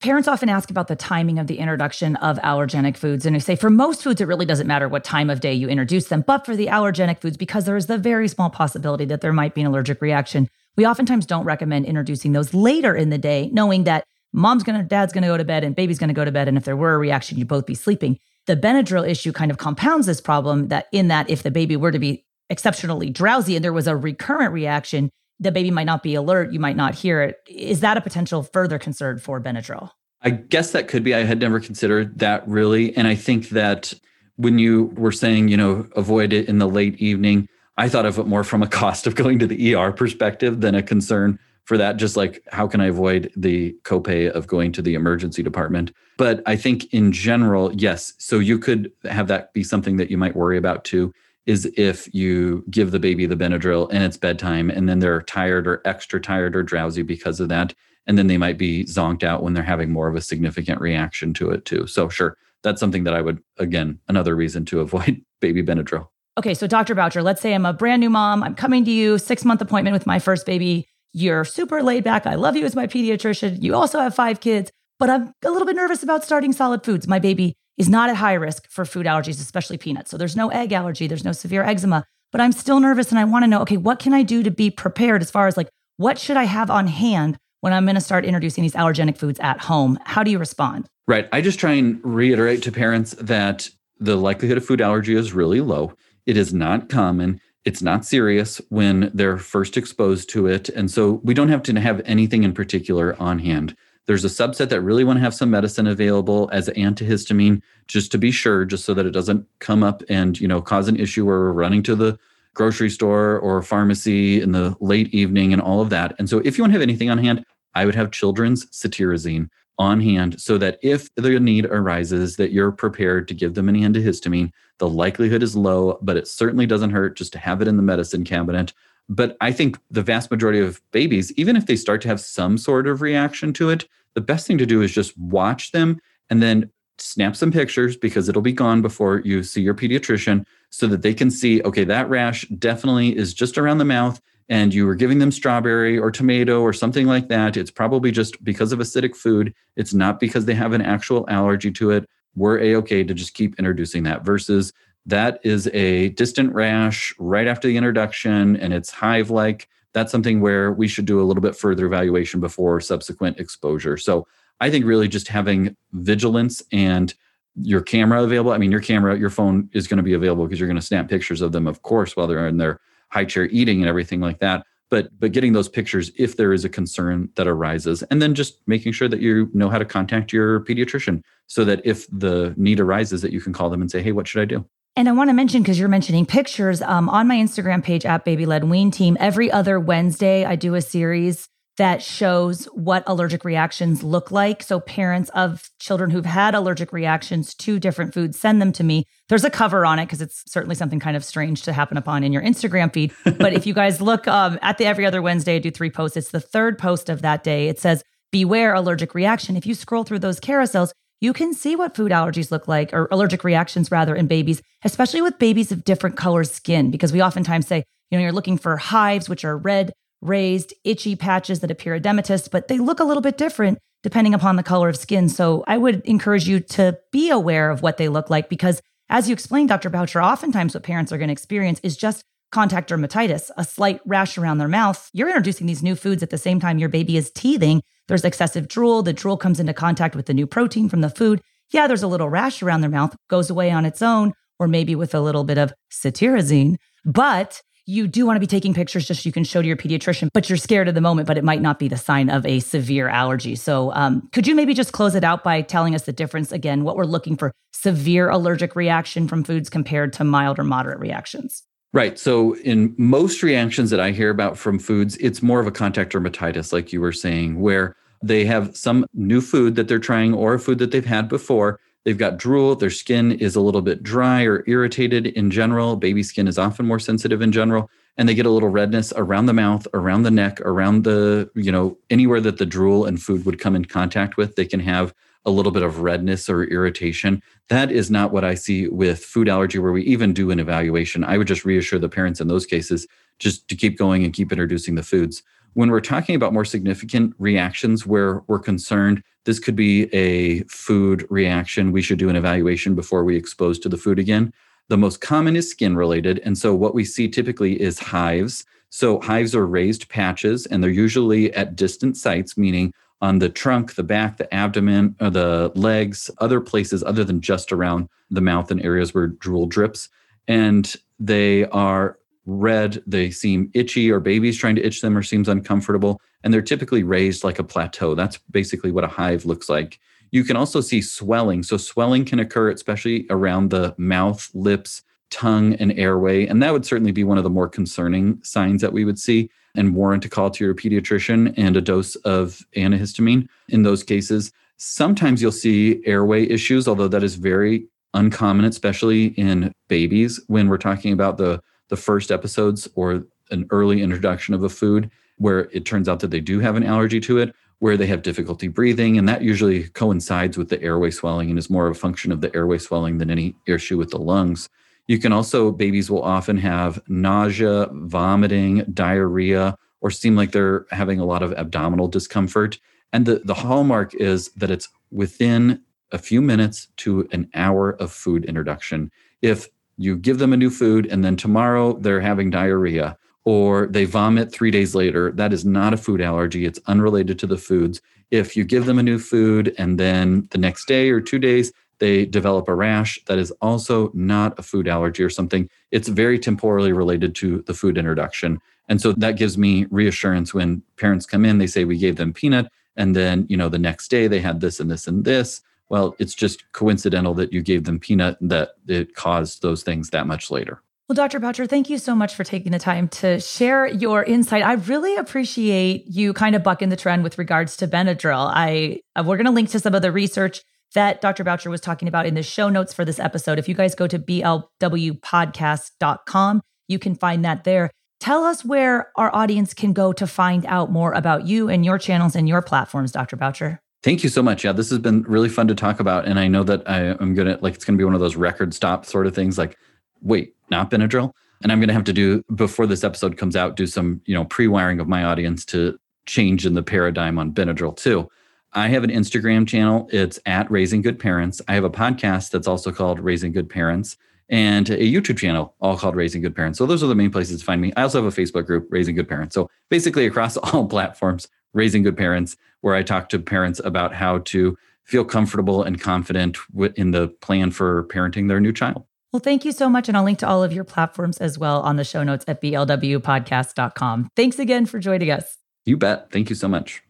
Parents 0.00 0.28
often 0.28 0.48
ask 0.48 0.70
about 0.70 0.88
the 0.88 0.96
timing 0.96 1.38
of 1.38 1.46
the 1.46 1.58
introduction 1.58 2.16
of 2.16 2.38
allergenic 2.38 2.96
foods. 2.96 3.26
And 3.26 3.36
I 3.36 3.38
say 3.38 3.54
for 3.54 3.68
most 3.68 4.02
foods, 4.02 4.22
it 4.22 4.28
really 4.28 4.46
doesn't 4.46 4.66
matter 4.66 4.88
what 4.88 5.04
time 5.04 5.28
of 5.28 5.40
day 5.40 5.52
you 5.52 5.68
introduce 5.68 6.06
them. 6.06 6.24
But 6.26 6.46
for 6.46 6.56
the 6.56 6.68
allergenic 6.68 7.20
foods, 7.20 7.36
because 7.36 7.66
there 7.66 7.76
is 7.76 7.86
the 7.86 7.98
very 7.98 8.26
small 8.26 8.48
possibility 8.48 9.04
that 9.04 9.20
there 9.20 9.34
might 9.34 9.54
be 9.54 9.60
an 9.60 9.66
allergic 9.66 10.00
reaction, 10.00 10.48
we 10.74 10.86
oftentimes 10.86 11.26
don't 11.26 11.44
recommend 11.44 11.84
introducing 11.84 12.32
those 12.32 12.54
later 12.54 12.96
in 12.96 13.10
the 13.10 13.18
day, 13.18 13.50
knowing 13.52 13.84
that 13.84 14.06
mom's 14.32 14.62
gonna, 14.62 14.84
dad's 14.84 15.12
gonna 15.12 15.26
go 15.26 15.36
to 15.36 15.44
bed 15.44 15.64
and 15.64 15.76
baby's 15.76 15.98
gonna 15.98 16.14
go 16.14 16.24
to 16.24 16.32
bed. 16.32 16.48
And 16.48 16.56
if 16.56 16.64
there 16.64 16.78
were 16.78 16.94
a 16.94 16.98
reaction, 16.98 17.36
you'd 17.36 17.46
both 17.46 17.66
be 17.66 17.74
sleeping. 17.74 18.18
The 18.46 18.56
Benadryl 18.56 19.06
issue 19.06 19.32
kind 19.32 19.50
of 19.50 19.58
compounds 19.58 20.06
this 20.06 20.22
problem 20.22 20.68
that 20.68 20.86
in 20.92 21.08
that 21.08 21.28
if 21.28 21.42
the 21.42 21.50
baby 21.50 21.76
were 21.76 21.92
to 21.92 21.98
be 21.98 22.24
exceptionally 22.48 23.10
drowsy 23.10 23.54
and 23.54 23.62
there 23.62 23.70
was 23.74 23.86
a 23.86 23.96
recurrent 23.96 24.54
reaction, 24.54 25.10
the 25.40 25.50
baby 25.50 25.70
might 25.70 25.84
not 25.84 26.02
be 26.02 26.14
alert, 26.14 26.52
you 26.52 26.60
might 26.60 26.76
not 26.76 26.94
hear 26.94 27.22
it. 27.22 27.38
Is 27.48 27.80
that 27.80 27.96
a 27.96 28.00
potential 28.00 28.42
further 28.42 28.78
concern 28.78 29.18
for 29.18 29.40
Benadryl? 29.40 29.90
I 30.22 30.30
guess 30.30 30.72
that 30.72 30.86
could 30.86 31.02
be. 31.02 31.14
I 31.14 31.24
had 31.24 31.40
never 31.40 31.58
considered 31.58 32.18
that 32.18 32.46
really. 32.46 32.94
And 32.94 33.08
I 33.08 33.14
think 33.14 33.48
that 33.48 33.94
when 34.36 34.58
you 34.58 34.92
were 34.96 35.12
saying, 35.12 35.48
you 35.48 35.56
know, 35.56 35.88
avoid 35.96 36.34
it 36.34 36.46
in 36.46 36.58
the 36.58 36.68
late 36.68 37.00
evening, 37.00 37.48
I 37.78 37.88
thought 37.88 38.04
of 38.04 38.18
it 38.18 38.26
more 38.26 38.44
from 38.44 38.62
a 38.62 38.68
cost 38.80 39.06
of 39.06 39.14
going 39.14 39.38
to 39.38 39.46
the 39.46 39.74
ER 39.74 39.92
perspective 39.92 40.60
than 40.60 40.74
a 40.74 40.82
concern 40.82 41.38
for 41.64 41.78
that. 41.78 41.96
Just 41.96 42.16
like, 42.16 42.42
how 42.52 42.68
can 42.68 42.82
I 42.82 42.86
avoid 42.86 43.32
the 43.34 43.74
copay 43.84 44.30
of 44.30 44.46
going 44.46 44.72
to 44.72 44.82
the 44.82 44.94
emergency 44.94 45.42
department? 45.42 45.92
But 46.18 46.42
I 46.44 46.56
think 46.56 46.92
in 46.92 47.12
general, 47.12 47.72
yes. 47.72 48.12
So 48.18 48.38
you 48.38 48.58
could 48.58 48.92
have 49.04 49.28
that 49.28 49.54
be 49.54 49.62
something 49.62 49.96
that 49.96 50.10
you 50.10 50.18
might 50.18 50.36
worry 50.36 50.58
about 50.58 50.84
too 50.84 51.14
is 51.46 51.70
if 51.76 52.12
you 52.14 52.64
give 52.70 52.90
the 52.90 52.98
baby 52.98 53.26
the 53.26 53.36
Benadryl 53.36 53.88
and 53.92 54.02
it's 54.02 54.16
bedtime 54.16 54.70
and 54.70 54.88
then 54.88 54.98
they're 54.98 55.22
tired 55.22 55.66
or 55.66 55.80
extra 55.84 56.20
tired 56.20 56.54
or 56.54 56.62
drowsy 56.62 57.02
because 57.02 57.40
of 57.40 57.48
that. 57.48 57.74
And 58.06 58.18
then 58.18 58.26
they 58.26 58.38
might 58.38 58.58
be 58.58 58.84
zonked 58.84 59.22
out 59.22 59.42
when 59.42 59.54
they're 59.54 59.62
having 59.62 59.90
more 59.90 60.08
of 60.08 60.16
a 60.16 60.20
significant 60.20 60.80
reaction 60.80 61.32
to 61.34 61.50
it 61.50 61.64
too. 61.64 61.86
So, 61.86 62.08
sure, 62.08 62.36
that's 62.62 62.80
something 62.80 63.04
that 63.04 63.14
I 63.14 63.20
would, 63.20 63.42
again, 63.58 63.98
another 64.08 64.34
reason 64.34 64.64
to 64.66 64.80
avoid 64.80 65.22
baby 65.40 65.62
Benadryl. 65.62 66.08
Okay, 66.38 66.54
so 66.54 66.66
Dr. 66.66 66.94
Boucher, 66.94 67.22
let's 67.22 67.40
say 67.40 67.54
I'm 67.54 67.66
a 67.66 67.72
brand 67.72 68.00
new 68.00 68.10
mom. 68.10 68.42
I'm 68.42 68.54
coming 68.54 68.84
to 68.84 68.90
you, 68.90 69.18
six 69.18 69.44
month 69.44 69.60
appointment 69.60 69.92
with 69.92 70.06
my 70.06 70.18
first 70.18 70.46
baby. 70.46 70.88
You're 71.12 71.44
super 71.44 71.82
laid 71.82 72.04
back. 72.04 72.26
I 72.26 72.36
love 72.36 72.56
you 72.56 72.64
as 72.64 72.76
my 72.76 72.86
pediatrician. 72.86 73.62
You 73.62 73.74
also 73.74 73.98
have 73.98 74.14
five 74.14 74.40
kids, 74.40 74.70
but 74.98 75.10
I'm 75.10 75.32
a 75.44 75.50
little 75.50 75.66
bit 75.66 75.76
nervous 75.76 76.02
about 76.02 76.24
starting 76.24 76.52
solid 76.52 76.84
foods. 76.84 77.08
My 77.08 77.18
baby 77.18 77.56
is 77.80 77.88
not 77.88 78.10
at 78.10 78.16
high 78.16 78.34
risk 78.34 78.68
for 78.68 78.84
food 78.84 79.06
allergies, 79.06 79.40
especially 79.40 79.78
peanuts. 79.78 80.10
So 80.10 80.18
there's 80.18 80.36
no 80.36 80.50
egg 80.50 80.70
allergy, 80.70 81.06
there's 81.06 81.24
no 81.24 81.32
severe 81.32 81.64
eczema, 81.64 82.04
but 82.30 82.42
I'm 82.42 82.52
still 82.52 82.78
nervous 82.78 83.08
and 83.08 83.18
I 83.18 83.24
want 83.24 83.42
to 83.42 83.46
know 83.46 83.62
okay, 83.62 83.78
what 83.78 83.98
can 83.98 84.12
I 84.12 84.22
do 84.22 84.42
to 84.42 84.50
be 84.50 84.70
prepared 84.70 85.22
as 85.22 85.30
far 85.30 85.46
as 85.46 85.56
like 85.56 85.70
what 85.96 86.18
should 86.18 86.36
I 86.36 86.44
have 86.44 86.70
on 86.70 86.88
hand 86.88 87.38
when 87.62 87.72
I'm 87.72 87.86
going 87.86 87.94
to 87.94 88.00
start 88.02 88.26
introducing 88.26 88.60
these 88.60 88.74
allergenic 88.74 89.16
foods 89.16 89.40
at 89.40 89.60
home? 89.62 89.98
How 90.04 90.22
do 90.22 90.30
you 90.30 90.38
respond? 90.38 90.88
Right. 91.08 91.26
I 91.32 91.40
just 91.40 91.58
try 91.58 91.72
and 91.72 92.00
reiterate 92.04 92.62
to 92.64 92.72
parents 92.72 93.14
that 93.18 93.70
the 93.98 94.16
likelihood 94.16 94.58
of 94.58 94.66
food 94.66 94.82
allergy 94.82 95.14
is 95.14 95.32
really 95.32 95.62
low. 95.62 95.94
It 96.26 96.36
is 96.36 96.52
not 96.52 96.90
common. 96.90 97.40
It's 97.64 97.80
not 97.80 98.04
serious 98.04 98.60
when 98.68 99.10
they're 99.14 99.38
first 99.38 99.78
exposed 99.78 100.28
to 100.30 100.46
it. 100.46 100.68
And 100.68 100.90
so 100.90 101.20
we 101.24 101.32
don't 101.32 101.48
have 101.48 101.62
to 101.64 101.80
have 101.80 102.02
anything 102.04 102.44
in 102.44 102.52
particular 102.52 103.16
on 103.18 103.38
hand. 103.38 103.74
There's 104.06 104.24
a 104.24 104.28
subset 104.28 104.70
that 104.70 104.80
really 104.80 105.04
want 105.04 105.18
to 105.18 105.22
have 105.22 105.34
some 105.34 105.50
medicine 105.50 105.86
available 105.86 106.48
as 106.52 106.68
antihistamine, 106.68 107.62
just 107.86 108.10
to 108.12 108.18
be 108.18 108.30
sure, 108.30 108.64
just 108.64 108.84
so 108.84 108.94
that 108.94 109.06
it 109.06 109.12
doesn't 109.12 109.46
come 109.58 109.82
up 109.82 110.02
and 110.08 110.40
you 110.40 110.48
know 110.48 110.60
cause 110.60 110.88
an 110.88 110.96
issue 110.96 111.24
where 111.24 111.38
we're 111.38 111.52
running 111.52 111.82
to 111.84 111.94
the 111.94 112.18
grocery 112.54 112.90
store 112.90 113.38
or 113.38 113.62
pharmacy 113.62 114.40
in 114.40 114.52
the 114.52 114.76
late 114.80 115.12
evening 115.14 115.52
and 115.52 115.62
all 115.62 115.80
of 115.80 115.90
that. 115.90 116.14
And 116.18 116.28
so 116.28 116.38
if 116.44 116.58
you 116.58 116.64
want 116.64 116.72
to 116.72 116.78
have 116.78 116.82
anything 116.82 117.10
on 117.10 117.18
hand, 117.18 117.44
I 117.74 117.86
would 117.86 117.94
have 117.94 118.10
children's 118.10 118.66
cetirizine 118.66 119.48
on 119.80 119.98
hand 119.98 120.38
so 120.38 120.58
that 120.58 120.78
if 120.82 121.12
the 121.14 121.40
need 121.40 121.64
arises 121.64 122.36
that 122.36 122.52
you're 122.52 122.70
prepared 122.70 123.26
to 123.26 123.34
give 123.34 123.54
them 123.54 123.66
an 123.68 123.74
antihistamine 123.74 124.52
the 124.76 124.88
likelihood 124.88 125.42
is 125.42 125.56
low 125.56 125.98
but 126.02 126.18
it 126.18 126.28
certainly 126.28 126.66
doesn't 126.66 126.90
hurt 126.90 127.16
just 127.16 127.32
to 127.32 127.38
have 127.38 127.62
it 127.62 127.68
in 127.68 127.78
the 127.78 127.82
medicine 127.82 128.22
cabinet 128.22 128.74
but 129.10 129.36
i 129.42 129.52
think 129.52 129.78
the 129.90 130.02
vast 130.02 130.30
majority 130.30 130.58
of 130.58 130.80
babies 130.90 131.30
even 131.32 131.56
if 131.56 131.66
they 131.66 131.76
start 131.76 132.00
to 132.00 132.08
have 132.08 132.20
some 132.20 132.56
sort 132.56 132.86
of 132.86 133.02
reaction 133.02 133.52
to 133.52 133.68
it 133.68 133.86
the 134.14 134.20
best 134.20 134.46
thing 134.46 134.56
to 134.56 134.66
do 134.66 134.80
is 134.80 134.90
just 134.90 135.16
watch 135.18 135.72
them 135.72 136.00
and 136.30 136.42
then 136.42 136.70
snap 136.96 137.36
some 137.36 137.52
pictures 137.52 137.96
because 137.96 138.28
it'll 138.28 138.42
be 138.42 138.52
gone 138.52 138.80
before 138.80 139.20
you 139.20 139.42
see 139.42 139.60
your 139.60 139.74
pediatrician 139.74 140.44
so 140.70 140.86
that 140.86 141.02
they 141.02 141.12
can 141.12 141.30
see 141.30 141.62
okay 141.62 141.84
that 141.84 142.08
rash 142.08 142.48
definitely 142.58 143.14
is 143.16 143.34
just 143.34 143.58
around 143.58 143.78
the 143.78 143.84
mouth 143.84 144.20
and 144.50 144.74
you 144.74 144.84
were 144.84 144.96
giving 144.96 145.20
them 145.20 145.30
strawberry 145.30 145.96
or 145.96 146.10
tomato 146.10 146.60
or 146.60 146.72
something 146.72 147.06
like 147.06 147.28
that. 147.28 147.56
It's 147.56 147.70
probably 147.70 148.10
just 148.10 148.42
because 148.42 148.72
of 148.72 148.80
acidic 148.80 149.16
food. 149.16 149.54
It's 149.76 149.94
not 149.94 150.18
because 150.18 150.44
they 150.44 150.54
have 150.54 150.72
an 150.72 150.82
actual 150.82 151.24
allergy 151.30 151.70
to 151.70 151.92
it. 151.92 152.08
We're 152.34 152.58
a-okay 152.58 153.04
to 153.04 153.14
just 153.14 153.34
keep 153.34 153.58
introducing 153.60 154.02
that 154.02 154.24
versus 154.24 154.72
that 155.10 155.40
is 155.44 155.68
a 155.68 156.08
distant 156.10 156.52
rash 156.52 157.14
right 157.18 157.46
after 157.46 157.68
the 157.68 157.76
introduction 157.76 158.56
and 158.56 158.72
it's 158.72 158.90
hive 158.90 159.30
like 159.30 159.68
that's 159.92 160.12
something 160.12 160.40
where 160.40 160.72
we 160.72 160.88
should 160.88 161.04
do 161.04 161.20
a 161.20 161.24
little 161.24 161.40
bit 161.40 161.56
further 161.56 161.86
evaluation 161.86 162.40
before 162.40 162.80
subsequent 162.80 163.38
exposure 163.38 163.96
so 163.96 164.26
I 164.60 164.70
think 164.70 164.84
really 164.84 165.08
just 165.08 165.28
having 165.28 165.76
vigilance 165.92 166.62
and 166.70 167.12
your 167.56 167.80
camera 167.80 168.22
available. 168.22 168.52
I 168.52 168.58
mean, 168.58 168.70
your 168.70 168.80
camera, 168.80 169.18
your 169.18 169.30
phone 169.30 169.68
is 169.72 169.86
going 169.86 169.96
to 169.96 170.02
be 170.02 170.12
available 170.12 170.44
because 170.44 170.60
you're 170.60 170.68
going 170.68 170.76
to 170.76 170.86
snap 170.86 171.08
pictures 171.08 171.40
of 171.40 171.52
them, 171.52 171.66
of 171.66 171.82
course, 171.82 172.16
while 172.16 172.26
they're 172.26 172.46
in 172.46 172.58
their 172.58 172.78
high 173.08 173.24
chair 173.24 173.46
eating 173.46 173.80
and 173.80 173.88
everything 173.88 174.20
like 174.20 174.38
that. 174.40 174.64
But 174.90 175.08
but 175.20 175.32
getting 175.32 175.52
those 175.52 175.68
pictures 175.68 176.10
if 176.16 176.36
there 176.36 176.52
is 176.52 176.64
a 176.64 176.68
concern 176.68 177.28
that 177.36 177.46
arises, 177.46 178.02
and 178.04 178.20
then 178.20 178.34
just 178.34 178.58
making 178.66 178.92
sure 178.92 179.08
that 179.08 179.20
you 179.20 179.48
know 179.54 179.68
how 179.68 179.78
to 179.78 179.84
contact 179.84 180.32
your 180.32 180.60
pediatrician 180.60 181.22
so 181.46 181.64
that 181.64 181.80
if 181.84 182.08
the 182.08 182.54
need 182.56 182.80
arises, 182.80 183.22
that 183.22 183.32
you 183.32 183.40
can 183.40 183.52
call 183.52 183.70
them 183.70 183.80
and 183.80 183.90
say, 183.90 184.02
"Hey, 184.02 184.10
what 184.10 184.26
should 184.26 184.42
I 184.42 184.46
do?" 184.46 184.64
And 184.96 185.08
I 185.08 185.12
want 185.12 185.30
to 185.30 185.34
mention 185.34 185.62
because 185.62 185.78
you're 185.78 185.88
mentioning 185.88 186.26
pictures 186.26 186.82
um, 186.82 187.08
on 187.08 187.28
my 187.28 187.36
Instagram 187.36 187.82
page 187.82 188.04
at 188.04 188.24
Baby 188.24 188.44
Led 188.44 188.64
Wean 188.64 188.90
Team. 188.90 189.16
Every 189.20 189.50
other 189.50 189.78
Wednesday, 189.78 190.44
I 190.44 190.56
do 190.56 190.74
a 190.74 190.82
series 190.82 191.48
that 191.80 192.02
shows 192.02 192.66
what 192.74 193.02
allergic 193.06 193.42
reactions 193.42 194.02
look 194.02 194.30
like. 194.30 194.62
So 194.62 194.80
parents 194.80 195.30
of 195.30 195.70
children 195.78 196.10
who've 196.10 196.26
had 196.26 196.54
allergic 196.54 196.92
reactions 196.92 197.54
to 197.54 197.78
different 197.78 198.12
foods 198.12 198.38
send 198.38 198.60
them 198.60 198.72
to 198.72 198.84
me. 198.84 199.06
There's 199.30 199.44
a 199.44 199.50
cover 199.50 199.86
on 199.86 199.98
it 199.98 200.04
because 200.04 200.20
it's 200.20 200.42
certainly 200.46 200.74
something 200.74 201.00
kind 201.00 201.16
of 201.16 201.24
strange 201.24 201.62
to 201.62 201.72
happen 201.72 201.96
upon 201.96 202.22
in 202.22 202.32
your 202.32 202.42
Instagram 202.42 202.92
feed. 202.92 203.14
But 203.38 203.54
if 203.54 203.66
you 203.66 203.72
guys 203.72 204.02
look 204.02 204.28
um, 204.28 204.58
at 204.60 204.76
the 204.76 204.84
every 204.84 205.06
other 205.06 205.22
Wednesday, 205.22 205.56
I 205.56 205.58
do 205.60 205.70
three 205.70 205.88
posts. 205.88 206.18
It's 206.18 206.32
the 206.32 206.40
third 206.40 206.78
post 206.78 207.08
of 207.08 207.22
that 207.22 207.42
day. 207.44 207.68
It 207.68 207.78
says, 207.78 208.04
beware 208.30 208.74
allergic 208.74 209.14
reaction. 209.14 209.56
If 209.56 209.64
you 209.64 209.74
scroll 209.74 210.04
through 210.04 210.18
those 210.18 210.38
carousels, 210.38 210.90
you 211.20 211.32
can 211.32 211.52
see 211.52 211.76
what 211.76 211.94
food 211.94 212.12
allergies 212.12 212.50
look 212.50 212.66
like, 212.66 212.92
or 212.92 213.08
allergic 213.10 213.44
reactions 213.44 213.90
rather, 213.90 214.14
in 214.14 214.26
babies, 214.26 214.62
especially 214.84 215.22
with 215.22 215.38
babies 215.38 215.70
of 215.70 215.84
different 215.84 216.16
color 216.16 216.44
skin, 216.44 216.90
because 216.90 217.12
we 217.12 217.22
oftentimes 217.22 217.66
say, 217.66 217.84
you 218.10 218.18
know, 218.18 218.22
you're 218.22 218.32
looking 218.32 218.58
for 218.58 218.76
hives, 218.76 219.28
which 219.28 219.44
are 219.44 219.56
red, 219.56 219.92
raised, 220.20 220.74
itchy 220.84 221.16
patches 221.16 221.60
that 221.60 221.70
appear 221.70 221.98
edematous, 221.98 222.50
but 222.50 222.68
they 222.68 222.78
look 222.78 223.00
a 223.00 223.04
little 223.04 223.22
bit 223.22 223.38
different 223.38 223.78
depending 224.02 224.32
upon 224.32 224.56
the 224.56 224.62
color 224.62 224.88
of 224.88 224.96
skin. 224.96 225.28
So 225.28 225.62
I 225.66 225.76
would 225.76 226.00
encourage 226.06 226.48
you 226.48 226.60
to 226.60 226.98
be 227.12 227.30
aware 227.30 227.70
of 227.70 227.82
what 227.82 227.98
they 227.98 228.08
look 228.08 228.30
like 228.30 228.48
because, 228.48 228.80
as 229.10 229.28
you 229.28 229.34
explained, 229.34 229.68
Dr. 229.68 229.90
Boucher, 229.90 230.22
oftentimes 230.22 230.72
what 230.72 230.82
parents 230.82 231.12
are 231.12 231.18
going 231.18 231.28
to 231.28 231.32
experience 231.32 231.80
is 231.82 231.96
just 231.96 232.24
contact 232.50 232.90
dermatitis, 232.90 233.50
a 233.56 233.64
slight 233.64 234.00
rash 234.06 234.38
around 234.38 234.58
their 234.58 234.68
mouth. 234.68 235.10
You're 235.12 235.28
introducing 235.28 235.66
these 235.66 235.82
new 235.82 235.94
foods 235.94 236.22
at 236.22 236.30
the 236.30 236.38
same 236.38 236.60
time 236.60 236.78
your 236.78 236.88
baby 236.88 237.16
is 237.16 237.30
teething. 237.30 237.82
There's 238.10 238.24
excessive 238.24 238.66
drool. 238.66 239.04
The 239.04 239.12
drool 239.12 239.36
comes 239.36 239.60
into 239.60 239.72
contact 239.72 240.16
with 240.16 240.26
the 240.26 240.34
new 240.34 240.44
protein 240.44 240.88
from 240.88 241.00
the 241.00 241.10
food. 241.10 241.40
Yeah, 241.70 241.86
there's 241.86 242.02
a 242.02 242.08
little 242.08 242.28
rash 242.28 242.60
around 242.60 242.80
their 242.80 242.90
mouth, 242.90 243.14
goes 243.28 243.50
away 243.50 243.70
on 243.70 243.86
its 243.86 244.02
own, 244.02 244.32
or 244.58 244.66
maybe 244.66 244.96
with 244.96 245.14
a 245.14 245.20
little 245.20 245.44
bit 245.44 245.58
of 245.58 245.72
cetirizine. 245.92 246.74
But 247.04 247.62
you 247.86 248.08
do 248.08 248.26
want 248.26 248.34
to 248.34 248.40
be 248.40 248.48
taking 248.48 248.74
pictures 248.74 249.06
just 249.06 249.22
so 249.22 249.28
you 249.28 249.32
can 249.32 249.44
show 249.44 249.62
to 249.62 249.68
your 249.68 249.76
pediatrician, 249.76 250.28
but 250.34 250.50
you're 250.50 250.56
scared 250.56 250.88
at 250.88 250.96
the 250.96 251.00
moment, 251.00 251.28
but 251.28 251.38
it 251.38 251.44
might 251.44 251.62
not 251.62 251.78
be 251.78 251.86
the 251.86 251.96
sign 251.96 252.28
of 252.30 252.44
a 252.44 252.58
severe 252.58 253.06
allergy. 253.06 253.54
So, 253.54 253.92
um, 253.94 254.28
could 254.32 254.44
you 254.44 254.56
maybe 254.56 254.74
just 254.74 254.90
close 254.90 255.14
it 255.14 255.22
out 255.22 255.44
by 255.44 255.62
telling 255.62 255.94
us 255.94 256.02
the 256.02 256.12
difference 256.12 256.50
again, 256.50 256.82
what 256.82 256.96
we're 256.96 257.04
looking 257.04 257.36
for 257.36 257.52
severe 257.72 258.28
allergic 258.28 258.74
reaction 258.74 259.28
from 259.28 259.44
foods 259.44 259.70
compared 259.70 260.12
to 260.14 260.24
mild 260.24 260.58
or 260.58 260.64
moderate 260.64 260.98
reactions? 260.98 261.62
Right. 261.92 262.18
So, 262.18 262.56
in 262.56 262.92
most 262.98 263.44
reactions 263.44 263.90
that 263.90 264.00
I 264.00 264.10
hear 264.10 264.30
about 264.30 264.58
from 264.58 264.80
foods, 264.80 265.16
it's 265.18 265.42
more 265.42 265.60
of 265.60 265.68
a 265.68 265.72
contact 265.72 266.12
dermatitis, 266.12 266.72
like 266.72 266.92
you 266.92 267.00
were 267.00 267.12
saying, 267.12 267.60
where 267.60 267.96
they 268.22 268.44
have 268.44 268.76
some 268.76 269.06
new 269.14 269.40
food 269.40 269.76
that 269.76 269.88
they're 269.88 269.98
trying 269.98 270.34
or 270.34 270.54
a 270.54 270.58
food 270.58 270.78
that 270.78 270.90
they've 270.90 271.04
had 271.04 271.28
before 271.28 271.80
They've 272.04 272.16
got 272.16 272.38
drool. 272.38 272.74
Their 272.74 272.90
skin 272.90 273.32
is 273.32 273.56
a 273.56 273.60
little 273.60 273.82
bit 273.82 274.02
dry 274.02 274.44
or 274.44 274.64
irritated 274.66 275.26
in 275.26 275.50
general. 275.50 275.96
Baby 275.96 276.22
skin 276.22 276.48
is 276.48 276.58
often 276.58 276.86
more 276.86 276.98
sensitive 276.98 277.42
in 277.42 277.52
general. 277.52 277.90
And 278.16 278.28
they 278.28 278.34
get 278.34 278.46
a 278.46 278.50
little 278.50 278.68
redness 278.68 279.12
around 279.16 279.46
the 279.46 279.52
mouth, 279.52 279.86
around 279.94 280.22
the 280.22 280.30
neck, 280.30 280.60
around 280.62 281.04
the, 281.04 281.50
you 281.54 281.70
know, 281.70 281.98
anywhere 282.08 282.40
that 282.40 282.58
the 282.58 282.66
drool 282.66 283.04
and 283.04 283.22
food 283.22 283.44
would 283.44 283.60
come 283.60 283.76
in 283.76 283.84
contact 283.84 284.36
with. 284.36 284.56
They 284.56 284.64
can 284.64 284.80
have 284.80 285.14
a 285.44 285.50
little 285.50 285.72
bit 285.72 285.82
of 285.82 286.00
redness 286.00 286.48
or 286.48 286.64
irritation. 286.64 287.42
That 287.68 287.90
is 287.90 288.10
not 288.10 288.32
what 288.32 288.44
I 288.44 288.54
see 288.54 288.88
with 288.88 289.24
food 289.24 289.48
allergy, 289.48 289.78
where 289.78 289.92
we 289.92 290.02
even 290.02 290.34
do 290.34 290.50
an 290.50 290.60
evaluation. 290.60 291.24
I 291.24 291.38
would 291.38 291.46
just 291.46 291.64
reassure 291.64 291.98
the 291.98 292.10
parents 292.10 292.40
in 292.40 292.48
those 292.48 292.66
cases 292.66 293.06
just 293.38 293.68
to 293.68 293.76
keep 293.76 293.96
going 293.96 294.22
and 294.24 294.34
keep 294.34 294.52
introducing 294.52 294.96
the 294.96 295.02
foods. 295.02 295.42
When 295.74 295.90
we're 295.90 296.00
talking 296.00 296.34
about 296.34 296.52
more 296.52 296.64
significant 296.64 297.34
reactions 297.38 298.06
where 298.06 298.42
we're 298.46 298.58
concerned 298.58 299.22
this 299.44 299.58
could 299.58 299.76
be 299.76 300.12
a 300.14 300.62
food 300.64 301.26
reaction, 301.30 301.92
we 301.92 302.02
should 302.02 302.18
do 302.18 302.28
an 302.28 302.36
evaluation 302.36 302.94
before 302.94 303.24
we 303.24 303.36
expose 303.36 303.78
to 303.80 303.88
the 303.88 303.96
food 303.96 304.18
again. 304.18 304.52
The 304.88 304.98
most 304.98 305.20
common 305.20 305.56
is 305.56 305.70
skin 305.70 305.96
related. 305.96 306.40
And 306.44 306.58
so 306.58 306.74
what 306.74 306.94
we 306.94 307.04
see 307.04 307.28
typically 307.28 307.80
is 307.80 307.98
hives. 307.98 308.66
So 308.90 309.20
hives 309.20 309.54
are 309.54 309.66
raised 309.66 310.08
patches 310.08 310.66
and 310.66 310.82
they're 310.82 310.90
usually 310.90 311.52
at 311.54 311.76
distant 311.76 312.16
sites, 312.16 312.58
meaning 312.58 312.92
on 313.22 313.38
the 313.38 313.48
trunk, 313.48 313.94
the 313.94 314.02
back, 314.02 314.36
the 314.36 314.52
abdomen, 314.52 315.14
or 315.20 315.30
the 315.30 315.72
legs, 315.74 316.30
other 316.38 316.60
places 316.60 317.02
other 317.02 317.24
than 317.24 317.40
just 317.40 317.72
around 317.72 318.08
the 318.30 318.40
mouth 318.40 318.70
and 318.70 318.84
areas 318.84 319.14
where 319.14 319.26
drool 319.28 319.66
drips. 319.66 320.08
And 320.48 320.94
they 321.18 321.66
are 321.66 322.18
red, 322.46 323.02
they 323.06 323.30
seem 323.30 323.70
itchy, 323.74 324.10
or 324.10 324.20
babies 324.20 324.58
trying 324.58 324.76
to 324.76 324.84
itch 324.84 325.00
them 325.00 325.16
or 325.16 325.22
seems 325.22 325.48
uncomfortable. 325.48 326.20
And 326.42 326.52
they're 326.52 326.62
typically 326.62 327.02
raised 327.02 327.44
like 327.44 327.58
a 327.58 327.64
plateau. 327.64 328.14
That's 328.14 328.38
basically 328.50 328.90
what 328.90 329.04
a 329.04 329.08
hive 329.08 329.44
looks 329.44 329.68
like. 329.68 329.98
You 330.32 330.44
can 330.44 330.56
also 330.56 330.80
see 330.80 331.02
swelling. 331.02 331.62
So, 331.62 331.76
swelling 331.76 332.24
can 332.24 332.38
occur, 332.38 332.70
especially 332.70 333.26
around 333.30 333.70
the 333.70 333.94
mouth, 333.98 334.48
lips, 334.54 335.02
tongue, 335.30 335.74
and 335.74 335.98
airway. 335.98 336.46
And 336.46 336.62
that 336.62 336.72
would 336.72 336.86
certainly 336.86 337.12
be 337.12 337.24
one 337.24 337.38
of 337.38 337.44
the 337.44 337.50
more 337.50 337.68
concerning 337.68 338.40
signs 338.42 338.80
that 338.82 338.92
we 338.92 339.04
would 339.04 339.18
see 339.18 339.50
and 339.76 339.94
warrant 339.94 340.24
a 340.24 340.28
call 340.28 340.50
to 340.50 340.64
your 340.64 340.74
pediatrician 340.74 341.54
and 341.56 341.76
a 341.76 341.80
dose 341.80 342.16
of 342.16 342.64
antihistamine 342.76 343.48
in 343.68 343.82
those 343.82 344.02
cases. 344.02 344.52
Sometimes 344.76 345.40
you'll 345.42 345.52
see 345.52 346.02
airway 346.06 346.46
issues, 346.46 346.88
although 346.88 347.08
that 347.08 347.22
is 347.22 347.36
very 347.36 347.86
uncommon, 348.14 348.64
especially 348.64 349.26
in 349.26 349.72
babies 349.88 350.40
when 350.48 350.68
we're 350.68 350.78
talking 350.78 351.12
about 351.12 351.36
the 351.36 351.60
the 351.90 351.96
first 351.96 352.30
episodes 352.30 352.88
or 352.94 353.24
an 353.50 353.66
early 353.70 354.00
introduction 354.00 354.54
of 354.54 354.62
a 354.62 354.68
food 354.68 355.10
where 355.36 355.68
it 355.72 355.84
turns 355.84 356.08
out 356.08 356.20
that 356.20 356.30
they 356.30 356.40
do 356.40 356.60
have 356.60 356.76
an 356.76 356.84
allergy 356.84 357.20
to 357.20 357.38
it, 357.38 357.54
where 357.78 357.96
they 357.96 358.06
have 358.06 358.22
difficulty 358.22 358.68
breathing. 358.68 359.18
And 359.18 359.28
that 359.28 359.42
usually 359.42 359.88
coincides 359.88 360.56
with 360.56 360.68
the 360.68 360.80
airway 360.82 361.10
swelling 361.10 361.50
and 361.50 361.58
is 361.58 361.70
more 361.70 361.86
of 361.86 361.96
a 361.96 361.98
function 361.98 362.30
of 362.30 362.40
the 362.40 362.54
airway 362.54 362.78
swelling 362.78 363.18
than 363.18 363.30
any 363.30 363.54
issue 363.66 363.98
with 363.98 364.10
the 364.10 364.18
lungs. 364.18 364.68
You 365.08 365.18
can 365.18 365.32
also, 365.32 365.72
babies 365.72 366.10
will 366.10 366.22
often 366.22 366.56
have 366.58 367.02
nausea, 367.08 367.88
vomiting, 367.92 368.84
diarrhea, 368.92 369.76
or 370.02 370.10
seem 370.10 370.36
like 370.36 370.52
they're 370.52 370.86
having 370.90 371.18
a 371.18 371.24
lot 371.24 371.42
of 371.42 371.52
abdominal 371.54 372.06
discomfort. 372.06 372.78
And 373.12 373.26
the, 373.26 373.40
the 373.44 373.54
hallmark 373.54 374.14
is 374.14 374.50
that 374.56 374.70
it's 374.70 374.88
within 375.10 375.82
a 376.12 376.18
few 376.18 376.40
minutes 376.42 376.88
to 376.98 377.26
an 377.32 377.48
hour 377.54 377.92
of 377.92 378.12
food 378.12 378.44
introduction. 378.44 379.10
If 379.42 379.68
you 380.00 380.16
give 380.16 380.38
them 380.38 380.54
a 380.54 380.56
new 380.56 380.70
food 380.70 381.06
and 381.06 381.22
then 381.22 381.36
tomorrow 381.36 381.92
they're 381.92 382.22
having 382.22 382.48
diarrhea 382.48 383.18
or 383.44 383.86
they 383.86 384.06
vomit 384.06 384.50
three 384.50 384.70
days 384.70 384.94
later. 384.94 385.30
That 385.30 385.52
is 385.52 385.62
not 385.62 385.92
a 385.92 385.98
food 385.98 386.22
allergy. 386.22 386.64
It's 386.64 386.80
unrelated 386.86 387.38
to 387.40 387.46
the 387.46 387.58
foods. 387.58 388.00
If 388.30 388.56
you 388.56 388.64
give 388.64 388.86
them 388.86 388.98
a 388.98 389.02
new 389.02 389.18
food 389.18 389.74
and 389.76 390.00
then 390.00 390.48
the 390.52 390.58
next 390.58 390.88
day 390.88 391.10
or 391.10 391.20
two 391.20 391.38
days 391.38 391.70
they 391.98 392.24
develop 392.24 392.66
a 392.66 392.74
rash, 392.74 393.18
that 393.26 393.38
is 393.38 393.50
also 393.60 394.10
not 394.14 394.58
a 394.58 394.62
food 394.62 394.88
allergy 394.88 395.22
or 395.22 395.28
something. 395.28 395.68
It's 395.90 396.08
very 396.08 396.38
temporally 396.38 396.94
related 396.94 397.34
to 397.36 397.60
the 397.66 397.74
food 397.74 397.98
introduction. 397.98 398.58
And 398.88 399.02
so 399.02 399.12
that 399.12 399.36
gives 399.36 399.58
me 399.58 399.86
reassurance 399.90 400.54
when 400.54 400.82
parents 400.96 401.26
come 401.26 401.44
in, 401.44 401.58
they 401.58 401.66
say, 401.66 401.84
We 401.84 401.98
gave 401.98 402.16
them 402.16 402.32
peanut. 402.32 402.72
And 402.96 403.14
then, 403.14 403.44
you 403.50 403.56
know, 403.58 403.68
the 403.68 403.78
next 403.78 404.08
day 404.08 404.28
they 404.28 404.40
had 404.40 404.60
this 404.60 404.80
and 404.80 404.90
this 404.90 405.06
and 405.06 405.26
this 405.26 405.60
well, 405.90 406.16
it's 406.18 406.34
just 406.34 406.72
coincidental 406.72 407.34
that 407.34 407.52
you 407.52 407.60
gave 407.62 407.84
them 407.84 407.98
peanut 407.98 408.38
that 408.40 408.70
it 408.88 409.14
caused 409.14 409.60
those 409.60 409.82
things 409.82 410.08
that 410.10 410.26
much 410.26 410.50
later. 410.50 410.80
Well, 411.08 411.16
Dr. 411.16 411.40
Boucher, 411.40 411.66
thank 411.66 411.90
you 411.90 411.98
so 411.98 412.14
much 412.14 412.34
for 412.36 412.44
taking 412.44 412.70
the 412.70 412.78
time 412.78 413.08
to 413.08 413.40
share 413.40 413.88
your 413.88 414.22
insight. 414.22 414.64
I 414.64 414.74
really 414.74 415.16
appreciate 415.16 416.04
you 416.06 416.32
kind 416.32 416.54
of 416.54 416.62
bucking 416.62 416.88
the 416.88 416.96
trend 416.96 417.24
with 417.24 417.36
regards 417.36 417.76
to 417.78 417.88
Benadryl. 417.88 418.48
I 418.54 419.00
uh, 419.16 419.24
we're 419.26 419.36
going 419.36 419.46
to 419.46 419.52
link 419.52 419.70
to 419.70 419.80
some 419.80 419.96
of 419.96 420.02
the 420.02 420.12
research 420.12 420.62
that 420.94 421.20
Dr. 421.20 421.42
Boucher 421.42 421.68
was 421.68 421.80
talking 421.80 422.06
about 422.06 422.26
in 422.26 422.34
the 422.34 422.44
show 422.44 422.68
notes 422.68 422.94
for 422.94 423.04
this 423.04 423.18
episode. 423.18 423.58
If 423.58 423.68
you 423.68 423.74
guys 423.74 423.96
go 423.96 424.06
to 424.06 424.20
blwpodcast.com, 424.20 426.60
you 426.86 427.00
can 427.00 427.16
find 427.16 427.44
that 427.44 427.64
there. 427.64 427.90
Tell 428.20 428.44
us 428.44 428.64
where 428.64 429.10
our 429.16 429.34
audience 429.34 429.74
can 429.74 429.92
go 429.92 430.12
to 430.12 430.28
find 430.28 430.64
out 430.66 430.92
more 430.92 431.12
about 431.12 431.44
you 431.46 431.68
and 431.68 431.84
your 431.84 431.98
channels 431.98 432.36
and 432.36 432.48
your 432.48 432.62
platforms, 432.62 433.10
Dr. 433.10 433.34
Boucher. 433.34 433.80
Thank 434.02 434.22
you 434.22 434.30
so 434.30 434.42
much. 434.42 434.64
Yeah, 434.64 434.72
this 434.72 434.88
has 434.90 434.98
been 434.98 435.22
really 435.22 435.50
fun 435.50 435.68
to 435.68 435.74
talk 435.74 436.00
about. 436.00 436.26
And 436.26 436.38
I 436.38 436.48
know 436.48 436.62
that 436.64 436.88
I, 436.88 437.16
am 437.20 437.34
going 437.34 437.48
to, 437.48 437.58
like, 437.60 437.74
it's 437.74 437.84
going 437.84 437.96
to 437.96 438.00
be 438.00 438.04
one 438.04 438.14
of 438.14 438.20
those 438.20 438.36
record 438.36 438.72
stop 438.72 439.04
sort 439.04 439.26
of 439.26 439.34
things 439.34 439.58
like, 439.58 439.76
wait, 440.22 440.54
not 440.70 440.90
Benadryl? 440.90 441.32
And 441.62 441.70
I'm 441.70 441.80
going 441.80 441.88
to 441.88 441.94
have 441.94 442.04
to 442.04 442.12
do, 442.12 442.42
before 442.54 442.86
this 442.86 443.04
episode 443.04 443.36
comes 443.36 443.56
out, 443.56 443.76
do 443.76 443.86
some, 443.86 444.22
you 444.24 444.34
know, 444.34 444.44
pre 444.46 444.68
wiring 444.68 445.00
of 445.00 445.08
my 445.08 445.24
audience 445.24 445.66
to 445.66 445.98
change 446.24 446.64
in 446.64 446.74
the 446.74 446.82
paradigm 446.82 447.38
on 447.38 447.52
Benadryl 447.52 447.94
too. 447.94 448.30
I 448.72 448.88
have 448.88 449.04
an 449.04 449.10
Instagram 449.10 449.66
channel. 449.66 450.08
It's 450.12 450.38
at 450.46 450.70
Raising 450.70 451.02
Good 451.02 451.18
Parents. 451.18 451.60
I 451.68 451.74
have 451.74 451.84
a 451.84 451.90
podcast 451.90 452.50
that's 452.50 452.68
also 452.68 452.92
called 452.92 453.20
Raising 453.20 453.52
Good 453.52 453.68
Parents 453.68 454.16
and 454.48 454.90
a 454.90 454.98
YouTube 454.98 455.38
channel 455.38 455.74
all 455.80 455.96
called 455.96 456.16
Raising 456.16 456.40
Good 456.40 456.54
Parents. 456.54 456.78
So 456.78 456.86
those 456.86 457.02
are 457.02 457.06
the 457.06 457.14
main 457.14 457.30
places 457.30 457.60
to 457.60 457.64
find 457.64 457.80
me. 457.80 457.92
I 457.96 458.02
also 458.02 458.22
have 458.22 458.32
a 458.32 458.40
Facebook 458.40 458.66
group, 458.66 458.88
Raising 458.90 459.14
Good 459.14 459.28
Parents. 459.28 459.54
So 459.54 459.68
basically 459.88 460.26
across 460.26 460.56
all 460.56 460.86
platforms, 460.86 461.48
Raising 461.72 462.02
Good 462.02 462.16
Parents, 462.16 462.56
where 462.80 462.94
I 462.94 463.02
talk 463.02 463.28
to 463.30 463.38
parents 463.38 463.80
about 463.84 464.14
how 464.14 464.38
to 464.38 464.76
feel 465.04 465.24
comfortable 465.24 465.82
and 465.82 466.00
confident 466.00 466.56
in 466.96 467.10
the 467.10 467.28
plan 467.40 467.70
for 467.70 468.04
parenting 468.04 468.48
their 468.48 468.60
new 468.60 468.72
child. 468.72 469.04
Well, 469.32 469.40
thank 469.40 469.64
you 469.64 469.72
so 469.72 469.88
much. 469.88 470.08
And 470.08 470.16
I'll 470.16 470.24
link 470.24 470.38
to 470.40 470.48
all 470.48 470.62
of 470.64 470.72
your 470.72 470.84
platforms 470.84 471.38
as 471.38 471.58
well 471.58 471.80
on 471.82 471.96
the 471.96 472.04
show 472.04 472.22
notes 472.22 472.44
at 472.48 472.60
blwpodcast.com. 472.60 474.28
Thanks 474.34 474.58
again 474.58 474.86
for 474.86 474.98
joining 474.98 475.30
us. 475.30 475.58
You 475.84 475.96
bet. 475.96 476.30
Thank 476.30 476.50
you 476.50 476.56
so 476.56 476.68
much. 476.68 477.02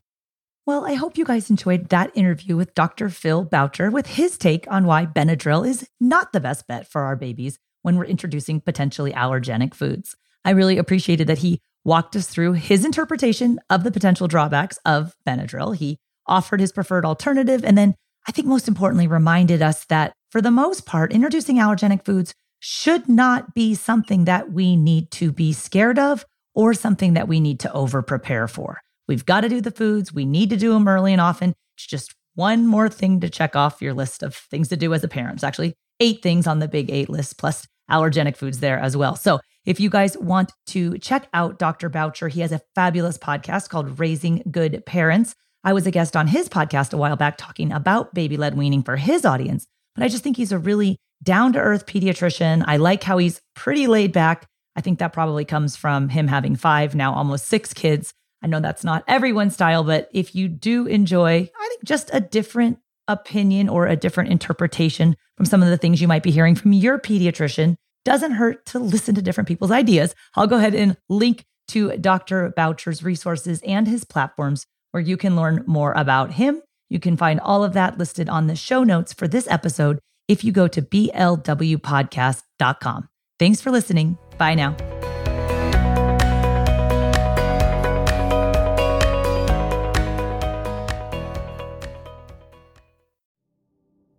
Well, 0.67 0.87
I 0.87 0.95
hope 0.95 1.17
you 1.17 1.25
guys 1.25 1.51
enjoyed 1.51 1.89
that 1.89 2.11
interview 2.15 2.57
with 2.57 2.75
Dr. 2.75 3.09
Phil 3.09 3.45
Boucher 3.45 3.91
with 3.91 4.07
his 4.07 4.37
take 4.37 4.71
on 4.71 4.85
why 4.85 5.07
Benadryl 5.07 5.67
is 5.67 5.89
not 5.99 6.33
the 6.33 6.41
best 6.41 6.69
bet 6.69 6.87
for 6.87 7.03
our 7.03 7.17
babies 7.17 7.59
when 7.83 7.97
we're 7.97 8.05
introducing 8.05 8.61
potentially 8.61 9.13
allergenic 9.13 9.75
foods. 9.75 10.17
I 10.45 10.51
really 10.51 10.79
appreciated 10.79 11.27
that 11.27 11.39
he 11.39 11.61
walked 11.85 12.17
us 12.17 12.27
through 12.27 12.53
his 12.55 12.85
interpretation 12.85 13.59
of 13.69 13.85
the 13.85 13.91
potential 13.91 14.29
drawbacks 14.29 14.79
of 14.85 15.15
Benadryl. 15.27 15.77
He 15.77 15.99
offered 16.27 16.61
his 16.61 16.73
preferred 16.73 17.05
alternative, 17.05 17.65
and 17.65 17.77
then 17.77 17.95
I 18.29 18.33
think 18.33 18.47
most 18.47 18.69
importantly, 18.69 19.07
reminded 19.07 19.63
us 19.63 19.85
that 19.87 20.13
for 20.31 20.41
the 20.41 20.51
most 20.51 20.87
part, 20.87 21.13
introducing 21.13 21.57
allergenic 21.57 22.05
foods 22.05 22.35
should 22.61 23.09
not 23.09 23.55
be 23.55 23.75
something 23.75 24.27
that 24.27 24.53
we 24.53 24.77
need 24.77 25.11
to 25.13 25.33
be 25.33 25.53
scared 25.53 25.99
of 25.99 26.25
or 26.55 26.75
something 26.75 27.15
that 27.15 27.29
we 27.29 27.41
need 27.41 27.59
to 27.61 27.73
over 27.73 28.03
prepare 28.03 28.47
for. 28.47 28.81
We've 29.09 29.25
got 29.25 29.41
to 29.41 29.49
do 29.49 29.61
the 29.61 29.71
foods, 29.71 30.13
we 30.13 30.27
need 30.27 30.51
to 30.51 30.57
do 30.57 30.73
them 30.73 30.87
early 30.87 31.13
and 31.13 31.21
often. 31.21 31.55
It's 31.77 31.87
just 31.87 32.15
one 32.35 32.67
more 32.67 32.89
thing 32.89 33.21
to 33.21 33.31
check 33.31 33.57
off 33.57 33.83
your 33.83 33.95
list 33.95 34.23
of 34.23 34.37
things 34.37 34.69
to 34.69 34.77
do 34.77 34.95
as 34.95 35.03
a 35.03 35.09
parent. 35.09 35.37
It's 35.37 35.45
actually 35.45 35.75
eight 35.99 36.23
things 36.23 36.47
on 36.47 36.59
the 36.59 36.69
big 36.69 36.91
eight 36.91 37.09
list, 37.09 37.39
plus 37.39 37.67
allergenic 37.91 38.37
foods 38.37 38.61
there 38.61 38.79
as 38.79 38.97
well. 38.97 39.17
So 39.17 39.41
if 39.65 39.79
you 39.79 39.91
guys 39.91 40.17
want 40.17 40.53
to 40.69 40.99
check 40.99 41.29
out 41.35 41.59
Dr. 41.59 41.89
Boucher, 41.89 42.29
he 42.29 42.41
has 42.41 42.53
a 42.53 42.63
fabulous 42.75 43.19
podcast 43.19 43.69
called 43.69 43.99
Raising 43.99 44.43
Good 44.51 44.85
Parents. 44.87 45.35
I 45.63 45.73
was 45.75 45.87
a 45.87 45.91
guest 45.91 46.17
on 46.17 46.29
his 46.29 46.49
podcast 46.49 46.95
a 46.95 46.97
while 46.97 47.17
back 47.17 47.37
talking 47.37 47.71
about 47.71 48.15
baby 48.15 48.37
led 48.37 48.57
weaning 48.57 48.83
for 48.83 48.97
his 48.97 49.27
audience, 49.27 49.67
but 49.95 50.05
I 50.05 50.09
just 50.09 50.25
think 50.25 50.37
he's 50.37 50.53
a 50.53 50.59
really 50.59 50.99
down 51.23 51.53
to 51.53 51.59
earth 51.59 51.85
pediatrician. 51.87 52.65
I 52.67 52.79
like 52.79 53.03
how 53.03 53.19
he's 53.19 53.43
pretty 53.55 53.87
laid 53.87 54.13
back. 54.13 54.47
I 54.77 54.81
think 54.81 54.99
that 54.99 55.13
probably 55.13 55.45
comes 55.45 55.77
from 55.77 56.09
him 56.09 56.29
having 56.29 56.57
five, 56.57 56.95
now 56.95 57.13
almost 57.13 57.47
six 57.47 57.75
kids. 57.75 58.15
I 58.43 58.47
know 58.47 58.61
that's 58.61 58.85
not 58.85 59.05
everyone's 59.07 59.53
style, 59.53 59.85
but 59.85 60.09
if 60.15 60.35
you 60.35 60.49
do 60.49 60.87
enjoy, 60.87 61.51
I 61.55 61.69
think 61.69 61.85
just 61.85 62.09
a 62.15 62.21
different 62.21 62.79
opinion 63.07 63.69
or 63.69 63.87
a 63.87 63.97
different 63.97 64.31
interpretation 64.31 65.17
from 65.37 65.45
some 65.45 65.63
of 65.63 65.69
the 65.69 65.77
things 65.77 66.01
you 66.01 66.09
might 66.09 66.23
be 66.23 66.31
hearing 66.31 66.55
from 66.55 66.73
your 66.73 66.99
pediatrician, 66.99 67.77
doesn't 68.05 68.33
hurt 68.33 68.67
to 68.67 68.79
listen 68.79 69.15
to 69.15 69.23
different 69.23 69.49
people's 69.49 69.71
ideas. 69.71 70.15
I'll 70.35 70.47
go 70.47 70.57
ahead 70.57 70.75
and 70.75 70.97
link 71.09 71.45
to 71.69 71.97
Dr. 71.97 72.53
Boucher's 72.57 73.03
resources 73.03 73.63
and 73.67 73.87
his 73.87 74.05
platforms 74.05 74.67
where 74.91 75.03
you 75.03 75.17
can 75.17 75.37
learn 75.37 75.65
more 75.67 75.93
about 75.93 76.33
him. 76.33 76.61
You 76.89 76.99
can 76.99 77.17
find 77.17 77.39
all 77.41 77.63
of 77.63 77.75
that 77.75 77.99
listed 77.99 78.29
on 78.29 78.49
the 78.49 78.57
show 78.57 78.83
notes 78.83 79.13
for 79.13 79.29
this 79.29 79.47
episode 79.49 80.01
if 80.27 80.43
you 80.43 80.51
go 80.53 80.67
to 80.69 80.83
blwpodcast.com. 80.83 83.09
Thanks 83.39 83.61
for 83.61 83.71
listening. 83.71 84.19
Bye 84.37 84.55
now. 84.55 84.77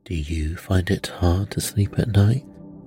Do 0.06 0.16
you 0.18 0.56
find 0.58 0.90
it 0.90 1.08
hard 1.08 1.52
to 1.52 1.62
sleep 1.62 1.98
at 1.98 2.10
night? 2.10 2.44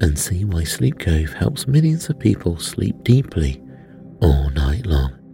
and 0.00 0.18
see 0.18 0.44
why 0.44 0.64
Sleep 0.64 0.98
Cove 0.98 1.32
helps 1.32 1.66
millions 1.66 2.08
of 2.08 2.18
people 2.18 2.58
sleep 2.58 2.96
deeply 3.02 3.62
all 4.20 4.50
night 4.50 4.86
long. 4.86 5.25